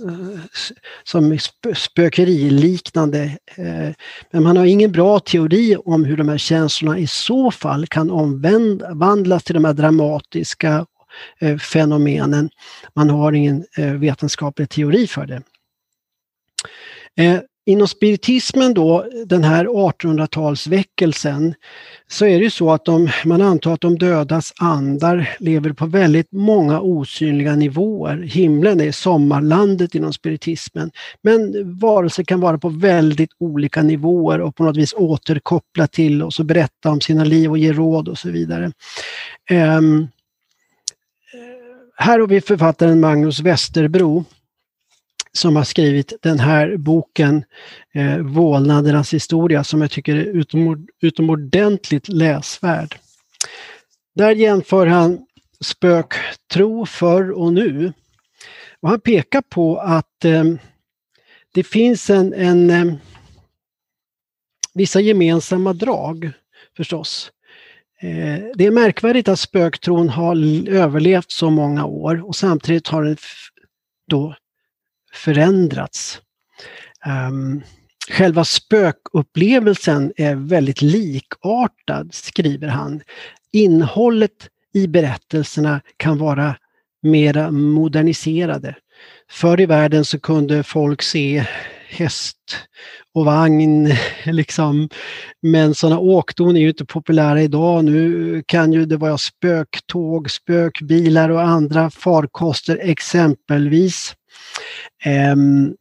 som 1.04 1.32
är 1.32 1.74
spökeriliknande. 1.74 3.22
Eh, 3.56 3.90
men 4.30 4.42
man 4.42 4.56
har 4.56 4.64
ingen 4.64 4.92
bra 4.92 5.20
teori 5.20 5.76
om 5.84 6.04
hur 6.04 6.16
de 6.16 6.28
här 6.28 6.38
känslorna 6.38 6.98
i 6.98 7.06
så 7.06 7.50
fall 7.50 7.86
kan 7.86 8.10
omvandlas 8.10 9.44
till 9.44 9.54
de 9.54 9.64
här 9.64 9.72
dramatiska 9.72 10.86
eh, 11.40 11.56
fenomenen. 11.56 12.50
Man 12.94 13.10
har 13.10 13.32
ingen 13.32 13.64
eh, 13.76 13.92
vetenskaplig 13.92 14.68
teori 14.68 15.06
för 15.06 15.26
det. 15.26 15.42
Eh, 17.16 17.40
Inom 17.66 17.88
spiritismen 17.88 18.74
då, 18.74 19.06
den 19.26 19.44
här 19.44 19.64
1800-talsväckelsen, 19.66 21.54
så 22.10 22.26
är 22.26 22.38
det 22.38 22.44
ju 22.44 22.50
så 22.50 22.70
att 22.70 22.84
de, 22.84 23.08
man 23.24 23.42
antar 23.42 23.74
att 23.74 23.80
de 23.80 23.98
dödas 23.98 24.52
andar 24.60 25.36
lever 25.38 25.72
på 25.72 25.86
väldigt 25.86 26.32
många 26.32 26.80
osynliga 26.80 27.56
nivåer. 27.56 28.16
Himlen 28.16 28.80
är 28.80 28.92
sommarlandet 28.92 29.94
inom 29.94 30.12
spiritismen, 30.12 30.90
men 31.22 31.52
varelser 31.78 32.24
kan 32.24 32.40
vara 32.40 32.58
på 32.58 32.68
väldigt 32.68 33.30
olika 33.38 33.82
nivåer 33.82 34.40
och 34.40 34.56
på 34.56 34.64
något 34.64 34.76
vis 34.76 34.94
återkoppla 34.96 35.86
till 35.86 36.22
oss 36.22 36.40
och 36.40 36.46
berätta 36.46 36.90
om 36.90 37.00
sina 37.00 37.24
liv 37.24 37.50
och 37.50 37.58
ge 37.58 37.72
råd 37.72 38.08
och 38.08 38.18
så 38.18 38.30
vidare. 38.30 38.72
Um, 39.50 40.08
här 42.02 42.18
har 42.18 42.26
vi 42.26 42.40
författaren 42.40 43.00
Magnus 43.00 43.40
Westerbro 43.40 44.24
som 45.32 45.56
har 45.56 45.64
skrivit 45.64 46.12
den 46.22 46.38
här 46.38 46.76
boken, 46.76 47.44
eh, 47.94 48.18
Vålnadernas 48.18 49.14
historia, 49.14 49.64
som 49.64 49.80
jag 49.80 49.90
tycker 49.90 50.16
är 50.16 50.24
utomord 50.24 50.90
utomordentligt 51.00 52.08
läsvärd. 52.08 52.98
Där 54.14 54.30
jämför 54.30 54.86
han 54.86 55.26
spöktro 55.60 56.86
förr 56.86 57.30
och 57.30 57.52
nu. 57.52 57.92
Och 58.80 58.88
han 58.88 59.00
pekar 59.00 59.42
på 59.42 59.78
att 59.78 60.24
eh, 60.24 60.44
det 61.54 61.64
finns 61.64 62.10
en, 62.10 62.34
en 62.34 62.70
eh, 62.70 62.94
vissa 64.74 65.00
gemensamma 65.00 65.72
drag 65.72 66.32
förstås. 66.76 67.32
Eh, 68.02 68.44
det 68.54 68.66
är 68.66 68.70
märkvärdigt 68.70 69.28
att 69.28 69.40
spöktron 69.40 70.08
har 70.08 70.36
överlevt 70.68 71.30
så 71.30 71.50
många 71.50 71.84
år 71.84 72.28
och 72.28 72.36
samtidigt 72.36 72.88
har 72.88 73.04
den 73.04 73.16
då 74.08 74.34
förändrats. 75.12 76.20
Um, 77.28 77.62
själva 78.10 78.44
spökupplevelsen 78.44 80.12
är 80.16 80.34
väldigt 80.34 80.82
likartad, 80.82 82.14
skriver 82.14 82.68
han. 82.68 83.00
Innehållet 83.52 84.48
i 84.74 84.86
berättelserna 84.86 85.80
kan 85.96 86.18
vara 86.18 86.56
mera 87.02 87.50
moderniserade. 87.50 88.76
Förr 89.30 89.60
i 89.60 89.66
världen 89.66 90.04
så 90.04 90.20
kunde 90.20 90.62
folk 90.62 91.02
se 91.02 91.46
häst 91.92 92.36
och 93.14 93.24
vagn, 93.24 93.88
liksom. 94.24 94.88
men 95.42 95.74
sådana 95.74 95.98
åkdon 95.98 96.56
är 96.56 96.60
ju 96.60 96.68
inte 96.68 96.84
populära 96.84 97.42
idag. 97.42 97.84
Nu 97.84 98.42
kan 98.46 98.72
ju 98.72 98.84
det 98.84 98.96
vara 98.96 99.18
spöktåg, 99.18 100.30
spökbilar 100.30 101.28
och 101.28 101.42
andra 101.42 101.90
farkoster 101.90 102.78
exempelvis. 102.82 104.14
Um, 105.32 105.76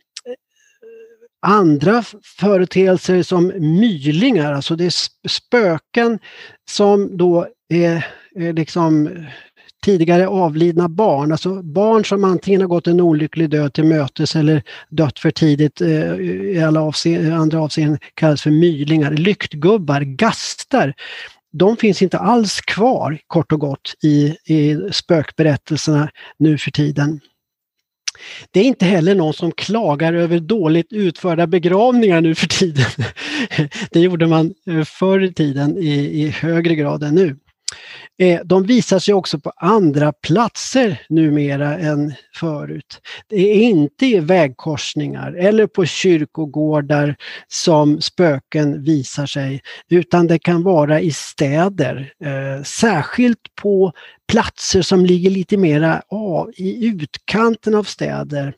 andra 1.41 2.03
företeelser 2.39 3.23
som 3.23 3.47
mylingar, 3.47 4.53
alltså 4.53 4.75
det 4.75 4.85
är 4.85 4.93
spöken 5.29 6.19
som 6.69 7.17
då 7.17 7.47
är, 7.69 8.05
är 8.35 8.53
liksom 8.53 9.09
tidigare 9.81 10.27
avlidna 10.27 10.89
barn, 10.89 11.31
alltså 11.31 11.61
barn 11.61 12.05
som 12.05 12.23
antingen 12.23 12.61
har 12.61 12.67
gått 12.67 12.87
en 12.87 13.01
olycklig 13.01 13.49
död 13.49 13.73
till 13.73 13.83
mötes 13.83 14.35
eller 14.35 14.63
dött 14.89 15.19
för 15.19 15.31
tidigt 15.31 15.81
eh, 15.81 16.15
i 16.55 16.63
alla 16.67 16.81
avse 16.81 17.33
andra 17.33 17.61
avseenden 17.61 17.99
kallas 18.13 18.41
för 18.41 18.51
mylingar. 18.51 19.11
Lyktgubbar, 19.11 20.01
gastar, 20.01 20.93
de 21.51 21.77
finns 21.77 22.01
inte 22.01 22.17
alls 22.17 22.61
kvar 22.61 23.19
kort 23.27 23.51
och 23.51 23.59
gott 23.59 23.93
i, 24.03 24.35
i 24.45 24.77
spökberättelserna 24.91 26.09
nu 26.37 26.57
för 26.57 26.71
tiden. 26.71 27.19
Det 28.51 28.59
är 28.59 28.63
inte 28.63 28.85
heller 28.85 29.15
någon 29.15 29.33
som 29.33 29.51
klagar 29.51 30.13
över 30.13 30.39
dåligt 30.39 30.93
utförda 30.93 31.47
begravningar 31.47 32.21
nu 32.21 32.35
för 32.35 32.47
tiden. 32.47 32.85
Det 33.91 33.99
gjorde 33.99 34.27
man 34.27 34.53
eh, 34.67 34.83
förr 34.83 35.23
i 35.23 35.33
tiden 35.33 35.77
i, 35.77 36.23
i 36.23 36.29
högre 36.29 36.75
grad 36.75 37.03
än 37.03 37.15
nu. 37.15 37.35
Eh, 38.19 38.41
de 38.45 38.63
visar 38.63 38.99
sig 38.99 39.13
också 39.13 39.39
på 39.39 39.51
andra 39.55 40.13
platser 40.13 41.01
numera 41.09 41.77
än 41.77 42.13
förut. 42.35 43.01
Det 43.27 43.35
är 43.35 43.61
inte 43.61 44.05
i 44.05 44.19
vägkorsningar 44.19 45.33
eller 45.33 45.67
på 45.67 45.85
kyrkogårdar 45.85 47.15
som 47.47 48.01
spöken 48.01 48.83
visar 48.83 49.25
sig, 49.25 49.61
utan 49.89 50.27
det 50.27 50.39
kan 50.39 50.63
vara 50.63 51.01
i 51.01 51.11
städer. 51.11 52.13
Eh, 52.23 52.63
särskilt 52.63 53.55
på 53.61 53.93
platser 54.31 54.81
som 54.81 55.05
ligger 55.05 55.29
lite 55.29 55.57
mera 55.57 56.01
av, 56.07 56.51
i 56.55 56.85
utkanten 56.87 57.75
av 57.75 57.83
städer. 57.83 58.53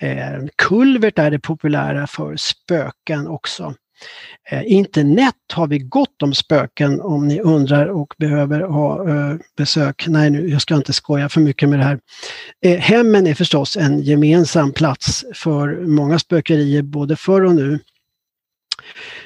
Eh, 0.00 0.46
kulvert 0.56 1.18
är 1.18 1.30
det 1.30 1.38
populära 1.38 2.06
för 2.06 2.36
spöken 2.36 3.26
också. 3.26 3.74
Eh, 4.50 4.72
internet 4.72 5.34
har 5.52 5.66
vi 5.66 5.78
gott 5.78 6.22
om 6.22 6.34
spöken 6.34 7.00
om 7.00 7.28
ni 7.28 7.40
undrar 7.40 7.86
och 7.86 8.14
behöver 8.18 8.60
ha 8.60 9.08
eh, 9.08 9.36
besök. 9.56 10.04
Nej, 10.08 10.30
nu, 10.30 10.48
jag 10.48 10.62
ska 10.62 10.74
inte 10.74 10.92
skoja 10.92 11.28
för 11.28 11.40
mycket 11.40 11.68
med 11.68 11.78
det 11.78 11.84
här. 11.84 12.00
Eh, 12.64 12.78
hemmen 12.78 13.26
är 13.26 13.34
förstås 13.34 13.76
en 13.76 14.02
gemensam 14.02 14.72
plats 14.72 15.24
för 15.34 15.86
många 15.86 16.18
spökerier 16.18 16.82
både 16.82 17.16
förr 17.16 17.44
och 17.44 17.54
nu. 17.54 17.78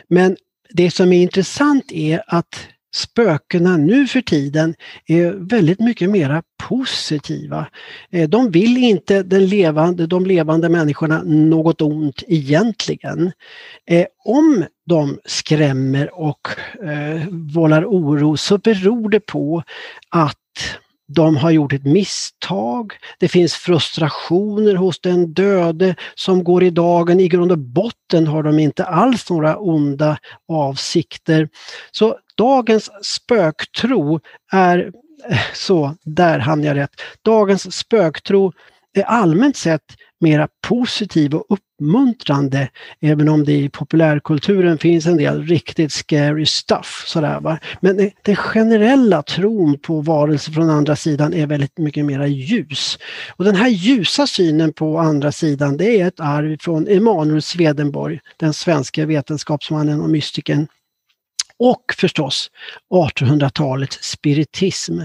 Men 0.09 0.37
det 0.71 0.91
som 0.91 1.13
är 1.13 1.23
intressant 1.23 1.93
är 1.93 2.23
att 2.27 2.69
spökena 2.97 3.77
nu 3.77 4.07
för 4.07 4.21
tiden 4.21 4.75
är 5.07 5.31
väldigt 5.31 5.81
mycket 5.81 6.11
mera 6.11 6.43
positiva. 6.69 7.67
Eh, 8.11 8.29
de 8.29 8.51
vill 8.51 8.77
inte 8.77 9.23
den 9.23 9.47
levande, 9.47 10.07
de 10.07 10.27
levande 10.27 10.69
människorna 10.69 11.23
något 11.25 11.81
ont 11.81 12.23
egentligen. 12.29 13.33
Eh, 13.91 14.07
om 14.25 14.65
de 14.87 15.19
skrämmer 15.25 16.21
och 16.21 16.49
eh, 16.85 17.29
vållar 17.31 17.85
oro 17.85 18.37
så 18.37 18.59
beror 18.59 19.09
det 19.09 19.21
på 19.21 19.63
att 20.11 20.37
de 21.09 21.37
har 21.37 21.51
gjort 21.51 21.73
ett 21.73 21.85
misstag, 21.85 22.93
det 23.19 23.29
finns 23.29 23.55
frustrationer 23.55 24.75
hos 24.75 25.01
den 25.01 25.33
döde 25.33 25.95
som 26.15 26.45
går 26.45 26.63
i 26.63 26.71
dagen. 26.71 27.21
I 27.21 27.29
grund 27.29 27.53
och 27.53 27.59
botten 27.59 28.27
har 28.27 28.43
de 28.43 28.59
inte 28.59 28.85
alls 28.85 29.31
några 29.31 29.57
onda 29.57 30.19
avsikter. 30.49 31.49
Så 31.91 32.19
dagens 32.37 32.91
spöktro 33.03 34.21
är 34.53 34.93
eh, 35.31 35.39
så, 35.55 35.97
där 36.03 36.39
hann 36.39 36.65
jag 36.65 36.77
rätt. 36.77 37.01
Dagens 37.23 37.77
spöktro 37.77 38.53
är 38.95 39.03
allmänt 39.03 39.57
sett 39.57 39.85
mera 40.21 40.49
positiv 40.69 41.35
och 41.35 41.47
uppmuntrande, 41.49 42.69
även 43.01 43.29
om 43.29 43.45
det 43.45 43.53
i 43.53 43.69
populärkulturen 43.69 44.79
finns 44.79 45.07
en 45.07 45.17
del 45.17 45.43
riktigt 45.43 45.93
scary 45.93 46.47
stuff. 46.47 47.05
Sådär, 47.07 47.41
va? 47.41 47.59
Men 47.81 48.11
den 48.23 48.37
generella 48.37 49.23
tron 49.23 49.79
på 49.79 50.01
varelser 50.01 50.53
från 50.53 50.71
andra 50.71 50.97
sidan 50.97 51.35
är 51.35 51.47
väldigt 51.47 51.79
mycket 51.79 52.05
mera 52.05 52.27
ljus. 52.27 52.99
Och 53.37 53.45
den 53.45 53.57
här 53.57 53.69
ljusa 53.69 54.27
synen 54.27 54.73
på 54.73 54.99
andra 54.99 55.33
sidan, 55.33 55.77
det 55.77 56.01
är 56.01 56.09
ett 56.09 56.21
arv 56.21 56.57
från 56.61 56.89
Emanuel 56.89 57.43
Swedenborg, 57.43 58.21
den 58.37 58.53
svenska 58.53 59.07
vetenskapsmannen 59.07 60.01
och 60.01 60.11
mystikern 60.11 60.67
och 61.59 61.95
förstås 61.97 62.51
1800-talets 62.95 63.99
spiritism. 64.03 65.01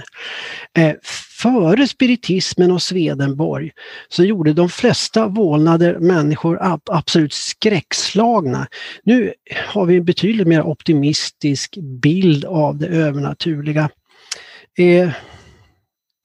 Eh, 0.78 0.94
före 1.42 1.88
spiritismen 1.88 2.72
och 2.72 2.82
Swedenborg 2.82 3.72
så 4.10 4.24
gjorde 4.24 4.54
de 4.54 4.70
flesta 4.70 5.28
vålnader 5.28 6.00
människor 6.00 6.80
absolut 6.86 7.34
skräckslagna. 7.34 8.68
Nu 9.04 9.34
har 9.68 9.86
vi 9.86 9.98
en 9.98 10.06
betydligt 10.06 10.48
mer 10.48 10.62
optimistisk 10.62 11.78
bild 12.02 12.46
av 12.46 12.78
det 12.78 12.88
övernaturliga. 12.88 13.90
Eh, 14.78 15.10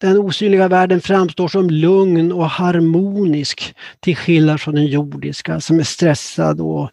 den 0.01 0.19
osynliga 0.19 0.69
världen 0.69 1.01
framstår 1.01 1.49
som 1.49 1.71
lugn 1.71 2.33
och 2.33 2.51
harmonisk 2.51 3.75
till 4.01 4.17
skillnad 4.17 4.61
från 4.61 4.75
den 4.75 4.87
jordiska 4.87 5.61
som 5.61 5.79
är 5.79 5.85
stressad 5.85 6.61
och 6.61 6.91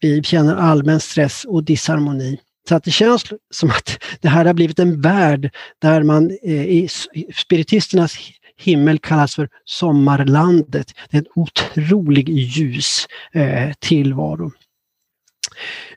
vi 0.00 0.22
känner 0.22 0.56
allmän 0.56 1.00
stress 1.00 1.44
och 1.44 1.64
disharmoni. 1.64 2.38
Så 2.68 2.74
att 2.74 2.84
det 2.84 2.90
känns 2.90 3.24
som 3.50 3.70
att 3.70 4.04
det 4.20 4.28
här 4.28 4.44
har 4.44 4.54
blivit 4.54 4.78
en 4.78 5.00
värld 5.00 5.54
där 5.78 6.02
man 6.02 6.30
eh, 6.42 6.66
i 6.66 6.88
spiritisternas 7.34 8.16
himmel 8.56 8.98
kallas 8.98 9.34
för 9.34 9.48
sommarlandet. 9.64 10.94
Det 11.10 11.16
är 11.16 11.20
en 11.20 11.26
otrolig 11.34 12.28
ljus 12.28 13.06
eh, 13.32 13.72
tillvaro. 13.78 14.52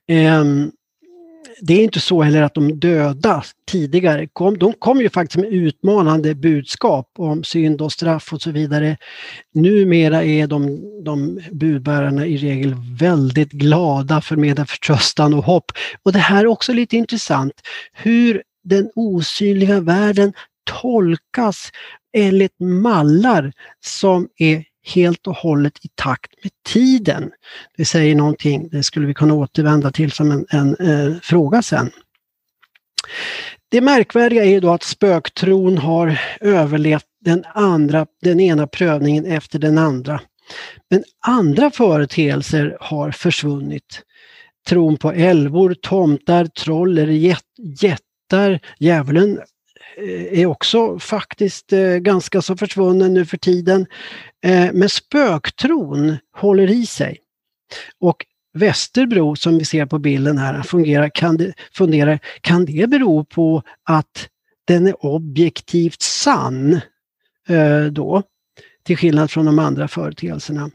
Ehm, 0.08 0.72
det 1.62 1.74
är 1.74 1.84
inte 1.84 2.00
så 2.00 2.22
heller 2.22 2.42
att 2.42 2.54
de 2.54 2.80
döda 2.80 3.44
tidigare 3.72 4.28
kom, 4.34 4.58
de 4.58 4.74
kom 4.74 5.02
ju 5.02 5.10
faktiskt 5.10 5.38
med 5.38 5.54
utmanande 5.54 6.36
budskap 6.36 7.10
om 7.18 7.44
synd 7.44 7.82
och 7.82 7.92
straff 7.92 8.34
och 8.34 8.42
så 8.42 8.52
vidare. 8.52 8.98
Numera 9.54 10.24
är 10.24 10.48
de, 10.48 10.82
de 11.04 11.40
budbärarna 11.52 12.26
i 12.26 12.38
regel 12.38 12.76
väldigt 13.00 13.52
glada, 13.52 14.22
förmedlar 14.22 14.66
förtröstan 14.66 15.34
och 15.34 15.46
hopp. 15.46 15.72
Och 16.04 16.14
det 16.14 16.20
här 16.20 16.44
är 16.44 16.48
också 16.48 16.74
lite 16.74 16.98
intressant, 16.98 17.54
hur 17.94 18.44
den 18.64 18.90
osynliga 18.96 19.80
världen 19.80 20.34
tolkas 20.82 21.72
enligt 22.18 22.60
mallar 22.60 23.54
som 23.86 24.28
är 24.38 24.64
helt 24.84 25.28
och 25.28 25.36
hållet 25.36 25.86
i 25.86 25.88
takt 25.96 26.44
med 26.44 26.52
tiden. 26.66 27.32
Det 27.78 27.86
säger 27.86 28.16
någonting, 28.16 28.70
det 28.70 28.84
skulle 28.84 29.08
vi 29.08 29.14
kunna 29.14 29.34
återvända 29.34 29.92
till 29.92 30.12
som 30.12 30.32
en, 30.32 30.46
en 30.50 30.76
eh, 30.76 31.20
fråga 31.22 31.62
sen. 31.62 31.92
Det 33.70 33.82
märkvärdiga 33.82 34.46
är 34.46 34.62
då 34.62 34.74
att 34.74 34.84
spöktron 34.84 35.78
har 35.78 36.20
överlevt 36.42 37.06
den, 37.22 37.44
andra, 37.54 38.06
den 38.22 38.40
ena 38.40 38.68
prövningen 38.68 39.26
efter 39.26 39.60
den 39.60 39.78
andra. 39.78 40.22
Men 40.90 41.04
andra 41.28 41.72
företeelser 41.72 42.78
har 42.80 43.12
försvunnit. 43.12 44.02
Tron 44.68 44.98
på 44.98 45.12
älvor, 45.12 45.74
tomtar, 45.74 46.46
troll 46.46 46.98
eller 46.98 47.14
jättar, 47.82 48.60
djävulen 48.80 49.40
eh, 49.98 50.40
är 50.40 50.46
också 50.46 51.00
faktiskt 51.00 51.74
eh, 51.74 51.96
ganska 51.96 52.42
så 52.42 52.58
försvunnen 52.58 53.14
nu 53.14 53.26
för 53.26 53.38
tiden. 53.38 53.86
Eh, 54.44 54.70
men 54.74 54.90
spöktron 54.90 56.18
håller 56.38 56.72
i 56.72 56.86
sig. 56.86 57.18
Och 58.00 58.26
Västerbro 58.54 59.36
som 59.36 59.58
vi 59.58 59.66
ser 59.66 59.86
på 59.86 60.00
bilden 60.00 60.38
här 60.38 60.62
fungerar, 60.62 61.10
kan 61.10 61.38
det, 61.38 61.54
funderar, 61.74 62.20
kan 62.42 62.66
det 62.66 62.90
bero 62.90 63.26
på 63.26 63.64
att 63.84 64.30
den 64.66 64.88
är 64.88 65.06
objektivt 65.06 66.02
sann 66.02 66.82
eh, 67.50 67.84
då? 67.92 68.24
Till 68.84 68.98
skillnad 68.98 69.32
från 69.32 69.46
de 69.46 69.60
andra 69.60 69.88
företeelserna. 69.88 70.72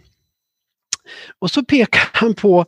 Och 1.39 1.51
så 1.51 1.65
pekar 1.65 2.09
han 2.13 2.35
på 2.35 2.67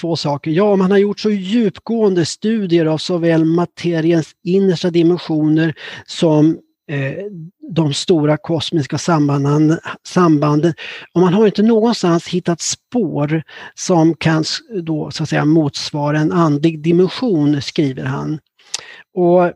två 0.00 0.16
saker. 0.16 0.50
Ja, 0.50 0.76
man 0.76 0.90
har 0.90 0.98
gjort 0.98 1.20
så 1.20 1.30
djupgående 1.30 2.26
studier 2.26 2.86
av 2.86 2.98
såväl 2.98 3.44
materiens 3.44 4.32
innersta 4.44 4.90
dimensioner 4.90 5.74
som 6.06 6.58
Eh, 6.88 7.24
de 7.74 7.94
stora 7.94 8.36
kosmiska 8.36 8.98
sambanden, 8.98 9.78
sambanden. 10.04 10.74
Och 11.12 11.20
man 11.20 11.34
har 11.34 11.46
inte 11.46 11.62
någonstans 11.62 12.28
hittat 12.28 12.60
spår 12.60 13.42
som 13.74 14.14
kan 14.14 14.44
då, 14.82 15.10
så 15.10 15.22
att 15.22 15.28
säga, 15.28 15.44
motsvara 15.44 16.18
en 16.18 16.32
andlig 16.32 16.82
dimension, 16.82 17.62
skriver 17.62 18.04
han. 18.04 18.38
Och 19.14 19.52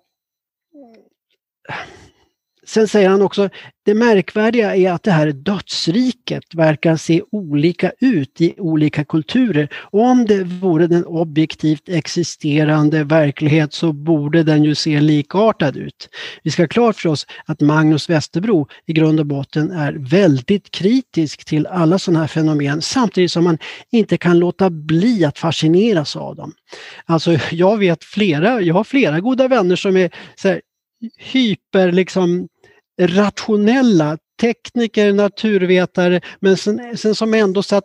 sen 2.73 2.89
säger 2.89 3.09
han 3.09 3.23
också, 3.23 3.49
det 3.85 3.95
märkvärdiga 3.95 4.77
är 4.77 4.93
att 4.93 5.03
det 5.03 5.11
här 5.11 5.33
dödsriket 5.33 6.55
verkar 6.55 6.97
se 6.97 7.23
olika 7.31 7.93
ut 8.01 8.41
i 8.41 8.55
olika 8.59 9.05
kulturer. 9.05 9.69
Om 9.91 10.25
det 10.25 10.45
vore 10.45 10.87
den 10.87 11.05
objektivt 11.05 11.89
existerande 11.89 13.05
verklighet 13.05 13.73
så 13.73 13.93
borde 13.93 14.43
den 14.43 14.65
ju 14.65 14.75
se 14.75 15.01
likartad 15.01 15.77
ut. 15.77 16.09
Vi 16.43 16.51
ska 16.51 16.63
ha 16.63 16.69
klart 16.69 16.97
för 16.97 17.09
oss 17.09 17.27
att 17.47 17.61
Magnus 17.61 18.11
Westerbro 18.11 18.69
i 18.87 18.93
grund 18.93 19.21
och 19.21 19.27
botten 19.27 19.71
är 19.71 19.93
väldigt 19.93 20.71
kritisk 20.71 21.45
till 21.45 21.67
alla 21.67 21.99
sådana 21.99 22.21
här 22.21 22.27
fenomen 22.27 22.83
samtidigt 22.83 23.33
som 23.33 23.45
man 23.45 23.59
inte 23.91 24.17
kan 24.17 24.39
låta 24.39 24.71
bli 24.71 25.25
att 25.25 25.39
fascineras 25.39 26.17
av 26.17 26.37
dem. 26.37 26.53
Alltså 27.07 27.39
jag 27.51 27.79
vet 27.79 28.05
flera, 28.05 28.61
jag 28.61 28.75
har 28.75 28.85
flera 28.85 29.21
goda 29.21 29.49
vänner 29.49 29.77
som 29.77 29.97
är 29.97 30.11
så 30.37 30.49
här, 30.49 30.61
hyper 31.19 31.93
liksom 31.93 32.49
rationella 33.01 34.19
tekniker, 34.41 35.13
naturvetare, 35.13 36.21
men 36.41 36.57
sen, 36.57 36.97
sen 36.97 37.15
som 37.15 37.35
ändå 37.35 37.63
satt 37.63 37.85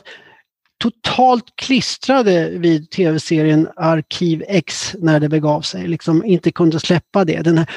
totalt 0.79 1.45
klistrade 1.55 2.49
vid 2.49 2.91
tv-serien 2.91 3.67
Arkiv 3.75 4.43
X 4.47 4.95
när 4.99 5.19
det 5.19 5.29
begav 5.29 5.61
sig, 5.61 5.87
liksom 5.87 6.25
inte 6.25 6.51
kunde 6.51 6.79
släppa 6.79 7.25
det. 7.25 7.41
Den 7.41 7.57
här 7.57 7.67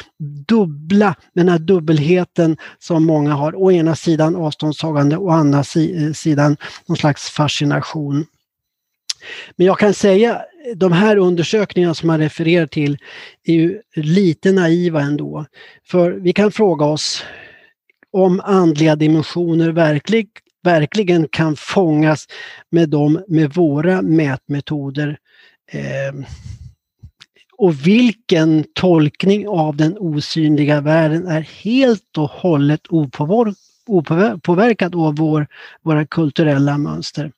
dubbla, 0.49 1.15
den 1.35 1.49
här 1.49 1.59
dubbelheten 1.59 2.57
som 2.79 3.07
många 3.07 3.35
har. 3.35 3.63
Å 3.63 3.73
ena 3.73 3.97
sidan 3.97 4.37
avståndstagande, 4.37 5.17
å 5.17 5.31
andra 5.31 5.59
eh, 5.59 6.13
sidan 6.13 6.57
någon 6.87 6.97
slags 6.97 7.31
fascination. 7.31 8.27
Men 9.57 9.67
jag 9.67 9.79
kan 9.79 9.95
säga, 9.95 10.43
de 10.75 10.93
här 10.93 11.17
undersökningarna 11.17 11.95
som 11.95 12.07
man 12.07 12.19
refererar 12.19 12.67
till 12.67 12.99
är 13.45 13.55
ju 13.55 13.81
lite 13.95 14.53
naiva 14.53 15.01
ändå. 15.01 15.47
För 15.85 16.11
vi 16.11 16.33
kan 16.33 16.53
fråga 16.53 16.85
oss 16.85 17.25
om 18.13 18.41
andliga 18.45 18.97
dimensioner 18.97 19.71
verklig, 19.71 20.29
verkligen 20.63 21.29
kan 21.29 21.57
fångas 21.57 22.27
med 22.71 22.89
dem 22.89 23.25
med 23.29 23.55
våra 23.55 24.03
mätmetoder. 24.03 25.19
Eh, 25.73 26.27
och 27.57 27.87
vilken 27.87 28.65
tolkning 28.75 29.49
av 29.49 29.77
den 29.77 29.99
osynliga 29.99 30.81
världen 30.81 31.27
är 31.27 31.41
helt 31.41 32.19
och 32.19 32.31
hållet 32.31 32.81
opåverkad 33.87 34.95
av 34.95 35.17
vår, 35.17 35.47
våra 35.83 36.07
kulturella 36.07 36.79
mönster. 36.79 37.33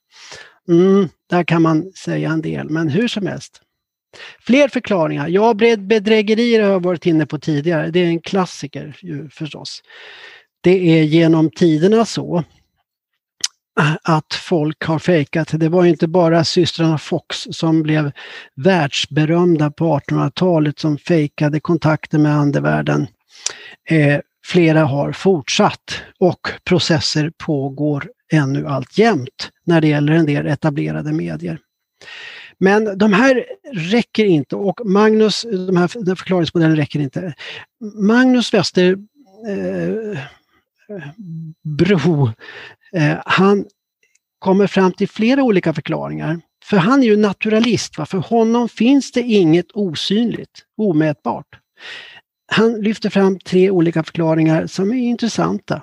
Mm, 0.68 1.08
där 1.30 1.44
kan 1.44 1.62
man 1.62 1.92
säga 1.92 2.30
en 2.30 2.42
del, 2.42 2.70
men 2.70 2.88
hur 2.88 3.08
som 3.08 3.26
helst. 3.26 3.60
Fler 4.40 4.68
förklaringar. 4.68 5.28
Ja, 5.28 5.54
bedrägerier 5.78 6.62
har 6.62 6.70
jag 6.70 6.82
varit 6.82 7.06
inne 7.06 7.26
på 7.26 7.38
tidigare. 7.38 7.90
Det 7.90 8.00
är 8.00 8.06
en 8.06 8.20
klassiker 8.20 8.96
ju 9.02 9.28
förstås. 9.28 9.82
Det 10.60 10.98
är 10.98 11.02
genom 11.02 11.50
tiderna 11.50 12.04
så 12.04 12.44
eh, 13.80 13.96
att 14.02 14.34
folk 14.34 14.84
har 14.84 14.98
fejkat. 14.98 15.48
Det 15.52 15.68
var 15.68 15.84
inte 15.84 16.08
bara 16.08 16.44
systrarna 16.44 16.98
Fox 16.98 17.46
som 17.50 17.82
blev 17.82 18.12
världsberömda 18.54 19.70
på 19.70 19.98
1800-talet 19.98 20.78
som 20.78 20.98
fejkade 20.98 21.60
kontakter 21.60 22.18
med 22.18 22.36
andevärlden. 22.36 23.06
Eh, 23.88 24.20
flera 24.44 24.84
har 24.84 25.12
fortsatt 25.12 26.02
och 26.18 26.48
processer 26.64 27.32
pågår 27.38 28.10
ännu 28.32 28.66
alltjämt 28.66 29.50
när 29.64 29.80
det 29.80 29.88
gäller 29.88 30.12
en 30.12 30.26
del 30.26 30.46
etablerade 30.46 31.12
medier. 31.12 31.58
Men 32.58 32.98
de 32.98 33.12
här 33.12 33.44
räcker 33.72 34.24
inte 34.24 34.56
och 34.56 34.80
Magnus, 34.84 35.42
de 35.42 35.76
här, 35.76 36.04
den 36.04 36.16
förklaringsmodellen 36.16 36.76
räcker 36.76 37.00
inte. 37.00 37.34
Magnus 37.94 38.54
Wester 38.54 38.96
eh, 39.48 40.18
Bro, 41.78 42.30
eh, 42.96 43.18
han 43.26 43.64
kommer 44.38 44.66
fram 44.66 44.92
till 44.92 45.08
flera 45.08 45.42
olika 45.42 45.74
förklaringar. 45.74 46.40
För 46.64 46.76
han 46.76 47.02
är 47.02 47.06
ju 47.06 47.16
naturalist, 47.16 47.98
va? 47.98 48.06
för 48.06 48.18
honom 48.18 48.68
finns 48.68 49.12
det 49.12 49.20
inget 49.20 49.66
osynligt, 49.72 50.64
omätbart. 50.76 51.46
Han 52.52 52.80
lyfter 52.80 53.10
fram 53.10 53.38
tre 53.38 53.70
olika 53.70 54.02
förklaringar 54.02 54.66
som 54.66 54.90
är 54.90 54.96
intressanta. 54.96 55.82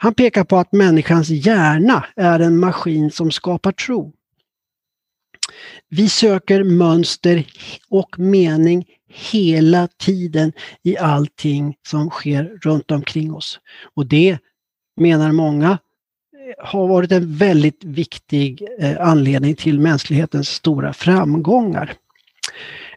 Han 0.00 0.14
pekar 0.14 0.44
på 0.44 0.56
att 0.56 0.72
människans 0.72 1.28
hjärna 1.28 2.04
är 2.16 2.40
en 2.40 2.58
maskin 2.58 3.10
som 3.10 3.30
skapar 3.30 3.72
tro. 3.72 4.12
Vi 5.88 6.08
söker 6.08 6.64
mönster 6.64 7.44
och 7.88 8.18
mening 8.18 8.84
hela 9.08 9.88
tiden 9.88 10.52
i 10.82 10.98
allting 10.98 11.76
som 11.86 12.10
sker 12.10 12.58
runt 12.62 12.90
omkring 12.90 13.34
oss. 13.34 13.60
Och 13.94 14.06
det 14.06 14.38
menar 14.96 15.32
många 15.32 15.78
har 16.58 16.88
varit 16.88 17.12
en 17.12 17.36
väldigt 17.36 17.84
viktig 17.84 18.62
eh, 18.78 19.00
anledning 19.00 19.54
till 19.54 19.80
mänsklighetens 19.80 20.48
stora 20.48 20.92
framgångar. 20.92 21.94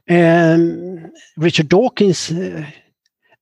Ehm, 0.06 1.00
Richard 1.36 1.66
Dawkins 1.66 2.32
eh, 2.32 2.64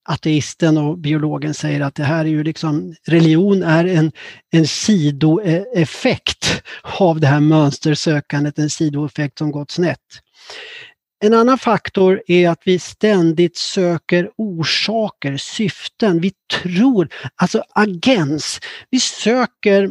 ateisten 0.09 0.77
och 0.77 0.97
biologen 0.97 1.53
säger 1.53 1.81
att 1.81 1.95
det 1.95 2.03
här 2.03 2.25
är 2.25 2.29
ju 2.29 2.43
liksom, 2.43 2.95
religion 3.07 3.63
är 3.63 3.85
en, 3.85 4.11
en 4.51 4.67
sidoeffekt 4.67 6.63
av 6.99 7.19
det 7.19 7.27
här 7.27 7.39
mönstersökandet, 7.39 8.59
en 8.59 8.69
sidoeffekt 8.69 9.37
som 9.37 9.51
gått 9.51 9.71
snett. 9.71 9.99
En 11.23 11.33
annan 11.33 11.57
faktor 11.57 12.21
är 12.27 12.49
att 12.49 12.61
vi 12.65 12.79
ständigt 12.79 13.57
söker 13.57 14.29
orsaker, 14.37 15.37
syften. 15.37 16.21
Vi 16.21 16.31
tror, 16.63 17.09
alltså 17.35 17.63
agens. 17.75 18.59
Vi 18.89 18.99
söker 18.99 19.89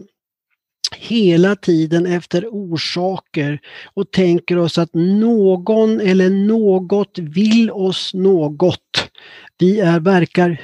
hela 0.97 1.57
tiden 1.57 2.07
efter 2.07 2.47
orsaker 2.47 3.59
och 3.95 4.11
tänker 4.11 4.59
oss 4.59 4.79
att 4.79 4.95
någon 4.95 6.01
eller 6.01 6.31
något 6.31 7.19
vill 7.19 7.71
oss 7.71 8.15
något. 8.15 9.11
Vi 9.59 9.81
är, 9.81 10.01
verkar 10.01 10.61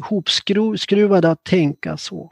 hopskruvade 0.00 1.30
att 1.30 1.44
tänka 1.44 1.96
så. 1.96 2.30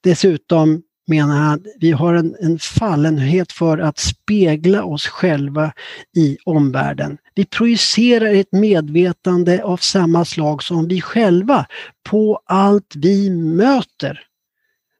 Dessutom 0.00 0.82
menar 1.06 1.36
han, 1.36 1.64
vi 1.80 1.92
har 1.92 2.14
en, 2.14 2.36
en 2.40 2.58
fallenhet 2.58 3.52
för 3.52 3.78
att 3.78 3.98
spegla 3.98 4.84
oss 4.84 5.06
själva 5.06 5.72
i 6.16 6.38
omvärlden. 6.44 7.18
Vi 7.34 7.44
projicerar 7.44 8.34
ett 8.34 8.52
medvetande 8.52 9.62
av 9.64 9.76
samma 9.76 10.24
slag 10.24 10.62
som 10.62 10.88
vi 10.88 11.00
själva 11.00 11.66
på 12.08 12.40
allt 12.44 12.94
vi 12.96 13.30
möter, 13.30 14.22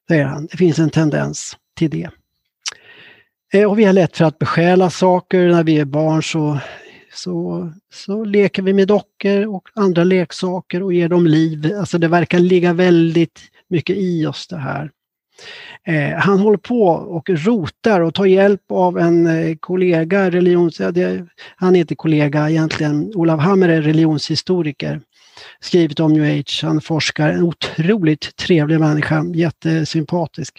säger 0.08 0.24
han. 0.24 0.46
Det 0.46 0.56
finns 0.56 0.78
en 0.78 0.90
tendens 0.90 1.56
till 1.76 1.90
det. 1.90 2.10
Eh, 3.52 3.70
och 3.70 3.78
vi 3.78 3.84
har 3.84 3.92
lätt 3.92 4.16
för 4.16 4.24
att 4.24 4.38
besjäla 4.38 4.90
saker. 4.90 5.48
När 5.48 5.64
vi 5.64 5.78
är 5.78 5.84
barn 5.84 6.22
så, 6.22 6.58
så, 7.16 7.72
så 7.92 8.24
leker 8.24 8.62
vi 8.62 8.72
med 8.72 8.88
dockor 8.88 9.46
och 9.46 9.68
andra 9.74 10.04
leksaker 10.04 10.82
och 10.82 10.92
ger 10.92 11.08
dem 11.08 11.26
liv. 11.26 11.72
Alltså 11.78 11.98
det 11.98 12.08
verkar 12.08 12.38
ligga 12.38 12.72
väldigt 12.72 13.40
mycket 13.68 13.96
i 13.96 14.26
oss 14.26 14.46
det 14.46 14.56
här. 14.56 14.90
Eh, 15.84 16.18
han 16.18 16.38
håller 16.38 16.58
på 16.58 16.82
och 16.88 17.30
rotar 17.30 18.00
och 18.00 18.14
tar 18.14 18.26
hjälp 18.26 18.62
av 18.70 18.98
en 18.98 19.26
eh, 19.26 19.56
kollega, 19.60 20.30
religions, 20.30 20.80
ja, 20.80 20.90
det, 20.90 21.26
han 21.56 21.76
är 21.76 21.80
inte 21.80 21.94
kollega 21.94 22.50
egentligen, 22.50 23.12
Olav 23.14 23.38
Hammer 23.38 23.68
är 23.68 23.82
religionshistoriker, 23.82 25.00
skrivit 25.60 26.00
om 26.00 26.12
new 26.12 26.38
age, 26.38 26.60
han 26.62 26.80
forskar, 26.80 27.28
en 27.28 27.42
otroligt 27.42 28.36
trevlig 28.36 28.80
människa, 28.80 29.24
jättesympatisk. 29.34 30.58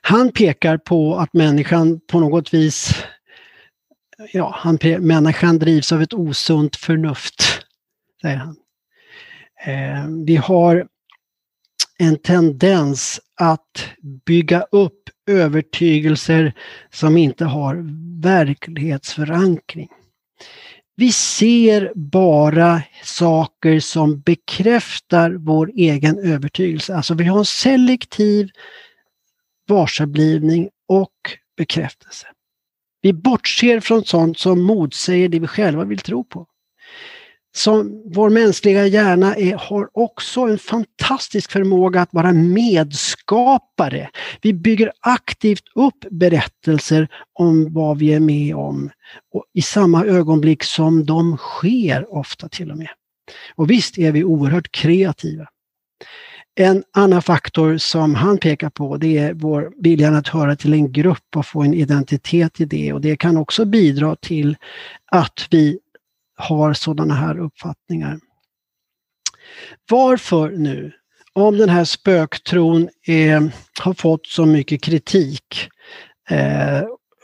Han 0.00 0.32
pekar 0.32 0.78
på 0.78 1.16
att 1.16 1.32
människan 1.32 2.00
på 2.12 2.20
något 2.20 2.54
vis, 2.54 3.04
ja, 4.32 4.52
han, 4.56 4.78
människan 4.98 5.58
drivs 5.58 5.92
av 5.92 6.02
ett 6.02 6.14
osunt 6.14 6.76
förnuft, 6.76 7.42
säger 8.22 8.36
han. 8.36 8.56
Eh, 9.66 10.24
vi 10.26 10.36
har 10.36 10.88
en 11.98 12.18
tendens 12.18 13.20
att 13.34 13.88
bygga 14.26 14.60
upp 14.60 15.10
övertygelser 15.26 16.52
som 16.90 17.16
inte 17.16 17.44
har 17.44 17.84
verklighetsförankring. 18.22 19.88
Vi 20.96 21.12
ser 21.12 21.92
bara 21.94 22.82
saker 23.04 23.80
som 23.80 24.20
bekräftar 24.20 25.30
vår 25.30 25.70
egen 25.74 26.18
övertygelse. 26.18 26.96
Alltså 26.96 27.14
vi 27.14 27.24
har 27.24 27.38
en 27.38 27.44
selektiv 27.44 28.48
varseblivning 29.68 30.68
och 30.88 31.12
bekräftelse. 31.56 32.26
Vi 33.00 33.12
bortser 33.12 33.80
från 33.80 34.04
sånt 34.04 34.38
som 34.38 34.62
motsäger 34.62 35.28
det 35.28 35.38
vi 35.38 35.46
själva 35.46 35.84
vill 35.84 35.98
tro 35.98 36.24
på 36.24 36.46
som 37.56 38.02
vår 38.14 38.30
mänskliga 38.30 38.86
hjärna 38.86 39.34
är, 39.34 39.56
har 39.56 39.88
också 39.92 40.40
en 40.40 40.58
fantastisk 40.58 41.52
förmåga 41.52 42.00
att 42.00 42.12
vara 42.12 42.32
medskapare. 42.32 44.10
Vi 44.42 44.52
bygger 44.52 44.92
aktivt 45.00 45.64
upp 45.74 46.04
berättelser 46.10 47.08
om 47.32 47.72
vad 47.72 47.98
vi 47.98 48.12
är 48.12 48.20
med 48.20 48.56
om 48.56 48.90
och 49.34 49.44
i 49.54 49.62
samma 49.62 50.04
ögonblick 50.04 50.62
som 50.64 51.06
de 51.06 51.36
sker 51.36 52.14
ofta 52.14 52.48
till 52.48 52.70
och 52.70 52.78
med. 52.78 52.90
Och 53.54 53.70
visst 53.70 53.98
är 53.98 54.12
vi 54.12 54.24
oerhört 54.24 54.72
kreativa. 54.72 55.46
En 56.58 56.84
annan 56.92 57.22
faktor 57.22 57.76
som 57.76 58.14
han 58.14 58.38
pekar 58.38 58.70
på 58.70 58.96
det 58.96 59.18
är 59.18 59.34
vår 59.34 59.72
viljan 59.78 60.14
att 60.14 60.28
höra 60.28 60.56
till 60.56 60.72
en 60.72 60.92
grupp 60.92 61.36
och 61.36 61.46
få 61.46 61.62
en 61.62 61.74
identitet 61.74 62.60
i 62.60 62.64
det 62.64 62.92
och 62.92 63.00
det 63.00 63.16
kan 63.16 63.36
också 63.36 63.64
bidra 63.64 64.16
till 64.16 64.56
att 65.12 65.46
vi 65.50 65.78
har 66.36 66.72
sådana 66.72 67.14
här 67.14 67.38
uppfattningar. 67.38 68.18
Varför 69.90 70.50
nu, 70.50 70.92
om 71.32 71.58
den 71.58 71.68
här 71.68 71.84
spöktron 71.84 72.88
är, 73.06 73.52
har 73.80 73.94
fått 73.94 74.26
så 74.26 74.46
mycket 74.46 74.82
kritik, 74.82 75.68
eh, 76.30 76.82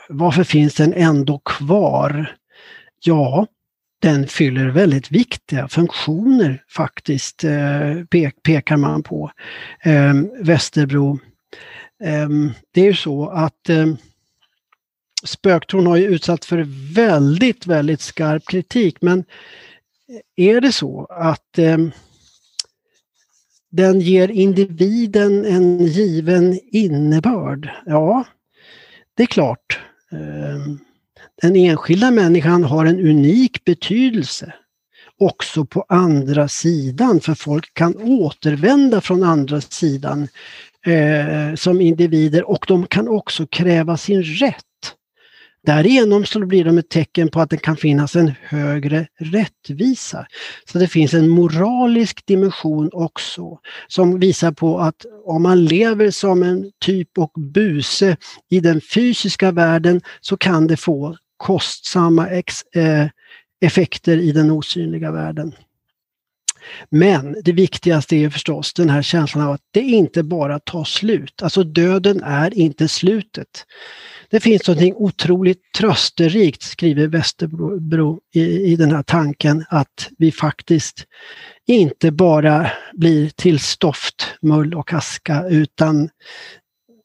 varför 0.09 0.43
finns 0.43 0.75
den 0.75 0.93
ändå 0.93 1.39
kvar? 1.39 2.35
Ja, 2.99 3.47
den 4.03 4.27
fyller 4.27 4.67
väldigt 4.67 5.11
viktiga 5.11 5.67
funktioner 5.67 6.63
faktiskt, 6.69 7.43
eh, 7.43 8.03
pekar 8.43 8.77
man 8.77 9.03
på. 9.03 9.31
Ehm, 9.83 10.29
Västerbro. 10.39 11.19
Ehm, 12.03 12.51
det 12.73 12.81
är 12.81 12.85
ju 12.85 12.93
så 12.93 13.29
att 13.29 13.69
ehm, 13.69 13.97
spöktron 15.23 15.87
har 15.87 15.95
ju 15.95 16.05
utsatts 16.05 16.47
för 16.47 16.65
väldigt, 16.93 17.67
väldigt 17.67 18.01
skarp 18.01 18.47
kritik, 18.47 19.01
men 19.01 19.23
är 20.35 20.61
det 20.61 20.71
så 20.71 21.05
att 21.05 21.59
den 23.71 23.99
ger 23.99 24.31
individen 24.31 25.45
en 25.45 25.85
given 25.85 26.59
innebörd? 26.63 27.69
Ja, 27.85 28.23
det 29.17 29.23
är 29.23 29.27
klart. 29.27 29.79
Den 31.41 31.55
enskilda 31.55 32.11
människan 32.11 32.63
har 32.63 32.85
en 32.85 32.99
unik 32.99 33.63
betydelse 33.65 34.53
också 35.19 35.65
på 35.65 35.85
andra 35.89 36.47
sidan, 36.47 37.19
för 37.19 37.33
folk 37.33 37.73
kan 37.73 37.95
återvända 38.01 39.01
från 39.01 39.23
andra 39.23 39.61
sidan 39.61 40.27
eh, 40.85 41.55
som 41.55 41.81
individer 41.81 42.49
och 42.49 42.65
de 42.67 42.87
kan 42.87 43.07
också 43.07 43.47
kräva 43.47 43.97
sin 43.97 44.23
rätt. 44.23 44.65
Därigenom 45.65 46.25
så 46.25 46.45
blir 46.45 46.65
de 46.65 46.77
ett 46.77 46.89
tecken 46.89 47.29
på 47.29 47.41
att 47.41 47.49
det 47.49 47.57
kan 47.57 47.77
finnas 47.77 48.15
en 48.15 48.31
högre 48.43 49.07
rättvisa. 49.19 50.25
Så 50.71 50.77
det 50.79 50.87
finns 50.87 51.13
en 51.13 51.29
moralisk 51.29 52.25
dimension 52.25 52.89
också 52.93 53.59
som 53.87 54.19
visar 54.19 54.51
på 54.51 54.79
att 54.79 55.05
om 55.25 55.43
man 55.43 55.65
lever 55.65 56.11
som 56.11 56.43
en 56.43 56.71
typ 56.85 57.17
och 57.17 57.31
buse 57.53 58.17
i 58.49 58.59
den 58.59 58.81
fysiska 58.81 59.51
världen 59.51 60.01
så 60.21 60.37
kan 60.37 60.67
det 60.67 60.77
få 60.77 61.17
kostsamma 61.37 62.29
ex, 62.29 62.61
eh, 62.75 63.07
effekter 63.61 64.17
i 64.17 64.31
den 64.31 64.51
osynliga 64.51 65.11
världen. 65.11 65.53
Men 66.89 67.35
det 67.43 67.51
viktigaste 67.51 68.15
är 68.15 68.29
förstås 68.29 68.73
den 68.73 68.89
här 68.89 69.01
känslan 69.01 69.47
av 69.47 69.53
att 69.53 69.61
det 69.71 69.81
inte 69.81 70.23
bara 70.23 70.59
tar 70.59 70.83
slut. 70.83 71.41
Alltså 71.43 71.63
döden 71.63 72.23
är 72.23 72.57
inte 72.57 72.87
slutet. 72.87 73.65
Det 74.29 74.39
finns 74.39 74.67
något 74.67 74.93
otroligt 74.95 75.61
trösterikt, 75.77 76.61
skriver 76.61 77.07
Westerbro 77.07 78.19
i, 78.33 78.41
i 78.41 78.75
den 78.75 78.91
här 78.91 79.03
tanken, 79.03 79.65
att 79.69 80.09
vi 80.17 80.31
faktiskt 80.31 81.05
inte 81.67 82.11
bara 82.11 82.71
blir 82.93 83.29
till 83.29 83.59
stoft, 83.59 84.35
mull 84.41 84.73
och 84.73 84.93
aska, 84.93 85.47
utan 85.47 86.09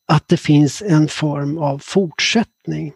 att 0.08 0.28
det 0.28 0.36
finns 0.36 0.82
en 0.82 1.08
form 1.08 1.58
av 1.58 1.78
fortsättning. 1.78 2.92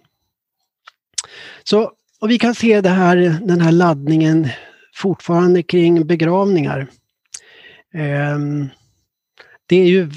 Så, 1.65 1.93
och 2.21 2.31
vi 2.31 2.39
kan 2.39 2.55
se 2.55 2.81
det 2.81 2.89
här, 2.89 3.17
den 3.43 3.61
här 3.61 3.73
laddningen 3.73 4.49
fortfarande 4.95 5.63
kring 5.63 6.07
begravningar. 6.07 6.87
Ehm, 7.95 8.69
det 9.67 9.77
är 9.77 9.87
ju 9.87 10.11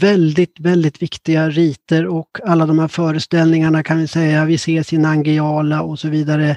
väldigt, 0.00 0.60
väldigt 0.60 1.02
viktiga 1.02 1.50
riter 1.50 2.06
och 2.06 2.38
alla 2.44 2.66
de 2.66 2.78
här 2.78 2.88
föreställningarna 2.88 3.82
kan 3.82 3.98
vi 3.98 4.08
säga, 4.08 4.44
vi 4.44 4.54
ses 4.54 4.92
i 4.92 4.98
Nangijala 4.98 5.82
och 5.82 5.98
så 5.98 6.08
vidare, 6.08 6.56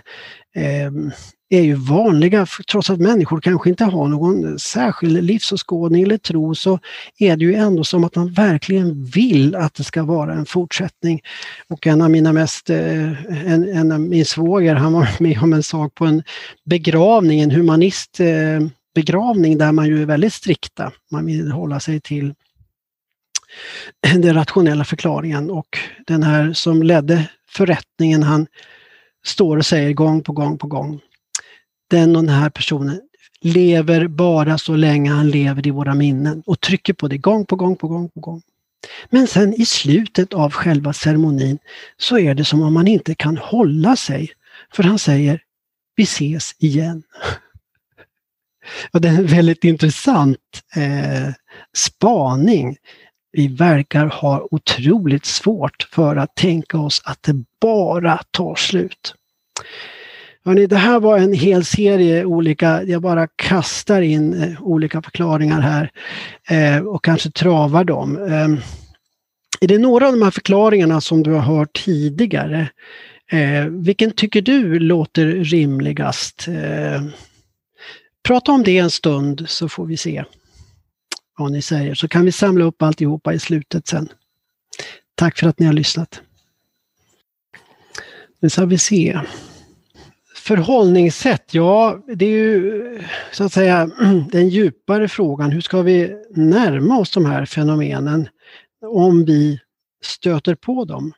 ehm, 0.56 1.12
är 1.50 1.62
ju 1.62 1.74
vanliga. 1.74 2.46
Trots 2.72 2.90
att 2.90 3.00
människor 3.00 3.42
kanske 3.42 3.70
inte 3.70 3.86
har 3.86 4.08
någon 4.08 4.60
särskild 4.60 5.24
livsåskådning 5.24 6.04
eller 6.04 6.18
tro 6.18 6.56
så 6.56 6.80
är 7.20 7.38
det 7.38 7.46
ju 7.46 7.54
ändå 7.54 7.84
som 7.84 8.04
att 8.04 8.16
man 8.16 8.32
verkligen 8.32 9.06
vill 9.06 9.56
att 9.56 9.74
det 9.74 9.84
ska 9.84 10.04
vara 10.04 10.34
en 10.34 10.46
fortsättning. 10.46 11.22
Och 11.68 11.88
en 11.88 12.02
av 12.02 12.12
mina 12.12 12.34
mest, 12.34 12.70
eh, 12.70 13.26
en, 13.52 13.70
en 13.70 13.92
av 13.92 14.00
min 14.00 14.26
svåger, 14.26 14.76
han 14.76 14.94
var 14.94 15.10
med 15.20 15.44
om 15.44 15.54
en 15.54 15.64
sak 15.64 15.96
på 15.96 16.06
en 16.06 16.24
begravning, 16.66 17.42
en 17.42 17.52
humanist 17.52 18.20
eh, 18.20 18.68
begravning 18.96 19.58
där 19.58 19.72
man 19.72 19.88
ju 19.88 20.02
är 20.02 20.06
väldigt 20.06 20.34
strikta. 20.34 20.92
Man 21.12 21.26
vill 21.26 21.52
hålla 21.52 21.80
sig 21.80 22.02
till 22.02 22.34
den 24.04 24.34
rationella 24.34 24.84
förklaringen 24.84 25.50
och 25.50 25.78
den 26.08 26.24
här 26.24 26.54
som 26.54 26.84
ledde 26.84 27.30
förrättningen, 27.50 28.24
han 28.24 28.48
står 29.26 29.58
och 29.58 29.66
säger 29.66 29.94
gång 29.94 30.24
på 30.24 30.34
gång 30.34 30.58
på 30.58 30.68
gång 30.68 31.02
den 31.90 32.16
och 32.16 32.24
den 32.24 32.36
här 32.36 32.50
personen 32.50 33.02
lever 33.42 34.08
bara 34.08 34.58
så 34.58 34.76
länge 34.76 35.12
han 35.12 35.30
lever 35.30 35.68
i 35.68 35.72
våra 35.72 35.96
minnen 35.96 36.44
och 36.46 36.60
trycker 36.60 36.94
på 36.94 37.08
det 37.08 37.18
gång 37.18 37.46
på 37.46 37.56
gång 37.56 37.76
på 37.76 37.88
gång 37.88 38.10
på 38.10 38.20
gång. 38.20 38.42
Men 39.10 39.28
sen 39.28 39.54
i 39.54 39.66
slutet 39.66 40.34
av 40.34 40.52
själva 40.52 40.94
ceremonin 40.94 41.60
så 41.98 42.20
är 42.20 42.36
det 42.36 42.46
som 42.46 42.62
om 42.62 42.74
man 42.74 42.88
inte 42.88 43.16
kan 43.16 43.38
hålla 43.38 43.96
sig. 43.96 44.32
För 44.74 44.84
han 44.84 45.00
säger, 45.00 45.42
vi 45.96 46.04
ses 46.04 46.56
igen. 46.60 47.04
Och 48.92 49.02
det 49.02 49.08
är 49.08 49.14
en 49.14 49.26
väldigt 49.26 49.64
intressant 49.64 50.64
eh, 50.76 51.34
spaning. 51.78 52.78
Vi 53.32 53.48
verkar 53.48 54.06
ha 54.06 54.48
otroligt 54.52 55.26
svårt 55.26 55.88
för 55.92 56.16
att 56.16 56.36
tänka 56.36 56.78
oss 56.78 57.02
att 57.06 57.24
det 57.24 57.44
bara 57.62 58.24
tar 58.32 58.56
slut. 58.56 59.16
Hörrni, 60.50 60.68
det 60.68 60.78
här 60.78 61.00
var 61.00 61.18
en 61.18 61.34
hel 61.34 61.66
serie 61.66 62.26
olika, 62.26 62.84
jag 62.84 63.02
bara 63.02 63.28
kastar 63.28 64.02
in 64.02 64.42
eh, 64.44 64.62
olika 64.62 65.02
förklaringar 65.02 65.62
här 65.62 65.92
eh, 66.50 66.86
och 66.86 67.04
kanske 67.04 67.32
travar 67.32 67.84
dem. 67.84 68.18
Eh, 68.18 68.48
är 69.62 69.68
det 69.68 69.78
några 69.78 70.08
av 70.08 70.14
de 70.14 70.22
här 70.22 70.32
förklaringarna 70.32 71.02
som 71.02 71.24
du 71.24 71.32
har 71.32 71.40
hört 71.40 71.84
tidigare? 71.86 72.70
Eh, 73.32 73.66
vilken 73.66 74.12
tycker 74.12 74.42
du 74.42 74.80
låter 74.80 75.26
rimligast? 75.26 76.48
Ehm, 76.48 77.12
prata 78.24 78.52
om 78.52 78.64
det 78.64 78.78
en 78.78 78.92
stund 78.92 79.44
så 79.48 79.70
får 79.70 79.86
vi 79.86 79.98
se 79.98 80.24
vad 81.38 81.52
ni 81.52 81.62
säger, 81.62 81.96
så 81.96 82.08
kan 82.08 82.26
vi 82.26 82.32
samla 82.32 82.66
upp 82.66 82.82
alltihopa 82.82 83.34
i 83.34 83.40
slutet 83.40 83.88
sen. 83.88 84.10
Tack 85.16 85.38
för 85.38 85.48
att 85.48 85.60
ni 85.60 85.66
har 85.66 85.74
lyssnat. 85.74 86.22
Nu 88.40 88.50
ska 88.50 88.66
vi 88.66 88.78
se 88.78 89.20
förhållningssätt, 90.50 91.54
ja 91.54 92.04
det 92.16 92.26
är 92.26 92.30
ju 92.30 93.00
så 93.32 93.44
att 93.44 93.54
säga 93.54 93.90
den 94.32 94.50
djupare 94.50 95.08
frågan. 95.08 95.52
Hur 95.52 95.62
ska 95.62 95.82
vi 95.82 96.16
närma 96.36 97.00
oss 97.00 97.12
de 97.12 97.26
här 97.26 97.46
fenomenen 97.46 98.30
om 98.86 99.26
vi 99.26 99.60
stöter 100.04 100.56
på 100.56 100.86
dem? 100.86 101.14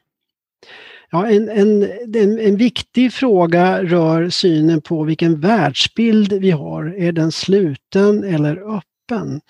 Ja, 1.12 1.28
en, 1.28 1.50
en, 1.50 1.84
en, 2.16 2.40
en, 2.40 2.56
viktig 2.58 3.14
fråga 3.14 3.84
rör 3.84 4.30
synen 4.30 4.82
på 4.82 5.04
vilken 5.04 5.40
världsbild 5.40 6.34
vi 6.34 6.52
har. 6.52 6.96
Är 6.98 7.12
den 7.12 7.32
sluten 7.32 8.24
eller 8.24 8.78
öppen? 8.78 9.42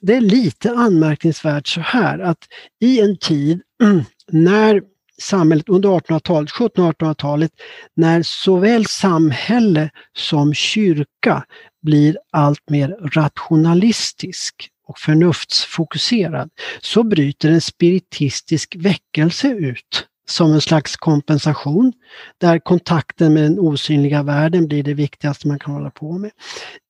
Det 0.00 0.14
är 0.14 0.20
lite 0.20 0.70
anmärkningsvärt 0.70 1.66
så 1.66 1.80
här 1.80 2.18
att 2.18 2.44
i 2.80 3.00
en 3.00 3.16
tid 3.16 3.60
när 4.32 4.82
samhället 5.22 5.68
under 5.68 5.88
1800-talet, 5.88 6.50
1700-1800-talet, 6.50 7.50
när 7.96 8.22
såväl 8.22 8.86
samhälle 8.86 9.90
som 10.16 10.54
kyrka 10.54 11.44
blir 11.82 12.18
allt 12.32 12.70
mer 12.70 12.88
rationalistisk 13.14 14.68
och 14.86 14.98
förnuftsfokuserad, 14.98 16.50
så 16.80 17.02
bryter 17.02 17.50
en 17.50 17.60
spiritistisk 17.60 18.76
väckelse 18.78 19.48
ut 19.48 20.06
som 20.28 20.52
en 20.52 20.60
slags 20.60 20.96
kompensation, 20.96 21.92
där 22.38 22.58
kontakten 22.58 23.34
med 23.34 23.42
den 23.42 23.58
osynliga 23.58 24.22
världen 24.22 24.66
blir 24.68 24.82
det 24.82 24.94
viktigaste 24.94 25.48
man 25.48 25.58
kan 25.58 25.74
hålla 25.74 25.90
på 25.90 26.18
med. 26.18 26.30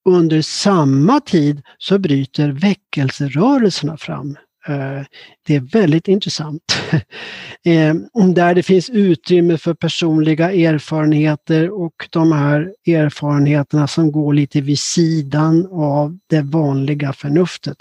Under 0.05 0.43
samma 0.43 1.21
tid 1.21 1.63
så 1.79 1.99
bryter 1.99 2.49
väckelserörelserna 2.49 3.97
fram 3.97 4.37
Eh, 4.69 5.03
det 5.47 5.57
är 5.57 5.73
väldigt 5.73 6.09
intressant. 6.09 6.63
Eh, 7.65 7.95
där 8.35 8.55
det 8.55 8.63
finns 8.63 8.91
utrymme 8.91 9.59
för 9.59 9.75
personliga 9.75 10.53
erfarenheter 10.53 11.71
och 11.71 12.09
de 12.11 12.33
här 12.33 12.75
erfarenheterna 12.87 13.87
som 13.87 14.13
går 14.13 14.35
lite 14.35 14.61
vid 14.61 14.79
sidan 14.79 15.69
av 15.73 16.19
det 16.27 16.41
vanliga 16.41 17.13
förnuftet. 17.13 17.77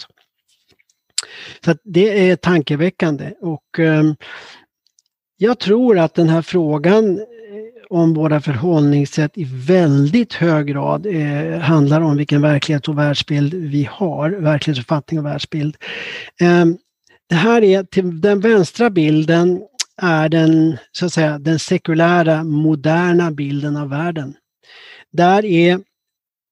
Så 1.66 1.76
Det 1.84 2.30
är 2.30 2.36
tankeväckande 2.36 3.34
och 3.42 3.80
eh, 3.80 4.04
jag 5.38 5.60
tror 5.60 6.00
att 6.00 6.14
den 6.14 6.30
här 6.30 6.42
frågan 6.42 7.20
om 7.92 8.14
våra 8.14 8.42
förhållningssätt 8.42 9.38
i 9.38 9.44
väldigt 9.44 10.34
hög 10.34 10.68
grad 10.68 11.06
eh, 11.06 11.60
handlar 11.60 12.02
om 12.02 12.18
vilken 12.18 12.42
verklighet 12.42 12.88
och 12.88 12.98
världsbild 12.98 13.54
vi 13.54 13.88
har, 13.92 14.30
verklighetsuppfattning 14.30 15.20
och 15.20 15.26
världsbild. 15.26 15.78
Eh, 16.42 16.66
det 17.30 17.36
här 17.36 17.64
är, 17.64 17.84
till 17.84 18.22
den 18.22 18.40
vänstra 18.40 18.90
bilden 18.90 19.62
är 20.02 20.30
den, 20.30 20.78
så 20.92 21.06
att 21.06 21.14
säga, 21.14 21.40
den 21.40 21.60
sekulära, 21.60 22.44
moderna 22.44 23.32
bilden 23.32 23.78
av 23.78 23.90
världen. 23.90 24.36
Där 25.12 25.46
är 25.46 25.80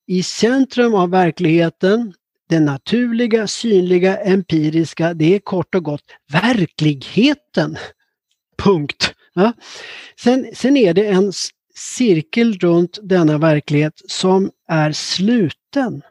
i 0.07 0.23
centrum 0.23 0.95
av 0.95 1.09
verkligheten 1.09 2.13
det 2.49 2.59
naturliga, 2.59 3.47
synliga, 3.47 4.17
empiriska, 4.17 5.13
det 5.13 5.35
är 5.35 5.39
kort 5.39 5.75
och 5.75 5.83
gott 5.83 6.05
verkligheten. 6.31 7.77
Punkt. 8.57 9.13
Ja. 9.39 9.53
Sen, 10.19 10.49
sen 10.53 10.77
är 10.77 10.93
det 10.93 11.05
en 11.07 11.31
cirkel 11.75 12.59
runt 12.59 12.99
denna 13.01 13.37
verklighet 13.37 14.01
som 14.07 14.51
är 14.67 14.91
sluten. 14.91 16.01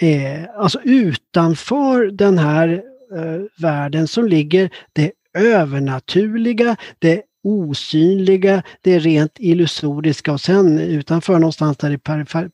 Eh, 0.00 0.44
alltså 0.56 0.80
utanför 0.84 2.06
den 2.06 2.38
här 2.38 2.68
eh, 3.16 3.42
världen 3.58 4.08
som 4.08 4.28
ligger 4.28 4.70
det 4.92 5.12
övernaturliga, 5.38 6.76
det 6.98 7.22
osynliga, 7.42 8.62
det 8.80 8.98
rent 8.98 9.36
illusoriska 9.38 10.32
och 10.32 10.40
sen 10.40 10.78
utanför 10.78 11.38
någonstans 11.38 11.76
där 11.76 11.90
i 11.90 11.98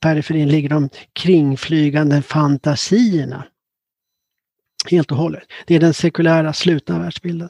periferin 0.01 0.49
ligger 0.49 0.69
de 0.69 0.89
kringflygande 1.13 2.23
fantasierna. 2.23 3.45
Helt 4.91 5.11
och 5.11 5.17
hållet. 5.17 5.43
Det 5.67 5.75
är 5.75 5.81
den 5.81 5.95
sekulära 5.95 6.53
slutna 6.53 6.99
världsbilden. 6.99 7.49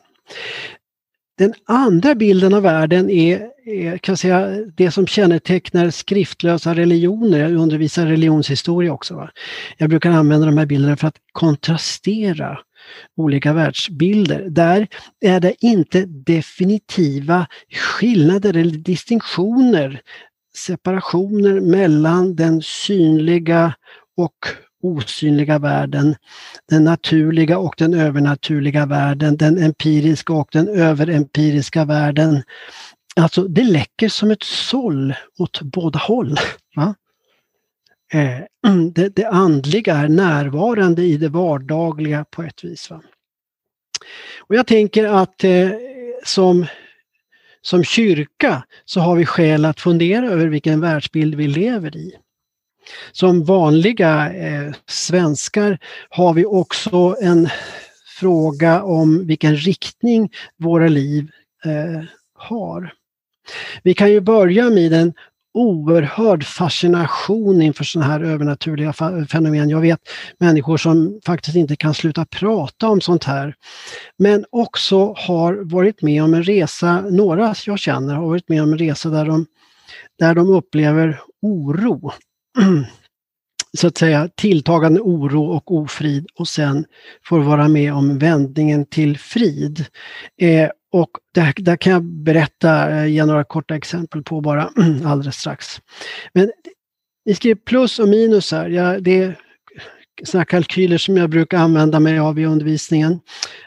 Den 1.38 1.54
andra 1.66 2.14
bilden 2.14 2.54
av 2.54 2.62
världen 2.62 3.10
är, 3.10 3.46
är 3.66 3.98
kan 3.98 4.16
säga, 4.16 4.48
det 4.76 4.90
som 4.90 5.06
kännetecknar 5.06 5.90
skriftlösa 5.90 6.74
religioner. 6.74 7.38
Jag 7.38 7.52
undervisar 7.52 8.06
religionshistoria 8.06 8.92
också. 8.92 9.14
Va? 9.14 9.30
Jag 9.78 9.90
brukar 9.90 10.10
använda 10.10 10.46
de 10.46 10.58
här 10.58 10.66
bilderna 10.66 10.96
för 10.96 11.08
att 11.08 11.16
kontrastera 11.32 12.58
olika 13.16 13.52
världsbilder. 13.52 14.46
Där 14.50 14.88
är 15.20 15.40
det 15.40 15.54
inte 15.60 16.04
definitiva 16.06 17.46
skillnader 17.72 18.56
eller 18.56 18.78
distinktioner, 18.78 20.00
separationer 20.56 21.60
mellan 21.60 22.36
den 22.36 22.62
synliga 22.62 23.74
och 24.16 24.36
osynliga 24.82 25.58
världen, 25.58 26.16
den 26.68 26.84
naturliga 26.84 27.58
och 27.58 27.74
den 27.78 27.94
övernaturliga 27.94 28.86
världen, 28.86 29.36
den 29.36 29.58
empiriska 29.58 30.32
och 30.32 30.48
den 30.52 30.68
överempiriska 30.68 31.84
världen. 31.84 32.42
Alltså 33.16 33.48
det 33.48 33.64
läcker 33.64 34.08
som 34.08 34.30
ett 34.30 34.42
såll 34.42 35.14
åt 35.38 35.62
båda 35.62 35.98
håll. 35.98 36.36
Va? 36.76 36.94
Eh, 38.12 38.70
det, 38.94 39.08
det 39.08 39.28
andliga 39.28 39.96
är 39.96 40.08
närvarande 40.08 41.02
i 41.02 41.16
det 41.16 41.28
vardagliga 41.28 42.24
på 42.24 42.42
ett 42.42 42.64
vis. 42.64 42.90
Va? 42.90 43.02
Och 44.38 44.54
jag 44.54 44.66
tänker 44.66 45.04
att 45.04 45.44
eh, 45.44 45.70
som, 46.24 46.66
som 47.62 47.84
kyrka 47.84 48.64
så 48.84 49.00
har 49.00 49.16
vi 49.16 49.26
skäl 49.26 49.64
att 49.64 49.80
fundera 49.80 50.26
över 50.26 50.46
vilken 50.46 50.80
världsbild 50.80 51.34
vi 51.34 51.48
lever 51.48 51.96
i. 51.96 52.16
Som 53.12 53.44
vanliga 53.44 54.32
eh, 54.34 54.72
svenskar 54.86 55.78
har 56.08 56.34
vi 56.34 56.44
också 56.44 57.16
en 57.20 57.48
fråga 58.20 58.82
om 58.82 59.26
vilken 59.26 59.56
riktning 59.56 60.30
våra 60.56 60.88
liv 60.88 61.30
eh, 61.64 62.04
har. 62.34 62.92
Vi 63.82 63.94
kan 63.94 64.10
ju 64.10 64.20
börja 64.20 64.70
med 64.70 64.90
den 64.90 65.12
oerhörd 65.56 66.44
fascination 66.44 67.62
inför 67.62 67.84
sådana 67.84 68.12
här 68.12 68.20
övernaturliga 68.20 68.92
fenomen. 69.30 69.68
Jag 69.68 69.80
vet 69.80 70.00
människor 70.38 70.76
som 70.76 71.20
faktiskt 71.26 71.56
inte 71.56 71.76
kan 71.76 71.94
sluta 71.94 72.24
prata 72.24 72.88
om 72.88 73.00
sånt 73.00 73.24
här. 73.24 73.54
Men 74.18 74.44
också 74.50 75.14
har 75.16 75.54
varit 75.54 76.02
med 76.02 76.22
om 76.22 76.34
en 76.34 76.42
resa, 76.42 77.00
några 77.00 77.54
jag 77.66 77.78
känner 77.78 78.14
har 78.14 78.26
varit 78.26 78.48
med 78.48 78.62
om 78.62 78.72
en 78.72 78.78
resa 78.78 79.08
där 79.08 79.24
de, 79.24 79.46
där 80.18 80.34
de 80.34 80.50
upplever 80.50 81.20
oro. 81.42 82.12
så 83.78 83.86
att 83.86 83.98
säga 83.98 84.28
tilltagande 84.34 85.00
oro 85.00 85.44
och 85.44 85.74
ofrid 85.74 86.26
och 86.34 86.48
sen 86.48 86.84
får 87.24 87.40
vara 87.40 87.68
med 87.68 87.94
om 87.94 88.18
vändningen 88.18 88.86
till 88.86 89.18
frid. 89.18 89.86
Eh, 90.40 90.70
och 90.92 91.10
där, 91.34 91.54
där, 91.56 91.76
kan 91.76 91.92
jag 91.92 92.04
berätta, 92.04 92.90
eh, 92.90 93.06
ge 93.06 93.24
några 93.24 93.44
korta 93.44 93.76
exempel 93.76 94.22
på 94.22 94.40
bara 94.40 94.70
alldeles 95.04 95.36
strax. 95.36 95.80
Men 96.34 96.52
ni 97.24 97.34
skriver 97.34 97.60
plus 97.60 97.98
och 97.98 98.08
minus 98.08 98.52
här. 98.52 98.68
Ja, 98.68 99.00
det 99.00 99.22
är 99.22 99.38
sådana 100.24 100.44
kalkyler 100.44 100.98
som 100.98 101.16
jag 101.16 101.30
brukar 101.30 101.58
använda 101.58 102.00
mig 102.00 102.18
av 102.18 102.38
i 102.38 102.46
undervisningen 102.46 103.20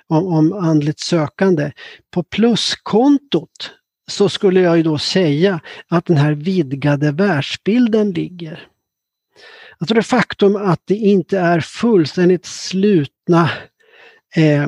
om, 0.07 0.27
om 0.27 0.53
andligt 0.53 0.99
sökande. 0.99 1.71
På 2.13 2.23
pluskontot 2.23 3.71
så 4.09 4.29
skulle 4.29 4.61
jag 4.61 4.77
ju 4.77 4.83
då 4.83 4.97
säga 4.97 5.59
att 5.87 6.05
den 6.05 6.17
här 6.17 6.31
vidgade 6.31 7.11
världsbilden 7.11 8.11
ligger. 8.11 8.67
Alltså 9.81 9.93
det 9.93 10.03
faktum 10.03 10.55
att 10.55 10.81
det 10.85 10.95
inte 10.95 11.39
är 11.39 11.59
fullständigt 11.59 12.45
slutna 12.45 13.49
eh, 14.35 14.63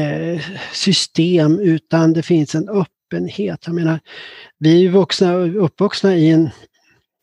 eh, 0.00 0.40
system 0.72 1.58
utan 1.58 2.12
det 2.12 2.22
finns 2.22 2.54
en 2.54 2.68
öppenhet. 2.68 3.62
Jag 3.66 3.74
menar, 3.74 4.00
vi 4.58 4.86
är 4.86 4.90
vuxna, 4.90 5.34
uppvuxna 5.34 6.16
i, 6.16 6.30
en, 6.30 6.50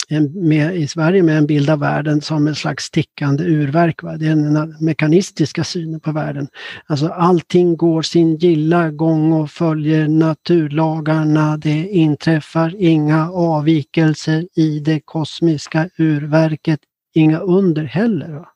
en, 0.10 0.48
med, 0.48 0.76
i 0.76 0.88
Sverige 0.88 1.24
med 1.24 1.38
en 1.38 1.48
bild 1.48 1.70
av 1.70 1.80
världen 1.80 2.22
som 2.22 2.48
en 2.48 2.56
slags 2.56 2.92
tickande 2.92 3.44
urverk. 3.44 4.04
Va? 4.04 4.18
Det 4.18 4.28
är 4.28 4.36
den 4.36 4.76
mekanistiska 4.80 5.64
synen 5.64 6.00
på 6.00 6.12
världen. 6.12 6.48
Alltså 6.86 7.08
allting 7.08 7.78
går 7.78 8.02
sin 8.02 8.36
gilla 8.36 8.92
gång 8.92 9.34
och 9.34 9.52
följer 9.52 10.08
naturlagarna. 10.08 11.58
Det 11.58 11.88
inträffar 11.88 12.76
inga 12.78 13.32
avvikelser 13.32 14.48
i 14.56 14.80
det 14.80 15.00
kosmiska 15.06 15.90
urverket 15.98 16.80
inga 17.14 17.40
under 17.40 17.84
heller 17.84 18.32
va? 18.32 18.50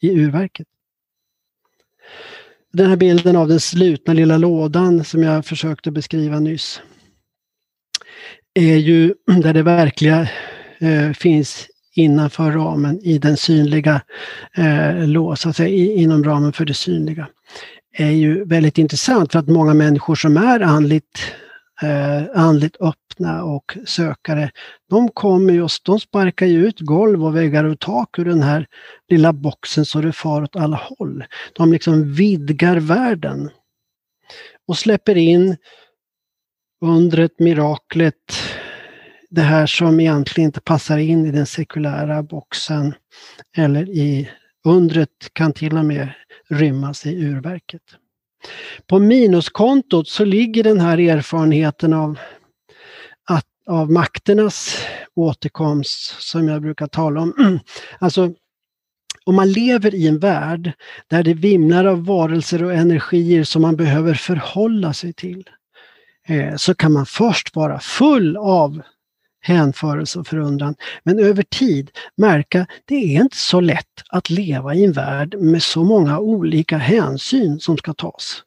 i 0.00 0.10
urverket. 0.10 0.66
Den 2.72 2.88
här 2.90 2.96
bilden 2.96 3.36
av 3.36 3.48
den 3.48 3.60
slutna 3.60 4.12
lilla 4.12 4.38
lådan 4.38 5.04
som 5.04 5.22
jag 5.22 5.46
försökte 5.46 5.90
beskriva 5.90 6.40
nyss 6.40 6.82
är 8.54 8.76
ju 8.76 9.14
där 9.26 9.54
det 9.54 9.62
verkliga 9.62 10.28
eh, 10.78 11.12
finns 11.12 11.66
innanför 11.94 12.52
ramen 12.52 13.00
i 13.02 13.18
den 13.18 13.36
synliga 13.36 14.00
eh, 14.56 15.06
lås, 15.06 15.40
så 15.40 15.48
att 15.48 15.56
säga, 15.56 15.92
inom 15.92 16.24
ramen 16.24 16.52
för 16.52 16.64
det 16.64 16.74
synliga. 16.74 17.28
är 17.92 18.10
ju 18.10 18.44
väldigt 18.44 18.78
intressant 18.78 19.32
för 19.32 19.38
att 19.38 19.48
många 19.48 19.74
människor 19.74 20.14
som 20.14 20.36
är 20.36 20.60
andligt 20.60 21.32
eh, 21.82 22.22
andligt 22.34 22.76
öppna 22.80 23.44
och 23.44 23.76
sökare, 23.86 24.50
de 24.90 25.08
kommer 25.08 25.52
just, 25.52 25.84
de 25.84 26.00
sparkar 26.00 26.46
ju 26.46 26.66
ut 26.66 26.80
golv 26.80 27.24
och 27.24 27.36
väggar 27.36 27.64
och 27.64 27.80
tak 27.80 28.18
ur 28.18 28.24
den 28.24 28.42
här 28.42 28.66
lilla 29.08 29.32
boxen 29.32 29.84
så 29.84 30.00
det 30.00 30.12
far 30.12 30.42
åt 30.42 30.56
alla 30.56 30.76
håll. 30.76 31.24
De 31.52 31.72
liksom 31.72 32.12
vidgar 32.12 32.76
världen 32.76 33.50
och 34.68 34.78
släpper 34.78 35.16
in 35.16 35.56
undret, 36.80 37.38
miraklet, 37.38 38.32
det 39.30 39.42
här 39.42 39.66
som 39.66 40.00
egentligen 40.00 40.48
inte 40.48 40.60
passar 40.60 40.98
in 40.98 41.26
i 41.26 41.30
den 41.30 41.46
sekulära 41.46 42.22
boxen 42.22 42.94
eller 43.56 43.88
i 43.88 44.30
undret 44.64 45.30
kan 45.32 45.52
till 45.52 45.78
och 45.78 45.84
med 45.84 46.08
rymmas 46.48 47.06
i 47.06 47.24
urverket. 47.24 47.82
På 48.86 48.98
minuskontot 48.98 50.08
så 50.08 50.24
ligger 50.24 50.64
den 50.64 50.80
här 50.80 51.00
erfarenheten 51.00 51.92
av, 51.92 52.18
att, 53.28 53.46
av 53.66 53.90
makternas 53.90 54.78
återkomst 55.14 56.22
som 56.22 56.48
jag 56.48 56.62
brukar 56.62 56.86
tala 56.86 57.20
om. 57.20 57.60
Alltså, 57.98 58.34
om 59.24 59.34
man 59.34 59.52
lever 59.52 59.94
i 59.94 60.08
en 60.08 60.18
värld 60.18 60.72
där 61.08 61.22
det 61.22 61.34
vimlar 61.34 61.84
av 61.84 62.04
varelser 62.04 62.62
och 62.62 62.72
energier 62.72 63.44
som 63.44 63.62
man 63.62 63.76
behöver 63.76 64.14
förhålla 64.14 64.92
sig 64.92 65.12
till, 65.12 65.50
eh, 66.28 66.56
så 66.56 66.74
kan 66.74 66.92
man 66.92 67.06
först 67.06 67.56
vara 67.56 67.80
full 67.80 68.36
av 68.36 68.82
hänförelse 69.46 70.18
och 70.18 70.26
förundran. 70.26 70.74
Men 71.04 71.18
över 71.18 71.42
tid 71.42 71.90
märka, 72.16 72.66
det 72.84 72.94
är 72.94 73.22
inte 73.22 73.36
så 73.36 73.60
lätt 73.60 74.02
att 74.08 74.30
leva 74.30 74.74
i 74.74 74.84
en 74.84 74.92
värld 74.92 75.34
med 75.38 75.62
så 75.62 75.84
många 75.84 76.18
olika 76.18 76.78
hänsyn 76.78 77.60
som 77.60 77.76
ska 77.76 77.94
tas. 77.94 78.42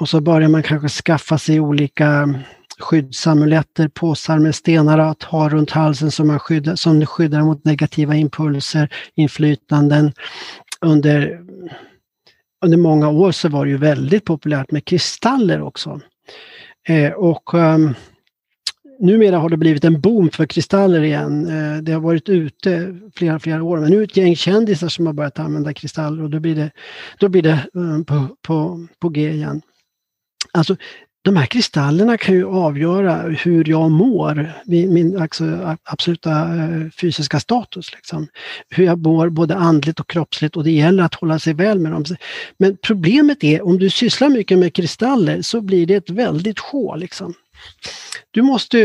Och 0.00 0.08
så 0.08 0.20
börjar 0.20 0.48
man 0.48 0.62
kanske 0.62 0.88
skaffa 0.88 1.38
sig 1.38 1.60
olika 1.60 2.34
skyddsamuletter, 2.78 3.88
påsar 3.88 4.38
med 4.38 4.54
stenar 4.54 4.98
att 4.98 5.22
ha 5.22 5.48
runt 5.48 5.70
halsen 5.70 6.10
som, 6.10 6.26
man 6.26 6.38
skyddar, 6.38 6.76
som 6.76 7.06
skyddar 7.06 7.42
mot 7.42 7.64
negativa 7.64 8.14
impulser, 8.14 8.92
inflytanden. 9.14 10.12
Under, 10.80 11.40
under 12.64 12.78
många 12.78 13.08
år 13.08 13.32
så 13.32 13.48
var 13.48 13.64
det 13.64 13.70
ju 13.70 13.76
väldigt 13.76 14.24
populärt 14.24 14.70
med 14.70 14.84
kristaller 14.84 15.62
också. 15.62 16.00
Eh, 16.88 17.12
och 17.12 17.54
um, 17.54 17.94
numera 19.00 19.38
har 19.38 19.48
det 19.48 19.56
blivit 19.56 19.84
en 19.84 20.00
boom 20.00 20.30
för 20.30 20.46
kristaller 20.46 21.02
igen. 21.02 21.46
Eh, 21.46 21.82
det 21.82 21.92
har 21.92 22.00
varit 22.00 22.28
ute 22.28 22.98
flera, 23.14 23.38
flera 23.38 23.62
år, 23.62 23.78
men 23.78 23.90
nu 23.90 23.96
är 23.96 24.00
det 24.00 24.04
ett 24.04 24.16
gäng 24.16 24.36
kändisar 24.36 24.88
som 24.88 25.06
har 25.06 25.12
börjat 25.12 25.38
använda 25.38 25.74
kristaller 25.74 26.22
och 26.22 26.30
då 26.30 26.40
blir 26.40 26.54
det, 26.54 26.70
då 27.18 27.28
blir 27.28 27.42
det 27.42 27.50
eh, 27.50 28.02
på, 28.06 28.36
på, 28.42 28.86
på 28.98 29.08
G 29.08 29.30
igen. 29.30 29.62
Alltså, 30.52 30.76
de 31.22 31.36
här 31.36 31.46
kristallerna 31.46 32.16
kan 32.16 32.34
ju 32.34 32.46
avgöra 32.46 33.22
hur 33.22 33.68
jag 33.68 33.90
mår, 33.90 34.52
min 34.66 35.22
alltså, 35.22 35.76
absoluta 35.84 36.30
eh, 36.30 36.90
fysiska 37.00 37.40
status. 37.40 37.92
Liksom. 37.94 38.28
Hur 38.68 38.84
jag 38.84 38.98
mår 38.98 39.28
både 39.28 39.56
andligt 39.56 40.00
och 40.00 40.08
kroppsligt 40.10 40.56
och 40.56 40.64
det 40.64 40.70
gäller 40.70 41.04
att 41.04 41.14
hålla 41.14 41.38
sig 41.38 41.54
väl 41.54 41.78
med 41.78 41.92
dem. 41.92 42.04
Men 42.58 42.76
problemet 42.82 43.44
är 43.44 43.66
om 43.66 43.78
du 43.78 43.90
sysslar 43.90 44.28
mycket 44.28 44.58
med 44.58 44.74
kristaller 44.74 45.42
så 45.42 45.60
blir 45.60 45.86
det 45.86 45.94
ett 45.94 46.10
väldigt 46.10 46.58
sjå. 46.58 46.96
Liksom 46.96 47.34
du 48.30 48.42
måste, 48.42 48.78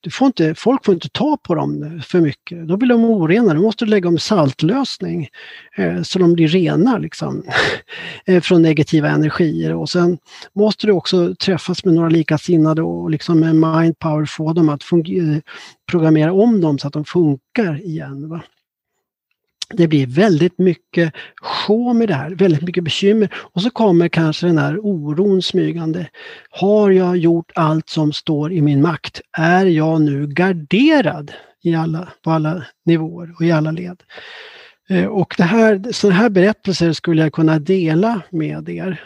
du 0.00 0.10
får 0.10 0.26
inte, 0.26 0.54
folk 0.54 0.84
får 0.84 0.94
inte 0.94 1.08
ta 1.08 1.36
på 1.36 1.54
dem 1.54 2.02
för 2.06 2.20
mycket. 2.20 2.68
Då 2.68 2.76
blir 2.76 2.88
de 2.88 3.04
orena. 3.04 3.54
Du 3.54 3.60
måste 3.60 3.84
lägga 3.84 4.08
om 4.08 4.18
saltlösning 4.18 5.28
eh, 5.76 6.02
så 6.02 6.18
de 6.18 6.32
blir 6.34 6.48
rena 6.48 6.98
liksom, 6.98 7.42
eh, 8.26 8.40
från 8.40 8.62
negativa 8.62 9.08
energier. 9.08 9.74
Och 9.74 9.90
sen 9.90 10.18
måste 10.52 10.86
du 10.86 10.92
också 10.92 11.34
träffas 11.34 11.84
med 11.84 11.94
några 11.94 12.08
likasinnade 12.08 12.82
och 12.82 13.10
liksom 13.10 13.40
med 13.40 13.56
mindpower 13.56 14.24
få 14.24 14.52
dem 14.52 14.68
att 14.68 14.82
fungera, 14.82 15.40
programmera 15.90 16.32
om 16.32 16.60
dem 16.60 16.78
så 16.78 16.86
att 16.86 16.92
de 16.92 17.04
funkar 17.04 17.80
igen. 17.86 18.28
Va? 18.28 18.42
Det 19.76 19.88
blir 19.88 20.06
väldigt 20.06 20.58
mycket 20.58 21.14
sjå 21.42 21.92
med 21.92 22.08
det 22.08 22.14
här, 22.14 22.30
väldigt 22.30 22.62
mycket 22.62 22.84
bekymmer. 22.84 23.34
Och 23.34 23.62
så 23.62 23.70
kommer 23.70 24.08
kanske 24.08 24.46
den 24.46 24.58
här 24.58 24.78
oron 24.78 25.42
smygande. 25.42 26.06
Har 26.50 26.90
jag 26.90 27.16
gjort 27.16 27.52
allt 27.54 27.88
som 27.88 28.12
står 28.12 28.52
i 28.52 28.62
min 28.62 28.82
makt? 28.82 29.20
Är 29.38 29.66
jag 29.66 30.00
nu 30.00 30.26
garderad 30.26 31.32
i 31.62 31.74
alla, 31.74 32.08
på 32.22 32.30
alla 32.30 32.64
nivåer 32.84 33.34
och 33.36 33.44
i 33.44 33.52
alla 33.52 33.70
led? 33.70 34.02
Eh, 34.88 35.06
och 35.06 35.34
det 35.38 35.44
här, 35.44 35.92
sådana 35.92 36.16
här 36.16 36.30
berättelser 36.30 36.92
skulle 36.92 37.22
jag 37.22 37.32
kunna 37.32 37.58
dela 37.58 38.20
med 38.30 38.68
er. 38.68 39.00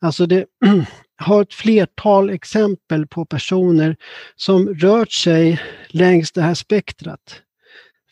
Alltså 0.00 0.26
det 0.26 0.46
har 1.16 1.42
ett 1.42 1.54
flertal 1.54 2.30
exempel 2.30 3.06
på 3.06 3.24
personer 3.24 3.96
som 4.36 4.68
rört 4.68 5.12
sig 5.12 5.60
längs 5.88 6.32
det 6.32 6.42
här 6.42 6.54
spektrat 6.54 7.42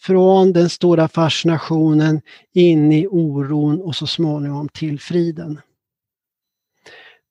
från 0.01 0.53
den 0.53 0.69
stora 0.69 1.09
fascinationen 1.09 2.21
in 2.55 2.93
i 2.93 3.07
oron 3.07 3.81
och 3.81 3.95
så 3.95 4.07
småningom 4.07 4.69
till 4.69 5.01
friden. 5.01 5.61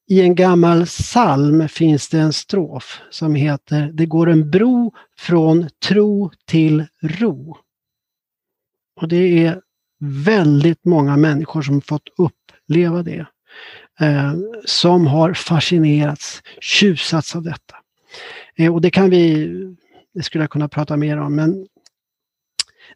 I 0.09 0.21
en 0.21 0.35
gammal 0.35 0.85
psalm 0.85 1.69
finns 1.69 2.09
det 2.09 2.19
en 2.19 2.33
strof 2.33 3.01
som 3.09 3.35
heter 3.35 3.91
Det 3.93 4.05
går 4.05 4.29
en 4.29 4.51
bro 4.51 4.93
från 5.17 5.69
tro 5.87 6.31
till 6.45 6.85
ro. 7.01 7.57
Och 9.01 9.07
det 9.07 9.45
är 9.45 9.61
väldigt 9.99 10.85
många 10.85 11.17
människor 11.17 11.61
som 11.61 11.81
fått 11.81 12.07
uppleva 12.17 13.03
det. 13.03 13.25
Eh, 13.99 14.33
som 14.65 15.07
har 15.07 15.33
fascinerats, 15.33 16.41
tjusats 16.61 17.35
av 17.35 17.43
detta. 17.43 17.75
Eh, 18.55 18.73
och 18.73 18.81
det 18.81 18.91
kan 18.91 19.09
vi, 19.09 19.47
det 20.13 20.23
skulle 20.23 20.43
jag 20.43 20.51
kunna 20.51 20.69
prata 20.69 20.97
mer 20.97 21.17
om, 21.17 21.35
men 21.35 21.67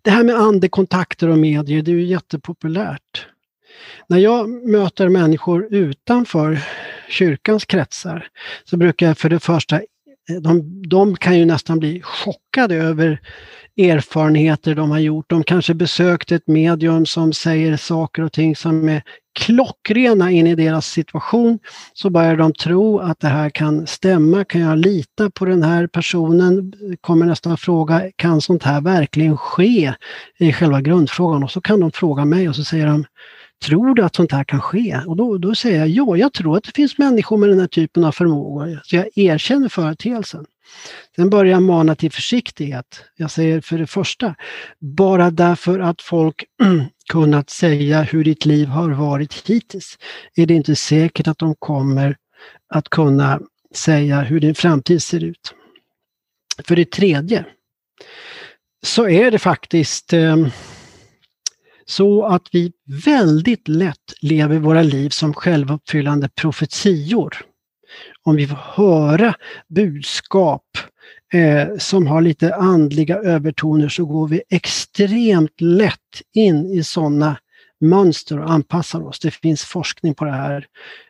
det 0.01 0.11
här 0.11 0.23
med 0.23 0.35
andekontakter 0.35 1.27
och 1.27 1.37
medier, 1.37 1.81
det 1.81 1.91
är 1.91 1.95
ju 1.95 2.05
jättepopulärt. 2.05 3.27
När 4.07 4.17
jag 4.17 4.49
möter 4.49 5.09
människor 5.09 5.67
utanför 5.71 6.59
kyrkans 7.09 7.65
kretsar 7.65 8.27
så 8.63 8.77
brukar 8.77 9.07
jag 9.07 9.17
för 9.17 9.29
det 9.29 9.39
första, 9.39 9.81
de, 10.41 10.83
de 10.89 11.15
kan 11.15 11.39
ju 11.39 11.45
nästan 11.45 11.79
bli 11.79 12.01
chockade 12.01 12.75
över 12.75 13.21
erfarenheter 13.77 14.75
de 14.75 14.91
har 14.91 14.99
gjort. 14.99 15.29
De 15.29 15.43
kanske 15.43 15.73
besökt 15.73 16.31
ett 16.31 16.47
medium 16.47 17.05
som 17.05 17.33
säger 17.33 17.77
saker 17.77 18.23
och 18.23 18.31
ting 18.31 18.55
som 18.55 18.89
är 18.89 19.03
klockrena 19.39 20.31
in 20.31 20.47
i 20.47 20.55
deras 20.55 20.87
situation. 20.87 21.59
Så 21.93 22.09
börjar 22.09 22.35
de 22.35 22.53
tro 22.53 22.99
att 22.99 23.19
det 23.19 23.27
här 23.27 23.49
kan 23.49 23.87
stämma. 23.87 24.45
Kan 24.45 24.61
jag 24.61 24.77
lita 24.77 25.29
på 25.29 25.45
den 25.45 25.63
här 25.63 25.87
personen? 25.87 26.73
Kommer 27.01 27.25
nästa 27.25 27.57
fråga, 27.57 28.11
kan 28.15 28.41
sånt 28.41 28.63
här 28.63 28.81
verkligen 28.81 29.37
ske? 29.37 29.93
I 30.37 30.53
själva 30.53 30.81
grundfrågan. 30.81 31.43
Och 31.43 31.51
så 31.51 31.61
kan 31.61 31.79
de 31.79 31.91
fråga 31.91 32.25
mig 32.25 32.49
och 32.49 32.55
så 32.55 32.63
säger 32.63 32.87
de 32.87 33.05
Tror 33.63 33.95
du 33.95 34.03
att 34.03 34.15
sånt 34.15 34.31
här 34.31 34.43
kan 34.43 34.61
ske? 34.61 35.01
Och 35.07 35.15
då, 35.15 35.37
då 35.37 35.55
säger 35.55 35.79
jag 35.79 35.89
ja, 35.89 36.17
jag 36.17 36.33
tror 36.33 36.57
att 36.57 36.63
det 36.63 36.75
finns 36.75 36.97
människor 36.97 37.37
med 37.37 37.49
den 37.49 37.59
här 37.59 37.67
typen 37.67 38.03
av 38.03 38.11
förmågor. 38.11 38.81
Så 38.83 38.95
jag 38.95 39.07
erkänner 39.15 39.69
företeelsen. 39.69 40.45
Sen 41.15 41.29
börjar 41.29 41.51
jag 41.51 41.63
mana 41.63 41.95
till 41.95 42.11
försiktighet. 42.11 43.03
Jag 43.15 43.31
säger 43.31 43.61
för 43.61 43.77
det 43.77 43.87
första, 43.87 44.35
bara 44.79 45.31
därför 45.31 45.79
att 45.79 46.01
folk 46.01 46.43
kunnat 47.09 47.49
säga 47.49 48.01
hur 48.01 48.23
ditt 48.23 48.45
liv 48.45 48.67
har 48.67 48.89
varit 48.89 49.49
hittills, 49.49 49.97
är 50.35 50.45
det 50.45 50.53
inte 50.53 50.75
säkert 50.75 51.27
att 51.27 51.37
de 51.37 51.55
kommer 51.55 52.17
att 52.69 52.89
kunna 52.89 53.39
säga 53.75 54.21
hur 54.21 54.39
din 54.39 54.55
framtid 54.55 55.03
ser 55.03 55.23
ut. 55.23 55.53
För 56.63 56.75
det 56.75 56.91
tredje, 56.91 57.45
så 58.83 59.09
är 59.09 59.31
det 59.31 59.39
faktiskt 59.39 60.13
eh, 60.13 60.37
så 61.85 62.25
att 62.25 62.47
vi 62.51 62.71
väldigt 63.05 63.67
lätt 63.67 64.13
lever 64.21 64.59
våra 64.59 64.81
liv 64.81 65.09
som 65.09 65.33
självuppfyllande 65.33 66.29
profetior. 66.29 67.37
Om 68.23 68.35
vi 68.35 68.47
får 68.47 68.55
höra 68.55 69.33
budskap 69.67 70.65
eh, 71.33 71.77
som 71.77 72.07
har 72.07 72.21
lite 72.21 72.55
andliga 72.55 73.15
övertoner 73.15 73.89
så 73.89 74.05
går 74.05 74.27
vi 74.27 74.41
extremt 74.49 75.61
lätt 75.61 76.21
in 76.33 76.65
i 76.65 76.83
sådana 76.83 77.37
mönster 77.81 78.39
och 78.39 78.51
anpassar 78.51 79.07
oss. 79.07 79.19
Det 79.19 79.31
finns 79.31 79.63
forskning 79.63 80.13
på 80.13 80.25
det 80.25 80.31
här. 80.31 80.65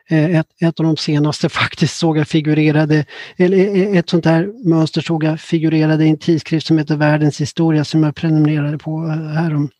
Eh, 0.08 0.36
ett, 0.36 0.46
ett, 0.60 0.80
av 0.80 0.86
de 0.86 0.96
senaste 0.96 1.48
faktiskt 1.48 1.96
såg 1.96 2.18
jag 2.18 2.28
figurerade, 2.28 3.04
eller 3.36 3.56
eh, 3.56 3.82
eh, 3.82 3.98
ett 3.98 4.10
sånt 4.10 4.24
här 4.24 4.68
mönster 4.68 5.00
såg 5.00 5.24
jag 5.24 5.40
figurerade 5.40 6.04
i 6.04 6.08
en 6.08 6.18
tidskrift 6.18 6.66
som 6.66 6.78
heter 6.78 6.96
Världens 6.96 7.40
historia 7.40 7.84
som 7.84 8.02
jag 8.02 8.14
prenumererade 8.14 8.78
på 8.78 9.06
härom, 9.06 9.70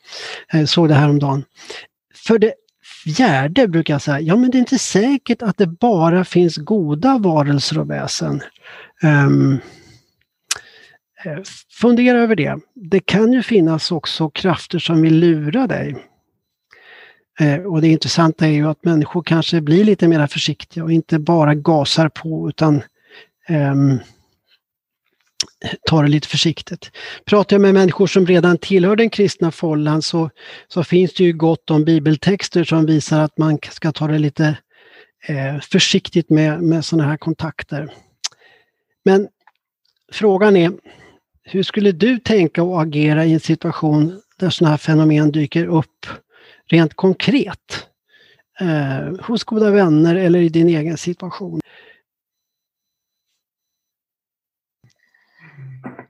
såg 0.67 0.89
det 0.89 0.95
häromdagen. 0.95 1.45
För 2.15 2.39
det 2.39 2.53
fjärde 3.05 3.69
brukar 3.69 3.95
jag 3.95 4.03
säga, 4.03 4.21
ja 4.21 4.37
men 4.37 4.51
det 4.51 4.59
är 4.59 4.61
inte 4.61 4.79
säkert 4.79 5.43
att 5.43 5.57
det 5.57 5.67
bara 5.67 6.25
finns 6.25 6.57
goda 6.57 7.19
varelser 7.19 7.79
och 7.79 7.91
väsen. 7.91 8.41
Um, 9.03 9.61
fundera 11.81 12.19
över 12.19 12.37
det. 12.37 12.59
Det 12.75 13.01
kan 13.01 13.33
ju 13.33 13.43
finnas 13.43 13.93
också 13.93 14.31
krafter 14.31 14.79
som 14.79 15.03
vill 15.03 15.19
lura 15.19 15.67
dig. 15.67 15.97
Eh, 17.41 17.59
och 17.59 17.81
det 17.81 17.89
intressanta 17.89 18.47
är 18.47 18.51
ju 18.51 18.69
att 18.69 18.85
människor 18.85 19.23
kanske 19.23 19.61
blir 19.61 19.85
lite 19.85 20.09
mer 20.09 20.27
försiktiga 20.27 20.85
och 20.85 20.93
inte 20.93 21.19
bara 21.19 21.55
gasar 21.55 22.09
på 22.09 22.49
utan 22.49 22.83
um, 23.49 24.01
tar 25.87 26.03
det 26.03 26.09
lite 26.09 26.29
försiktigt. 26.29 26.91
Pratar 27.25 27.57
jag 27.57 27.61
med 27.61 27.75
människor 27.75 28.07
som 28.07 28.27
redan 28.27 28.59
tillhör 28.59 28.97
den 28.97 29.11
kristna 29.11 29.51
follan 29.51 30.03
så, 30.03 30.31
så 30.69 30.85
finns 30.85 31.15
det 31.15 31.25
ju 31.25 31.33
gott 31.33 31.71
om 31.71 31.85
bibeltexter 31.85 32.65
som 32.65 32.87
visar 32.87 33.21
att 33.21 33.39
man 33.39 33.59
ska 33.71 33.93
ta 33.93 34.07
det 34.07 34.19
lite 34.19 34.59
eh, 35.29 35.61
försiktigt 35.61 36.31
med, 36.31 36.63
med 36.63 36.85
sådana 36.85 37.09
här 37.09 37.17
kontakter. 37.17 37.93
Men 39.05 39.29
frågan 40.13 40.57
är, 40.57 40.73
hur 41.43 41.63
skulle 41.63 41.93
du 41.93 42.19
tänka 42.19 42.63
och 42.63 42.83
agera 42.83 43.25
i 43.25 43.33
en 43.33 43.41
situation 43.41 44.21
där 44.39 44.51
sådana 44.51 44.71
här 44.71 44.79
fenomen 44.79 45.33
dyker 45.33 45.67
upp 45.67 46.07
rent 46.73 46.95
konkret? 46.95 47.89
Eh, 48.61 49.27
hos 49.27 49.45
goda 49.45 49.71
vänner 49.71 50.17
eller 50.17 50.39
i 50.39 50.49
din 50.49 50.69
egen 50.69 50.97
situation? 50.97 51.61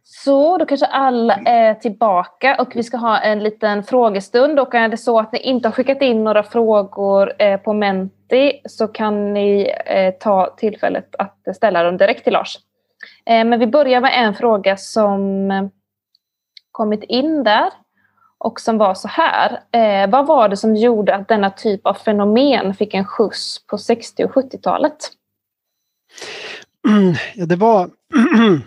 Så, 0.05 0.59
då 0.59 0.67
kanske 0.67 0.87
alla 0.87 1.35
är 1.35 1.75
tillbaka 1.75 2.57
och 2.59 2.77
vi 2.77 2.83
ska 2.83 2.97
ha 2.97 3.19
en 3.19 3.43
liten 3.43 3.85
frågestund. 3.85 4.61
Och 4.61 4.75
är 4.75 4.89
det 4.89 4.97
så 4.97 5.19
att 5.19 5.33
ni 5.33 5.39
inte 5.39 5.69
har 5.69 5.73
skickat 5.73 6.03
in 6.03 6.25
några 6.25 6.43
frågor 6.43 7.33
eh, 7.39 7.61
på 7.61 7.73
Menti 7.73 8.61
så 8.65 8.89
kan 8.89 9.35
ni 9.35 9.75
eh, 9.87 10.15
ta 10.15 10.55
tillfället 10.57 11.15
att 11.19 11.57
ställa 11.57 11.83
dem 11.83 11.97
direkt 11.97 12.25
till 12.25 12.33
Lars. 12.33 12.59
Eh, 13.27 13.45
men 13.45 13.59
vi 13.59 13.67
börjar 13.67 14.01
med 14.01 14.13
en 14.15 14.35
fråga 14.35 14.77
som 14.77 15.51
eh, 15.51 15.65
kommit 16.71 17.03
in 17.03 17.45
där 17.45 17.71
och 18.43 18.61
som 18.61 18.79
var 18.79 18.95
så 18.95 19.09
här. 19.09 19.61
Eh, 19.73 20.11
vad 20.11 20.27
var 20.27 20.49
det 20.49 20.57
som 20.57 20.77
gjorde 20.77 21.15
att 21.15 21.29
denna 21.29 21.51
typ 21.51 21.87
av 21.87 21.95
fenomen 21.95 22.75
fick 22.75 22.95
en 22.95 23.05
skjuts 23.05 23.67
på 23.67 23.79
60 23.79 24.25
och 24.25 24.31
70-talet? 24.31 24.97
Mm, 26.89 27.15
ja, 27.35 27.47
det 27.47 27.57
var 27.57 27.91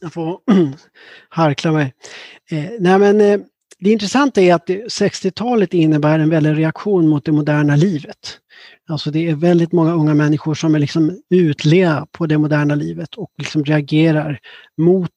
jag 0.00 0.12
får 0.12 0.40
harkla 1.28 1.72
mig. 1.72 1.94
Eh, 2.50 2.70
nej 2.80 2.98
men, 2.98 3.20
eh, 3.20 3.40
det 3.78 3.90
intressanta 3.90 4.40
är 4.40 4.54
att 4.54 4.68
60-talet 4.68 5.74
innebär 5.74 6.18
en 6.18 6.30
väldig 6.30 6.58
reaktion 6.58 7.08
mot 7.08 7.24
det 7.24 7.32
moderna 7.32 7.76
livet. 7.76 8.38
Alltså 8.88 9.10
det 9.10 9.28
är 9.28 9.34
väldigt 9.34 9.72
många 9.72 9.92
unga 9.92 10.14
människor 10.14 10.54
som 10.54 10.74
är 10.74 10.78
liksom 10.78 11.22
utlea 11.30 12.06
på 12.12 12.26
det 12.26 12.38
moderna 12.38 12.74
livet 12.74 13.14
och 13.14 13.30
liksom 13.38 13.64
reagerar 13.64 14.38
mot, 14.76 15.10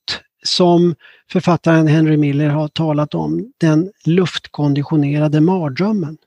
som 0.45 0.95
författaren 1.31 1.87
Henry 1.87 2.17
Miller 2.17 2.49
har 2.49 2.67
talat 2.67 3.15
om, 3.15 3.53
den 3.57 3.91
luftkonditionerade 4.05 5.41
mardrömmen. 5.41 6.17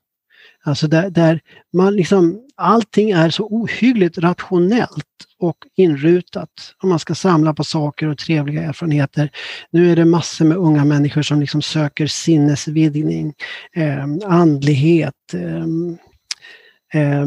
Alltså 0.65 0.89
där, 0.89 1.11
där 1.11 1.41
man 1.73 1.97
liksom, 1.97 2.41
allting 2.57 3.11
är 3.11 3.31
så 3.31 3.47
ohyggligt 3.47 4.19
rationellt 4.19 5.05
och 5.39 5.57
inrutat 5.77 6.51
om 6.83 6.89
man 6.89 6.99
ska 6.99 7.15
samla 7.15 7.55
på 7.55 7.65
saker 7.65 8.07
och 8.07 8.19
trevliga 8.19 8.63
erfarenheter. 8.63 9.31
Nu 9.71 9.93
är 9.93 9.97
det 9.97 10.05
massor 10.05 10.45
med 10.45 10.57
unga 10.57 10.85
människor 10.85 11.23
som 11.23 11.41
liksom 11.41 11.63
söker 11.63 12.07
sinnesvidgning, 12.07 13.35
eh, 13.77 14.05
andlighet, 14.27 15.15
eh, 15.35 15.65
eh, 17.03 17.27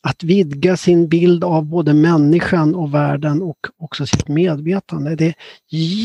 att 0.00 0.22
vidga 0.22 0.76
sin 0.76 1.08
bild 1.08 1.44
av 1.44 1.64
både 1.64 1.94
människan 1.94 2.74
och 2.74 2.94
världen 2.94 3.42
och 3.42 3.66
också 3.78 4.06
sitt 4.06 4.28
medvetande. 4.28 5.16
Det 5.16 5.26
är 5.26 5.34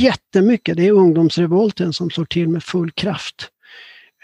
jättemycket, 0.04 0.78
det 0.78 0.88
är 0.88 0.92
ungdomsrevolten 0.92 1.94
som 1.94 2.10
slår 2.10 2.26
till 2.26 2.48
med 2.48 2.64
full 2.64 2.92
kraft. 2.92 3.50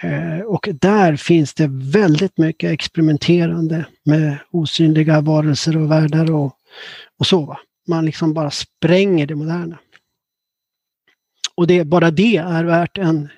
Eh, 0.02 0.40
och 0.46 0.70
där 0.82 1.16
finns 1.16 1.54
det 1.54 1.68
väldigt 1.72 2.38
mycket 2.38 2.72
experimenterande 2.72 3.86
med 4.04 4.38
osynliga 4.52 5.22
varelser 5.22 5.78
och 5.78 5.92
världar 5.92 6.32
och, 6.32 6.56
och 7.20 7.28
så. 7.28 7.58
Man 7.88 8.06
liksom 8.06 8.34
bara 8.34 8.52
spränger 8.52 9.28
det 9.28 9.36
moderna. 9.36 9.78
Och 11.56 11.68
det, 11.68 11.84
bara 11.84 12.12
det 12.12 12.38
är 12.38 12.64
värt 12.64 12.98
en, 12.98 13.30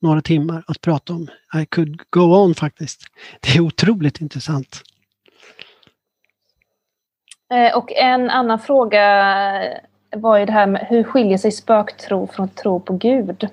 några 0.00 0.22
timmar 0.22 0.64
att 0.66 0.80
prata 0.80 1.12
om. 1.12 1.28
I 1.62 1.66
could 1.66 2.00
go 2.10 2.20
on 2.20 2.54
faktiskt. 2.54 3.04
Det 3.40 3.56
är 3.56 3.60
otroligt 3.60 4.20
intressant. 4.20 4.82
Eh, 7.52 7.76
och 7.76 7.92
en 7.92 8.30
annan 8.30 8.58
fråga 8.58 9.04
var 10.16 10.38
ju 10.38 10.46
det 10.46 10.52
här 10.52 10.66
med 10.66 10.86
hur 10.90 11.04
skiljer 11.04 11.38
sig 11.38 11.52
spöktro 11.52 12.26
från 12.26 12.48
tro 12.48 12.80
på 12.80 12.92
Gud? 12.92 13.48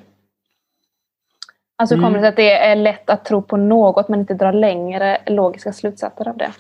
Alltså 1.76 1.96
mm. 1.96 2.06
kommer 2.06 2.18
det 2.18 2.22
sig 2.22 2.30
att 2.30 2.36
det 2.36 2.52
är 2.52 2.76
lätt 2.76 3.10
att 3.10 3.26
tro 3.26 3.42
på 3.42 3.58
något 3.58 4.10
men 4.10 4.20
inte 4.20 4.34
dra 4.34 4.52
längre 4.52 5.22
logiska 5.26 5.74
slutsatser 5.74 6.28
av 6.28 6.38
det? 6.38 6.52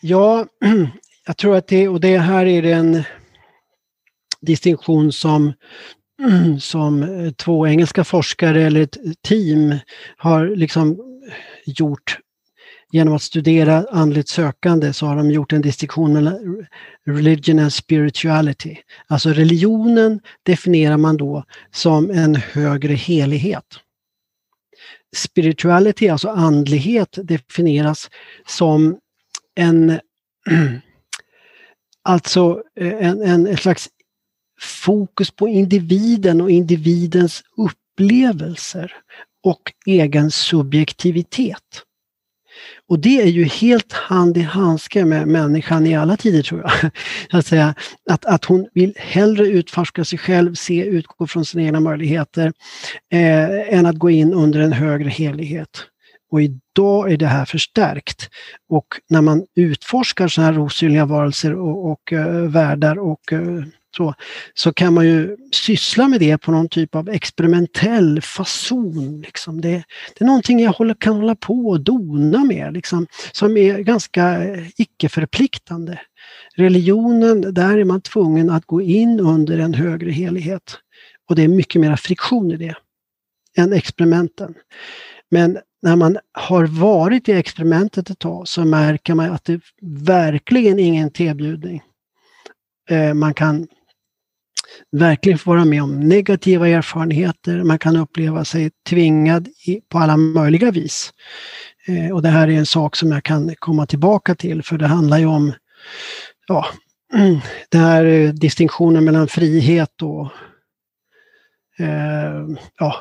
Ja, 0.00 0.46
jag 1.26 1.36
tror 1.36 1.56
att 1.56 1.66
det, 1.66 1.88
och 1.88 2.00
det 2.00 2.18
här 2.18 2.46
är 2.46 2.64
en 2.64 3.02
distinktion 4.40 5.12
som, 5.12 5.52
som 6.60 7.06
två 7.36 7.66
engelska 7.66 8.04
forskare 8.04 8.62
eller 8.62 8.80
ett 8.80 8.96
team 9.22 9.78
har 10.16 10.46
liksom 10.46 10.98
gjort 11.64 12.18
genom 12.92 13.14
att 13.14 13.22
studera 13.22 13.86
andligt 13.90 14.28
sökande 14.28 14.92
så 14.92 15.06
har 15.06 15.16
de 15.16 15.30
gjort 15.30 15.52
en 15.52 15.62
distinktion 15.62 16.12
mellan 16.12 16.66
religion 17.06 17.58
and 17.58 17.72
spirituality. 17.72 18.76
Alltså 19.06 19.30
religionen 19.30 20.20
definierar 20.42 20.96
man 20.96 21.16
då 21.16 21.44
som 21.70 22.10
en 22.10 22.36
högre 22.36 22.94
helighet. 22.94 23.64
Spirituality, 25.16 26.08
alltså 26.08 26.28
andlighet, 26.28 27.18
definieras 27.22 28.10
som 28.46 28.98
en 29.54 30.00
alltså 32.02 32.62
en, 32.80 33.22
en, 33.22 33.46
en 33.46 33.56
slags 33.56 33.88
fokus 34.60 35.30
på 35.30 35.48
individen 35.48 36.40
och 36.40 36.50
individens 36.50 37.42
upplevelser 37.56 38.92
och 39.42 39.72
egen 39.86 40.30
subjektivitet. 40.30 41.85
Och 42.88 42.98
det 42.98 43.22
är 43.22 43.26
ju 43.26 43.44
helt 43.44 43.92
hand 43.92 44.36
i 44.36 44.40
handske 44.40 45.04
med 45.04 45.28
människan 45.28 45.86
i 45.86 45.96
alla 45.96 46.16
tider 46.16 46.42
tror 46.42 46.60
jag. 46.60 46.90
Att, 47.38 47.46
säga, 47.46 47.74
att, 48.10 48.24
att 48.24 48.44
hon 48.44 48.68
vill 48.74 48.94
hellre 48.96 49.46
utforska 49.46 50.04
sig 50.04 50.18
själv, 50.18 50.54
se, 50.54 50.84
utgå 50.84 51.26
från 51.26 51.44
sina 51.44 51.62
egna 51.62 51.80
möjligheter, 51.80 52.52
eh, 53.12 53.74
än 53.74 53.86
att 53.86 53.98
gå 53.98 54.10
in 54.10 54.34
under 54.34 54.60
en 54.60 54.72
högre 54.72 55.08
helighet. 55.08 55.86
Och 56.30 56.42
idag 56.42 57.12
är 57.12 57.16
det 57.16 57.26
här 57.26 57.44
förstärkt. 57.44 58.28
Och 58.68 58.86
när 59.08 59.22
man 59.22 59.46
utforskar 59.56 60.28
sådana 60.28 60.52
här 60.52 60.60
osynliga 60.60 61.06
varelser 61.06 61.54
och, 61.54 61.90
och 61.90 62.12
uh, 62.12 62.48
världar 62.48 62.98
och 62.98 63.32
uh, 63.32 63.64
så, 63.96 64.14
så 64.54 64.72
kan 64.72 64.94
man 64.94 65.06
ju 65.06 65.36
syssla 65.52 66.08
med 66.08 66.20
det 66.20 66.38
på 66.38 66.50
någon 66.50 66.68
typ 66.68 66.94
av 66.94 67.08
experimentell 67.08 68.20
fason. 68.20 69.20
Liksom. 69.20 69.60
Det, 69.60 69.84
det 70.14 70.24
är 70.24 70.26
någonting 70.26 70.60
jag 70.60 70.72
håller, 70.72 70.94
kan 70.94 71.16
hålla 71.16 71.34
på 71.34 71.66
och 71.68 71.80
dona 71.80 72.44
med, 72.44 72.72
liksom, 72.72 73.06
som 73.32 73.56
är 73.56 73.78
ganska 73.78 74.44
eh, 74.44 74.66
icke-förpliktande. 74.76 76.00
Religionen, 76.56 77.54
där 77.54 77.78
är 77.78 77.84
man 77.84 78.00
tvungen 78.00 78.50
att 78.50 78.66
gå 78.66 78.82
in 78.82 79.20
under 79.20 79.58
en 79.58 79.74
högre 79.74 80.10
helighet. 80.10 80.78
Och 81.28 81.36
det 81.36 81.42
är 81.42 81.48
mycket 81.48 81.80
mera 81.80 81.96
friktion 81.96 82.50
i 82.50 82.56
det 82.56 82.74
än 83.56 83.72
experimenten. 83.72 84.54
Men 85.30 85.58
när 85.82 85.96
man 85.96 86.18
har 86.32 86.66
varit 86.66 87.28
i 87.28 87.32
experimentet 87.32 88.10
ett 88.10 88.18
tag 88.18 88.48
så 88.48 88.64
märker 88.64 89.14
man 89.14 89.30
att 89.32 89.44
det 89.44 89.60
verkligen 89.82 90.78
är 90.78 90.84
ingen 90.84 91.10
tebjudning. 91.10 91.82
Eh, 92.90 93.14
man 93.14 93.34
kan 93.34 93.68
verkligen 94.92 95.38
få 95.38 95.50
vara 95.50 95.64
med 95.64 95.82
om 95.82 96.00
negativa 96.00 96.68
erfarenheter. 96.68 97.62
Man 97.62 97.78
kan 97.78 97.96
uppleva 97.96 98.44
sig 98.44 98.70
tvingad 98.88 99.48
på 99.88 99.98
alla 99.98 100.16
möjliga 100.16 100.70
vis. 100.70 101.12
Eh, 101.86 102.10
och 102.10 102.22
det 102.22 102.28
här 102.28 102.48
är 102.48 102.52
en 102.52 102.66
sak 102.66 102.96
som 102.96 103.12
jag 103.12 103.24
kan 103.24 103.54
komma 103.58 103.86
tillbaka 103.86 104.34
till 104.34 104.62
för 104.62 104.78
det 104.78 104.86
handlar 104.86 105.18
ju 105.18 105.26
om 105.26 105.52
ja, 106.46 106.66
den 107.70 107.80
här 107.80 108.04
eh, 108.04 108.32
distinktionen 108.32 109.04
mellan 109.04 109.28
frihet 109.28 110.02
och 110.02 110.30
eh, 111.78 112.46
ja, 112.78 112.96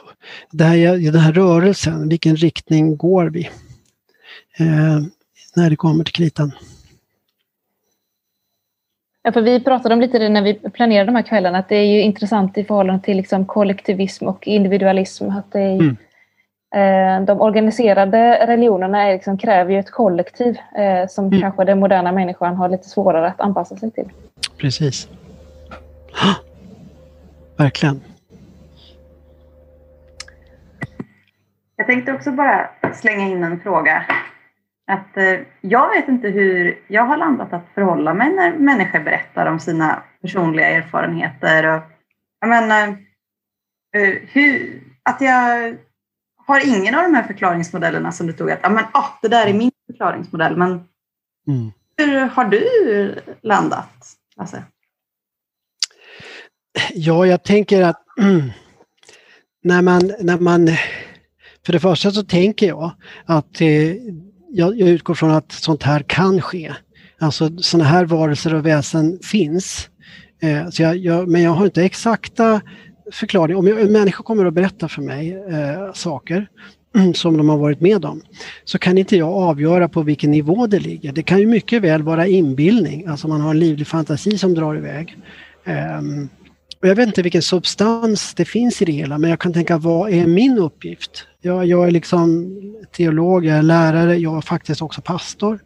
det 0.52 0.64
här, 0.64 1.12
den 1.12 1.22
här 1.22 1.34
rörelsen, 1.34 2.10
vilken 2.10 2.36
riktning 2.36 2.98
går 2.98 3.26
vi? 3.30 3.50
Eh, 4.58 5.02
när 5.56 5.70
det 5.70 5.76
kommer 5.76 6.04
till 6.04 6.14
kritan. 6.14 6.52
Ja, 9.26 9.32
för 9.32 9.42
vi 9.42 9.60
pratade 9.60 9.96
om 9.96 10.02
lite 10.02 10.20
det 10.20 10.30
när 10.30 10.42
vi 10.42 10.54
planerade 10.54 11.06
de 11.06 11.16
här 11.16 11.24
kvällarna, 11.24 11.58
att 11.58 11.70
det 11.70 11.76
är 11.76 11.86
ju 11.86 12.02
intressant 12.02 12.58
i 12.58 12.64
förhållande 12.64 13.04
till 13.04 13.18
liksom 13.18 13.46
kollektivism 13.46 14.28
och 14.28 14.48
individualism. 14.48 15.30
Att 15.30 15.52
det 15.52 15.60
är, 15.60 15.80
mm. 15.80 15.98
eh, 16.76 17.26
de 17.26 17.42
organiserade 17.42 18.48
religionerna 18.48 19.04
är 19.04 19.14
liksom, 19.14 19.38
kräver 19.38 19.72
ju 19.72 19.80
ett 19.80 19.92
kollektiv 19.92 20.58
eh, 20.78 21.08
som 21.08 21.26
mm. 21.26 21.42
kanske 21.42 21.64
den 21.64 21.80
moderna 21.80 22.12
människan 22.12 22.56
har 22.56 22.70
lite 22.70 22.90
svårare 22.90 23.28
att 23.28 23.42
anpassa 23.42 23.76
sig 23.76 23.92
till. 23.92 24.10
Precis. 24.58 25.10
Verkligen. 27.58 28.02
Jag 31.76 31.88
tänkte 31.88 32.14
också 32.14 32.32
bara 32.32 32.70
slänga 32.94 33.28
in 33.28 33.44
en 33.44 33.60
fråga 33.60 34.06
att 34.88 35.18
eh, 35.18 35.40
jag 35.62 35.90
vet 35.90 36.08
inte 36.08 36.28
hur 36.28 36.84
jag 36.88 37.06
har 37.06 37.18
landat 37.18 37.54
att 37.54 37.66
förhålla 37.74 38.14
mig 38.14 38.34
när 38.34 38.58
människor 38.58 39.00
berättar 39.00 39.46
om 39.46 39.60
sina 39.60 40.04
personliga 40.22 40.70
erfarenheter. 40.70 41.76
Och, 41.76 41.82
jag 42.40 42.50
menar, 42.50 42.88
eh, 43.96 44.14
hur, 44.32 44.84
att 45.04 45.22
jag 45.22 45.78
har 46.46 46.68
ingen 46.68 46.96
av 46.96 47.04
de 47.04 47.16
här 47.16 47.24
förklaringsmodellerna 47.24 48.12
som 48.12 48.28
du 48.28 48.34
tog 48.34 48.52
att 48.52 48.72
men, 48.72 48.84
oh, 48.94 49.10
det 49.22 49.28
där 49.28 49.48
är 49.48 49.54
min 49.54 49.72
förklaringsmodell. 49.88 50.58
Men 50.58 50.70
mm. 51.48 51.72
hur 51.98 52.20
har 52.20 52.46
du 52.46 53.16
landat, 53.42 54.16
Lasse? 54.36 54.64
Ja, 56.94 57.26
jag 57.26 57.44
tänker 57.44 57.84
att 57.84 58.04
när 59.64 59.82
man, 59.82 60.02
när 60.20 60.40
man 60.40 60.68
för 61.66 61.74
det 61.74 61.80
första 61.80 62.12
så 62.12 62.24
tänker 62.24 62.68
jag 62.68 62.92
att 63.26 63.62
eh, 63.62 63.68
jag, 64.52 64.80
jag 64.80 64.90
utgår 64.90 65.14
från 65.14 65.32
att 65.32 65.52
sånt 65.52 65.84
här 65.84 66.00
kan 66.08 66.42
ske. 66.42 66.74
Alltså 67.20 67.58
sådana 67.58 67.90
här 67.90 68.06
varelser 68.06 68.54
och 68.54 68.66
väsen 68.66 69.20
finns. 69.24 69.90
Eh, 70.42 70.70
så 70.70 70.82
jag, 70.82 70.98
jag, 70.98 71.28
men 71.28 71.42
jag 71.42 71.52
har 71.52 71.66
inte 71.66 71.84
exakta 71.84 72.62
förklaringar. 73.12 73.60
Om 73.60 73.68
jag, 73.68 73.92
människor 73.92 74.24
kommer 74.24 74.46
att 74.46 74.54
berätta 74.54 74.88
för 74.88 75.02
mig 75.02 75.34
eh, 75.34 75.94
saker 75.94 76.48
som 77.14 77.38
de 77.38 77.50
har 77.50 77.58
varit 77.58 77.82
med 77.82 78.06
om, 78.06 78.22
så 78.66 78.78
kan 78.78 78.98
inte 78.98 79.18
jag 79.18 79.30
avgöra 79.30 79.90
på 79.90 80.02
vilken 80.02 80.32
nivå 80.32 80.68
det 80.68 80.80
ligger. 80.80 81.12
Det 81.12 81.24
kan 81.24 81.40
ju 81.40 81.46
mycket 81.46 81.82
väl 81.82 82.04
vara 82.04 82.28
inbildning, 82.28 83.08
alltså 83.08 83.28
man 83.28 83.42
har 83.42 83.50
en 83.50 83.60
livlig 83.60 83.88
fantasi 83.88 84.38
som 84.38 84.54
drar 84.54 84.76
iväg. 84.76 85.18
Eh, 85.66 86.02
och 86.86 86.90
jag 86.90 86.96
vet 86.96 87.08
inte 87.08 87.22
vilken 87.22 87.42
substans 87.42 88.34
det 88.34 88.46
finns 88.46 88.82
i 88.82 88.86
det 88.86 88.92
hela, 88.92 89.18
men 89.18 89.30
jag 89.30 89.40
kan 89.40 89.54
tänka 89.54 89.78
vad 89.78 90.14
är 90.14 90.28
min 90.28 90.58
uppgift? 90.58 91.28
Jag, 91.42 91.66
jag 91.66 91.88
är 91.88 91.92
liksom 91.92 92.50
teolog, 92.92 93.46
jag 93.46 93.58
är 93.58 93.62
lärare, 93.62 94.16
jag 94.16 94.38
är 94.38 94.42
faktiskt 94.42 94.82
också 94.82 95.02
pastor. 95.02 95.60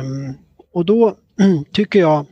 Um, 0.00 0.34
och 0.72 0.84
då 0.84 1.16
tycker 1.72 2.00
jag 2.00 2.26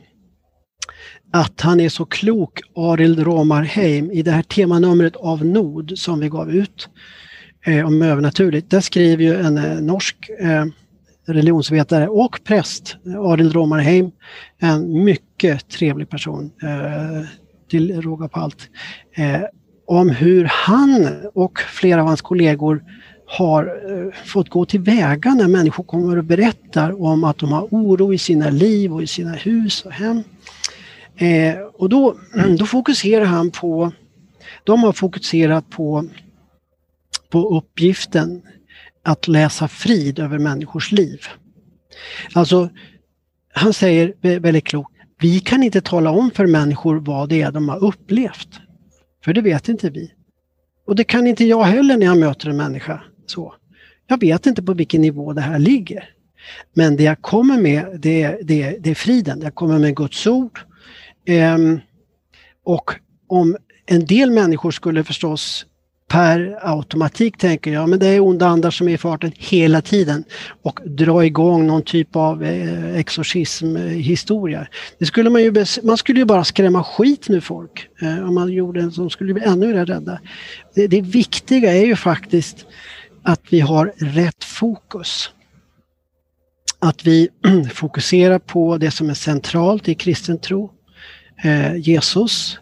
att 1.31 1.61
han 1.61 1.79
är 1.79 1.89
så 1.89 2.05
klok, 2.05 2.59
Arild 2.75 3.19
Romarheim, 3.19 4.11
i 4.11 4.21
det 4.21 4.31
här 4.31 4.43
temanumret 4.43 5.15
av 5.15 5.45
Nod 5.45 5.93
som 5.97 6.19
vi 6.19 6.29
gav 6.29 6.51
ut 6.51 6.89
eh, 7.65 7.87
om 7.87 8.01
övernaturligt. 8.01 8.69
Där 8.69 8.81
skriver 8.81 9.23
ju 9.23 9.35
en 9.35 9.57
eh, 9.57 9.81
norsk 9.81 10.29
eh, 10.39 10.65
religionsvetare 11.27 12.07
och 12.07 12.39
präst, 12.43 12.97
Arild 13.05 13.53
Romarheim, 13.53 14.11
en 14.59 15.03
mycket 15.03 15.69
trevlig 15.69 16.09
person 16.09 16.51
eh, 16.63 17.42
till 17.67 18.01
råga 18.01 18.27
på 18.27 18.39
allt, 18.39 18.69
eh, 19.15 19.41
om 19.85 20.09
hur 20.09 20.45
han 20.45 21.21
och 21.33 21.59
flera 21.59 22.01
av 22.01 22.07
hans 22.07 22.21
kollegor 22.21 22.83
har 23.25 23.65
eh, 23.65 24.25
fått 24.25 24.49
gå 24.49 24.65
tillväga 24.65 25.33
när 25.33 25.47
människor 25.47 25.83
kommer 25.83 26.17
och 26.17 26.23
berättar 26.23 27.01
om 27.01 27.23
att 27.23 27.37
de 27.37 27.51
har 27.51 27.67
oro 27.71 28.13
i 28.13 28.17
sina 28.17 28.49
liv 28.49 28.93
och 28.93 29.03
i 29.03 29.07
sina 29.07 29.31
hus 29.31 29.85
och 29.85 29.91
hem. 29.91 30.23
Eh, 31.15 31.59
och 31.59 31.89
då, 31.89 32.17
då 32.57 32.65
fokuserar 32.65 33.25
han 33.25 33.51
på, 33.51 33.91
de 34.63 34.83
har 34.83 34.93
fokuserat 34.93 35.69
på, 35.69 36.07
på 37.29 37.57
uppgiften 37.57 38.41
att 39.03 39.27
läsa 39.27 39.67
frid 39.67 40.19
över 40.19 40.39
människors 40.39 40.91
liv. 40.91 41.19
Alltså, 42.33 42.69
han 43.53 43.73
säger 43.73 44.13
väldigt 44.39 44.63
klokt, 44.63 44.92
vi 45.23 45.39
kan 45.39 45.63
inte 45.63 45.81
tala 45.81 46.11
om 46.11 46.31
för 46.31 46.47
människor 46.47 46.95
vad 46.95 47.29
det 47.29 47.41
är 47.41 47.51
de 47.51 47.69
har 47.69 47.83
upplevt. 47.83 48.59
För 49.25 49.33
det 49.33 49.41
vet 49.41 49.69
inte 49.69 49.89
vi. 49.89 50.13
Och 50.87 50.95
det 50.95 51.03
kan 51.03 51.27
inte 51.27 51.45
jag 51.45 51.63
heller 51.63 51.97
när 51.97 52.05
jag 52.05 52.17
möter 52.17 52.49
en 52.49 52.57
människa. 52.57 53.01
Så. 53.25 53.53
Jag 54.07 54.19
vet 54.19 54.45
inte 54.45 54.63
på 54.63 54.73
vilken 54.73 55.01
nivå 55.01 55.33
det 55.33 55.41
här 55.41 55.59
ligger. 55.59 56.09
Men 56.73 56.95
det 56.95 57.03
jag 57.03 57.21
kommer 57.21 57.57
med, 57.57 57.99
det, 57.99 58.37
det, 58.41 58.77
det 58.79 58.89
är 58.89 58.95
friden. 58.95 59.41
Jag 59.41 59.55
kommer 59.55 59.79
med 59.79 59.95
Guds 59.95 60.27
ord. 60.27 60.59
Ehm, 61.25 61.79
och 62.63 62.91
om 63.27 63.57
en 63.85 64.05
del 64.05 64.31
människor 64.31 64.71
skulle 64.71 65.03
förstås 65.03 65.65
per 66.13 66.57
automatik 66.61 67.37
tänker 67.37 67.73
jag, 67.73 67.89
men 67.89 67.99
det 67.99 68.07
är 68.07 68.19
onda 68.19 68.47
andar 68.47 68.71
som 68.71 68.87
är 68.87 68.93
i 68.93 68.97
farten 68.97 69.31
hela 69.37 69.81
tiden 69.81 70.23
och 70.61 70.79
dra 70.85 71.25
igång 71.25 71.67
någon 71.67 71.81
typ 71.81 72.15
av 72.15 72.43
eh, 72.43 72.95
exorcismhistoria. 72.95 74.67
Det 74.99 75.05
skulle 75.05 75.29
man 75.29 75.43
ju, 75.43 75.65
man 75.83 75.97
skulle 75.97 76.19
ju 76.19 76.25
bara 76.25 76.43
skrämma 76.43 76.83
skit 76.83 77.29
nu 77.29 77.41
folk 77.41 77.87
eh, 78.01 78.27
om 78.27 78.35
man 78.35 78.51
gjorde 78.51 78.81
en 78.81 78.91
som 78.91 79.09
skulle 79.09 79.33
bli 79.33 79.43
ännu 79.43 79.67
mer 79.67 79.85
rädda. 79.85 80.19
Det, 80.75 80.87
det 80.87 81.01
viktiga 81.01 81.73
är 81.73 81.85
ju 81.85 81.95
faktiskt 81.95 82.65
att 83.23 83.41
vi 83.49 83.59
har 83.59 83.93
rätt 83.97 84.43
fokus. 84.43 85.29
Att 86.79 87.07
vi 87.07 87.29
fokuserar 87.73 88.39
på 88.39 88.77
det 88.77 88.91
som 88.91 89.09
är 89.09 89.13
centralt 89.13 89.89
i 89.89 89.95
kristen 89.95 90.39
tro. 90.39 90.71
Eh, 91.43 91.75
Jesus 91.75 92.59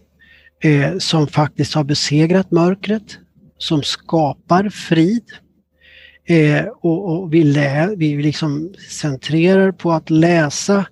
eh, 0.63 0.97
som 0.97 1.27
faktiskt 1.27 1.73
har 1.73 1.83
besegrat 1.83 2.51
mörkret, 2.51 3.17
som 3.61 3.83
skapar 3.83 4.69
frid. 4.69 5.23
Eh, 6.25 6.65
och, 6.65 7.09
och, 7.09 7.33
vi, 7.33 7.43
lä, 7.43 7.95
vi 7.97 8.23
liksom 8.23 8.73
centrerar 8.89 9.71
på 9.71 9.91
att 9.91 10.09
läsa 10.09 10.85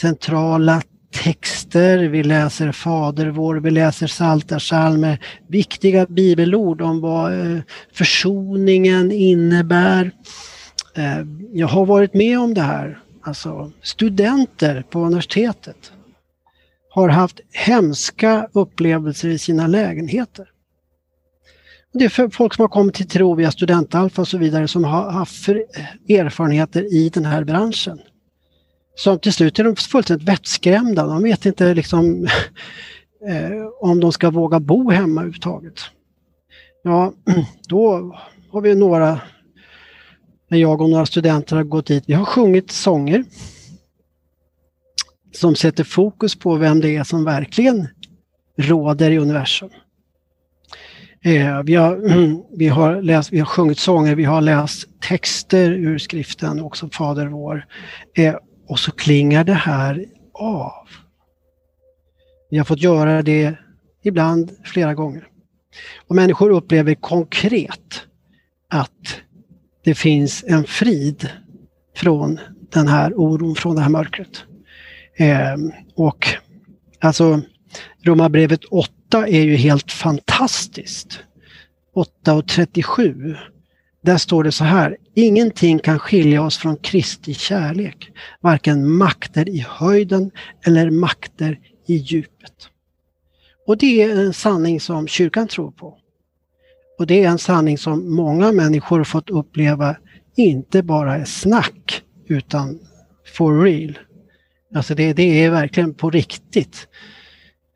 centrala 0.00 0.82
texter, 1.24 1.98
vi 1.98 2.22
läser 2.22 2.72
Fader 2.72 3.26
vår, 3.26 3.56
vi 3.56 3.70
läser 3.70 4.06
Psaltarpsalmer, 4.06 5.24
viktiga 5.48 6.06
bibelord 6.06 6.80
om 6.80 7.00
vad 7.00 7.40
eh, 7.40 7.60
försoningen 7.92 9.12
innebär. 9.12 10.10
Eh, 10.94 11.18
jag 11.52 11.68
har 11.68 11.86
varit 11.86 12.14
med 12.14 12.38
om 12.38 12.54
det 12.54 12.62
här, 12.62 12.98
alltså 13.22 13.72
studenter 13.82 14.82
på 14.90 15.00
universitetet 15.00 15.92
har 16.90 17.08
haft 17.08 17.40
hemska 17.52 18.48
upplevelser 18.52 19.28
i 19.28 19.38
sina 19.38 19.66
lägenheter. 19.66 20.48
Det 21.92 22.04
är 22.04 22.08
för 22.08 22.28
folk 22.28 22.54
som 22.54 22.62
har 22.62 22.68
kommit 22.68 22.94
till 22.94 23.08
tro 23.08 23.34
via 23.34 23.50
studentalfa 23.50 24.22
och 24.22 24.28
så 24.28 24.38
vidare 24.38 24.68
som 24.68 24.84
har 24.84 25.10
haft 25.10 25.48
erfarenheter 26.08 26.94
i 26.94 27.08
den 27.08 27.24
här 27.24 27.44
branschen. 27.44 28.00
Som 28.94 29.18
till 29.18 29.32
slut 29.32 29.58
är 29.58 29.64
de 29.64 29.76
fullständigt 29.76 30.28
vettskrämda. 30.28 31.06
De 31.06 31.22
vet 31.22 31.46
inte 31.46 31.74
liksom 31.74 32.24
eh, 33.28 33.66
om 33.80 34.00
de 34.00 34.12
ska 34.12 34.30
våga 34.30 34.60
bo 34.60 34.90
hemma 34.90 35.20
överhuvudtaget. 35.20 35.80
Ja, 36.82 37.12
då 37.68 38.12
har 38.50 38.60
vi 38.60 38.74
några, 38.74 39.20
när 40.48 40.58
jag 40.58 40.80
och 40.80 40.90
några 40.90 41.06
studenter 41.06 41.56
har 41.56 41.64
gått 41.64 41.86
dit, 41.86 42.04
vi 42.06 42.14
har 42.14 42.24
sjungit 42.24 42.70
sånger 42.70 43.24
som 45.32 45.56
sätter 45.56 45.84
fokus 45.84 46.38
på 46.38 46.56
vem 46.56 46.80
det 46.80 46.96
är 46.96 47.04
som 47.04 47.24
verkligen 47.24 47.88
råder 48.56 49.10
i 49.10 49.18
universum. 49.18 49.70
Eh, 51.22 51.62
vi, 51.62 51.74
har, 51.74 51.96
vi, 52.58 52.68
har 52.68 53.02
läst, 53.02 53.32
vi 53.32 53.38
har 53.38 53.46
sjungit 53.46 53.78
sånger, 53.78 54.14
vi 54.14 54.24
har 54.24 54.40
läst 54.40 55.00
texter 55.00 55.70
ur 55.70 55.98
skriften, 55.98 56.60
också 56.60 56.88
Fader 56.88 57.26
vår. 57.26 57.66
Eh, 58.14 58.34
och 58.68 58.78
så 58.78 58.92
klingar 58.92 59.44
det 59.44 59.54
här 59.54 60.04
av. 60.32 60.88
Vi 62.50 62.58
har 62.58 62.64
fått 62.64 62.82
göra 62.82 63.22
det 63.22 63.54
ibland 64.02 64.50
flera 64.64 64.94
gånger. 64.94 65.28
Och 66.06 66.14
människor 66.14 66.50
upplever 66.50 66.94
konkret 66.94 68.02
att 68.68 69.20
det 69.84 69.94
finns 69.94 70.44
en 70.48 70.64
frid 70.64 71.28
från 71.96 72.38
den 72.72 72.88
här 72.88 73.12
oron, 73.14 73.54
från 73.54 73.76
det 73.76 73.82
här 73.82 73.88
mörkret. 73.88 74.44
Eh, 75.16 75.56
och 75.94 76.26
alltså 77.00 77.40
Romarbrevet 78.02 78.64
8 78.64 78.92
är 79.16 79.42
ju 79.42 79.56
helt 79.56 79.92
fantastiskt. 79.92 81.20
8 81.94 82.34
och 82.34 82.48
37. 82.48 83.36
Där 84.02 84.18
står 84.18 84.44
det 84.44 84.52
så 84.52 84.64
här, 84.64 84.96
ingenting 85.14 85.78
kan 85.78 85.98
skilja 85.98 86.42
oss 86.42 86.58
från 86.58 86.76
Kristi 86.76 87.34
kärlek, 87.34 88.10
varken 88.40 88.90
makter 88.92 89.48
i 89.48 89.66
höjden 89.68 90.30
eller 90.66 90.90
makter 90.90 91.58
i 91.86 91.96
djupet. 91.96 92.68
Och 93.66 93.78
det 93.78 94.02
är 94.02 94.18
en 94.18 94.32
sanning 94.32 94.80
som 94.80 95.08
kyrkan 95.08 95.48
tror 95.48 95.70
på. 95.70 95.98
Och 96.98 97.06
det 97.06 97.24
är 97.24 97.28
en 97.28 97.38
sanning 97.38 97.78
som 97.78 98.14
många 98.14 98.52
människor 98.52 99.04
fått 99.04 99.30
uppleva 99.30 99.96
inte 100.36 100.82
bara 100.82 101.16
är 101.16 101.24
snack 101.24 102.02
utan 102.26 102.78
for 103.36 103.62
real. 103.62 103.98
Alltså 104.74 104.94
det, 104.94 105.12
det 105.12 105.44
är 105.44 105.50
verkligen 105.50 105.94
på 105.94 106.10
riktigt. 106.10 106.88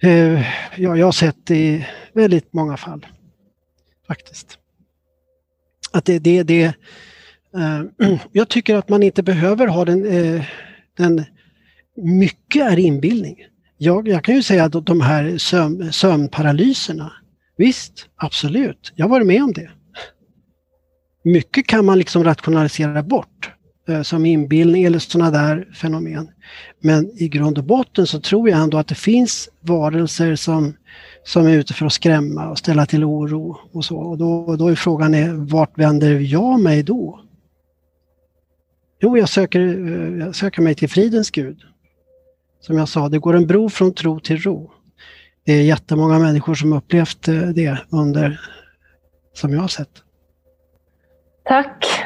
Eh, 0.02 0.42
ja, 0.76 0.96
jag 0.96 1.06
har 1.06 1.12
sett 1.12 1.46
det 1.46 1.56
i 1.56 1.86
väldigt 2.12 2.52
många 2.52 2.76
fall. 2.76 3.06
Faktiskt. 4.06 4.58
Att 5.92 6.04
det, 6.04 6.18
det, 6.18 6.42
det 6.42 6.64
eh, 7.56 7.82
jag 8.32 8.48
tycker 8.48 8.76
att 8.76 8.88
man 8.88 9.02
inte 9.02 9.22
behöver 9.22 9.66
ha 9.66 9.84
den, 9.84 10.06
eh, 10.06 10.44
den 10.96 11.24
mycket 11.96 12.72
är 12.72 12.78
inbildning. 12.78 13.36
Jag, 13.78 14.08
jag, 14.08 14.24
kan 14.24 14.34
ju 14.34 14.42
säga 14.42 14.64
att 14.64 14.86
de 14.86 15.00
här 15.00 15.38
sömn, 15.38 15.92
sömnparalyserna, 15.92 17.12
visst, 17.56 18.08
absolut, 18.16 18.92
jag 18.94 19.04
har 19.04 19.10
varit 19.10 19.26
med 19.26 19.42
om 19.42 19.52
det. 19.52 19.70
Mycket 21.24 21.66
kan 21.66 21.84
man 21.84 21.98
liksom 21.98 22.24
rationalisera 22.24 23.02
bort. 23.02 23.50
Eh, 23.88 24.02
som 24.02 24.26
inbildning 24.26 24.84
eller 24.84 24.98
sådana 24.98 25.30
där 25.30 25.68
fenomen. 25.74 26.30
Men 26.80 27.10
i 27.16 27.28
grund 27.28 27.58
och 27.58 27.64
botten 27.64 28.06
så 28.06 28.20
tror 28.20 28.48
jag 28.48 28.60
ändå 28.60 28.78
att 28.78 28.88
det 28.88 28.94
finns 28.94 29.48
varelser 29.60 30.36
som, 30.36 30.76
som 31.24 31.46
är 31.46 31.52
ute 31.52 31.74
för 31.74 31.86
att 31.86 31.92
skrämma 31.92 32.48
och 32.48 32.58
ställa 32.58 32.86
till 32.86 33.04
oro 33.04 33.58
och 33.72 33.84
så. 33.84 33.98
Och 33.98 34.18
då, 34.18 34.56
då 34.56 34.68
är 34.68 34.74
frågan 34.74 35.14
är, 35.14 35.32
vart 35.32 35.78
vänder 35.78 36.20
jag 36.20 36.60
mig 36.60 36.82
då? 36.82 37.20
Jo, 39.00 39.18
jag 39.18 39.28
söker, 39.28 39.60
eh, 39.60 40.18
jag 40.18 40.34
söker 40.34 40.62
mig 40.62 40.74
till 40.74 40.88
fridens 40.88 41.30
Gud. 41.30 41.60
Som 42.60 42.78
jag 42.78 42.88
sa, 42.88 43.08
det 43.08 43.18
går 43.18 43.36
en 43.36 43.46
bro 43.46 43.68
från 43.68 43.94
tro 43.94 44.20
till 44.20 44.38
ro. 44.38 44.70
Det 45.44 45.52
är 45.52 45.62
jättemånga 45.62 46.18
människor 46.18 46.54
som 46.54 46.72
upplevt 46.72 47.28
eh, 47.28 47.40
det 47.40 47.78
under, 47.90 48.40
som 49.34 49.52
jag 49.52 49.60
har 49.60 49.68
sett. 49.68 50.02
Tack. 51.44 52.01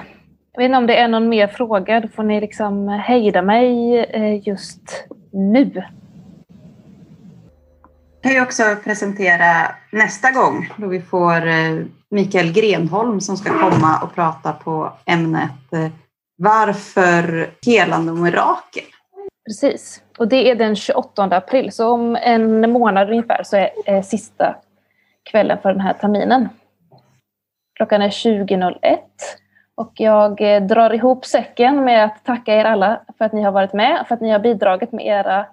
Jag 0.57 0.63
vet 0.63 0.67
inte 0.67 0.79
om 0.79 0.87
det 0.87 0.97
är 0.97 1.09
någon 1.09 1.29
mer 1.29 1.47
fråga, 1.47 2.01
då 2.01 2.09
får 2.09 2.23
ni 2.23 2.41
liksom 2.41 2.89
hejda 2.89 3.43
mig 3.43 3.99
eh, 3.99 4.49
just 4.49 5.07
nu. 5.33 5.71
Jag 5.75 5.85
kan 8.23 8.33
ju 8.33 8.43
också 8.43 8.63
presentera 8.85 9.75
nästa 9.93 10.31
gång 10.31 10.73
då 10.77 10.87
vi 10.87 11.01
får 11.01 11.47
eh, 11.47 11.85
Mikael 12.11 12.53
Grenholm 12.53 13.21
som 13.21 13.37
ska 13.37 13.51
komma 13.51 14.01
och 14.03 14.15
prata 14.15 14.53
på 14.53 14.93
ämnet 15.05 15.73
eh, 15.73 15.89
Varför 16.37 17.51
helande 17.67 18.13
och 18.13 18.19
mirakel? 18.19 18.85
Precis, 19.47 20.03
och 20.19 20.29
det 20.29 20.51
är 20.51 20.55
den 20.55 20.77
28 20.77 21.23
april, 21.23 21.73
så 21.73 21.89
om 21.89 22.17
en 22.17 22.73
månad 22.73 23.11
ungefär 23.11 23.43
så 23.43 23.57
är 23.87 24.03
sista 24.03 24.57
kvällen 25.31 25.59
för 25.63 25.73
den 25.73 25.81
här 25.81 25.93
terminen. 25.93 26.49
Klockan 27.77 28.03
är 28.03 28.11
20.01 28.11 28.99
och 29.77 29.93
jag 29.95 30.41
eh, 30.41 30.63
drar 30.63 30.95
ihop 30.95 31.25
säcken 31.25 31.85
med 31.85 32.05
att 32.05 32.25
tacka 32.25 32.55
er 32.55 32.65
alla 32.65 33.01
för 33.19 33.25
att 33.25 33.33
ni 33.33 33.43
har 33.43 33.53
varit 33.53 33.73
med, 33.73 34.05
för 34.09 34.15
att 34.15 34.21
ni 34.21 34.31
har 34.31 34.39
bidragit 34.39 34.93
med 34.93 35.07
era 35.07 35.47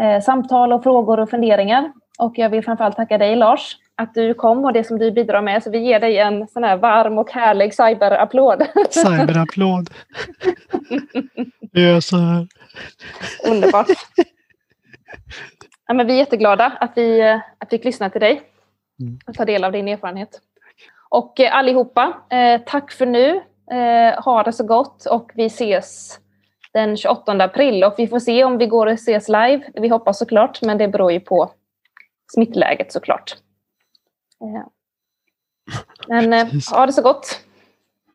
eh, 0.00 0.20
samtal 0.22 0.72
och 0.72 0.82
frågor 0.82 1.20
och 1.20 1.30
funderingar. 1.30 1.92
Och 2.18 2.38
jag 2.38 2.50
vill 2.50 2.64
framförallt 2.64 2.96
tacka 2.96 3.18
dig 3.18 3.36
Lars 3.36 3.76
att 3.94 4.14
du 4.14 4.34
kom 4.34 4.64
och 4.64 4.72
det 4.72 4.84
som 4.84 4.98
du 4.98 5.10
bidrar 5.10 5.42
med. 5.42 5.62
Så 5.62 5.70
vi 5.70 5.78
ger 5.78 6.00
dig 6.00 6.18
en 6.18 6.48
sån 6.48 6.64
här 6.64 6.76
varm 6.76 7.18
och 7.18 7.30
härlig 7.30 7.74
cyberapplåd. 7.74 8.66
Cyberapplåd. 8.90 9.90
Vi 11.72 11.82
gör 11.82 12.00
så 12.00 12.16
här. 12.16 12.46
Underbart. 13.48 13.86
Ja, 15.86 15.94
men 15.94 16.06
vi 16.06 16.12
är 16.12 16.16
jätteglada 16.16 16.72
att 16.80 16.92
vi, 16.94 17.22
att 17.58 17.68
vi 17.70 17.78
fick 17.78 17.84
lyssna 17.84 18.10
till 18.10 18.20
dig 18.20 18.42
och 19.26 19.34
ta 19.34 19.44
del 19.44 19.64
av 19.64 19.72
din 19.72 19.88
erfarenhet. 19.88 20.40
Och 21.08 21.40
eh, 21.40 21.56
allihopa, 21.56 22.12
eh, 22.30 22.60
tack 22.66 22.92
för 22.92 23.06
nu. 23.06 23.40
Eh, 23.70 24.22
ha 24.22 24.42
det 24.42 24.52
så 24.52 24.64
gott 24.64 25.06
och 25.06 25.30
vi 25.34 25.44
ses 25.44 26.18
den 26.72 26.96
28 26.96 27.32
april. 27.32 27.84
Och 27.84 27.94
vi 27.98 28.08
får 28.08 28.18
se 28.18 28.44
om 28.44 28.58
vi 28.58 28.66
går 28.66 28.86
och 28.86 28.92
ses 28.92 29.28
live. 29.28 29.62
Vi 29.74 29.88
hoppas 29.88 30.18
såklart, 30.18 30.62
men 30.62 30.78
det 30.78 30.88
beror 30.88 31.12
ju 31.12 31.20
på 31.20 31.50
smittläget 32.32 32.92
såklart. 32.92 33.36
Eh, 34.40 34.66
Men 36.08 36.32
eh, 36.32 36.48
ha 36.72 36.86
det 36.86 36.92
så 36.92 37.02
gott. 37.02 37.40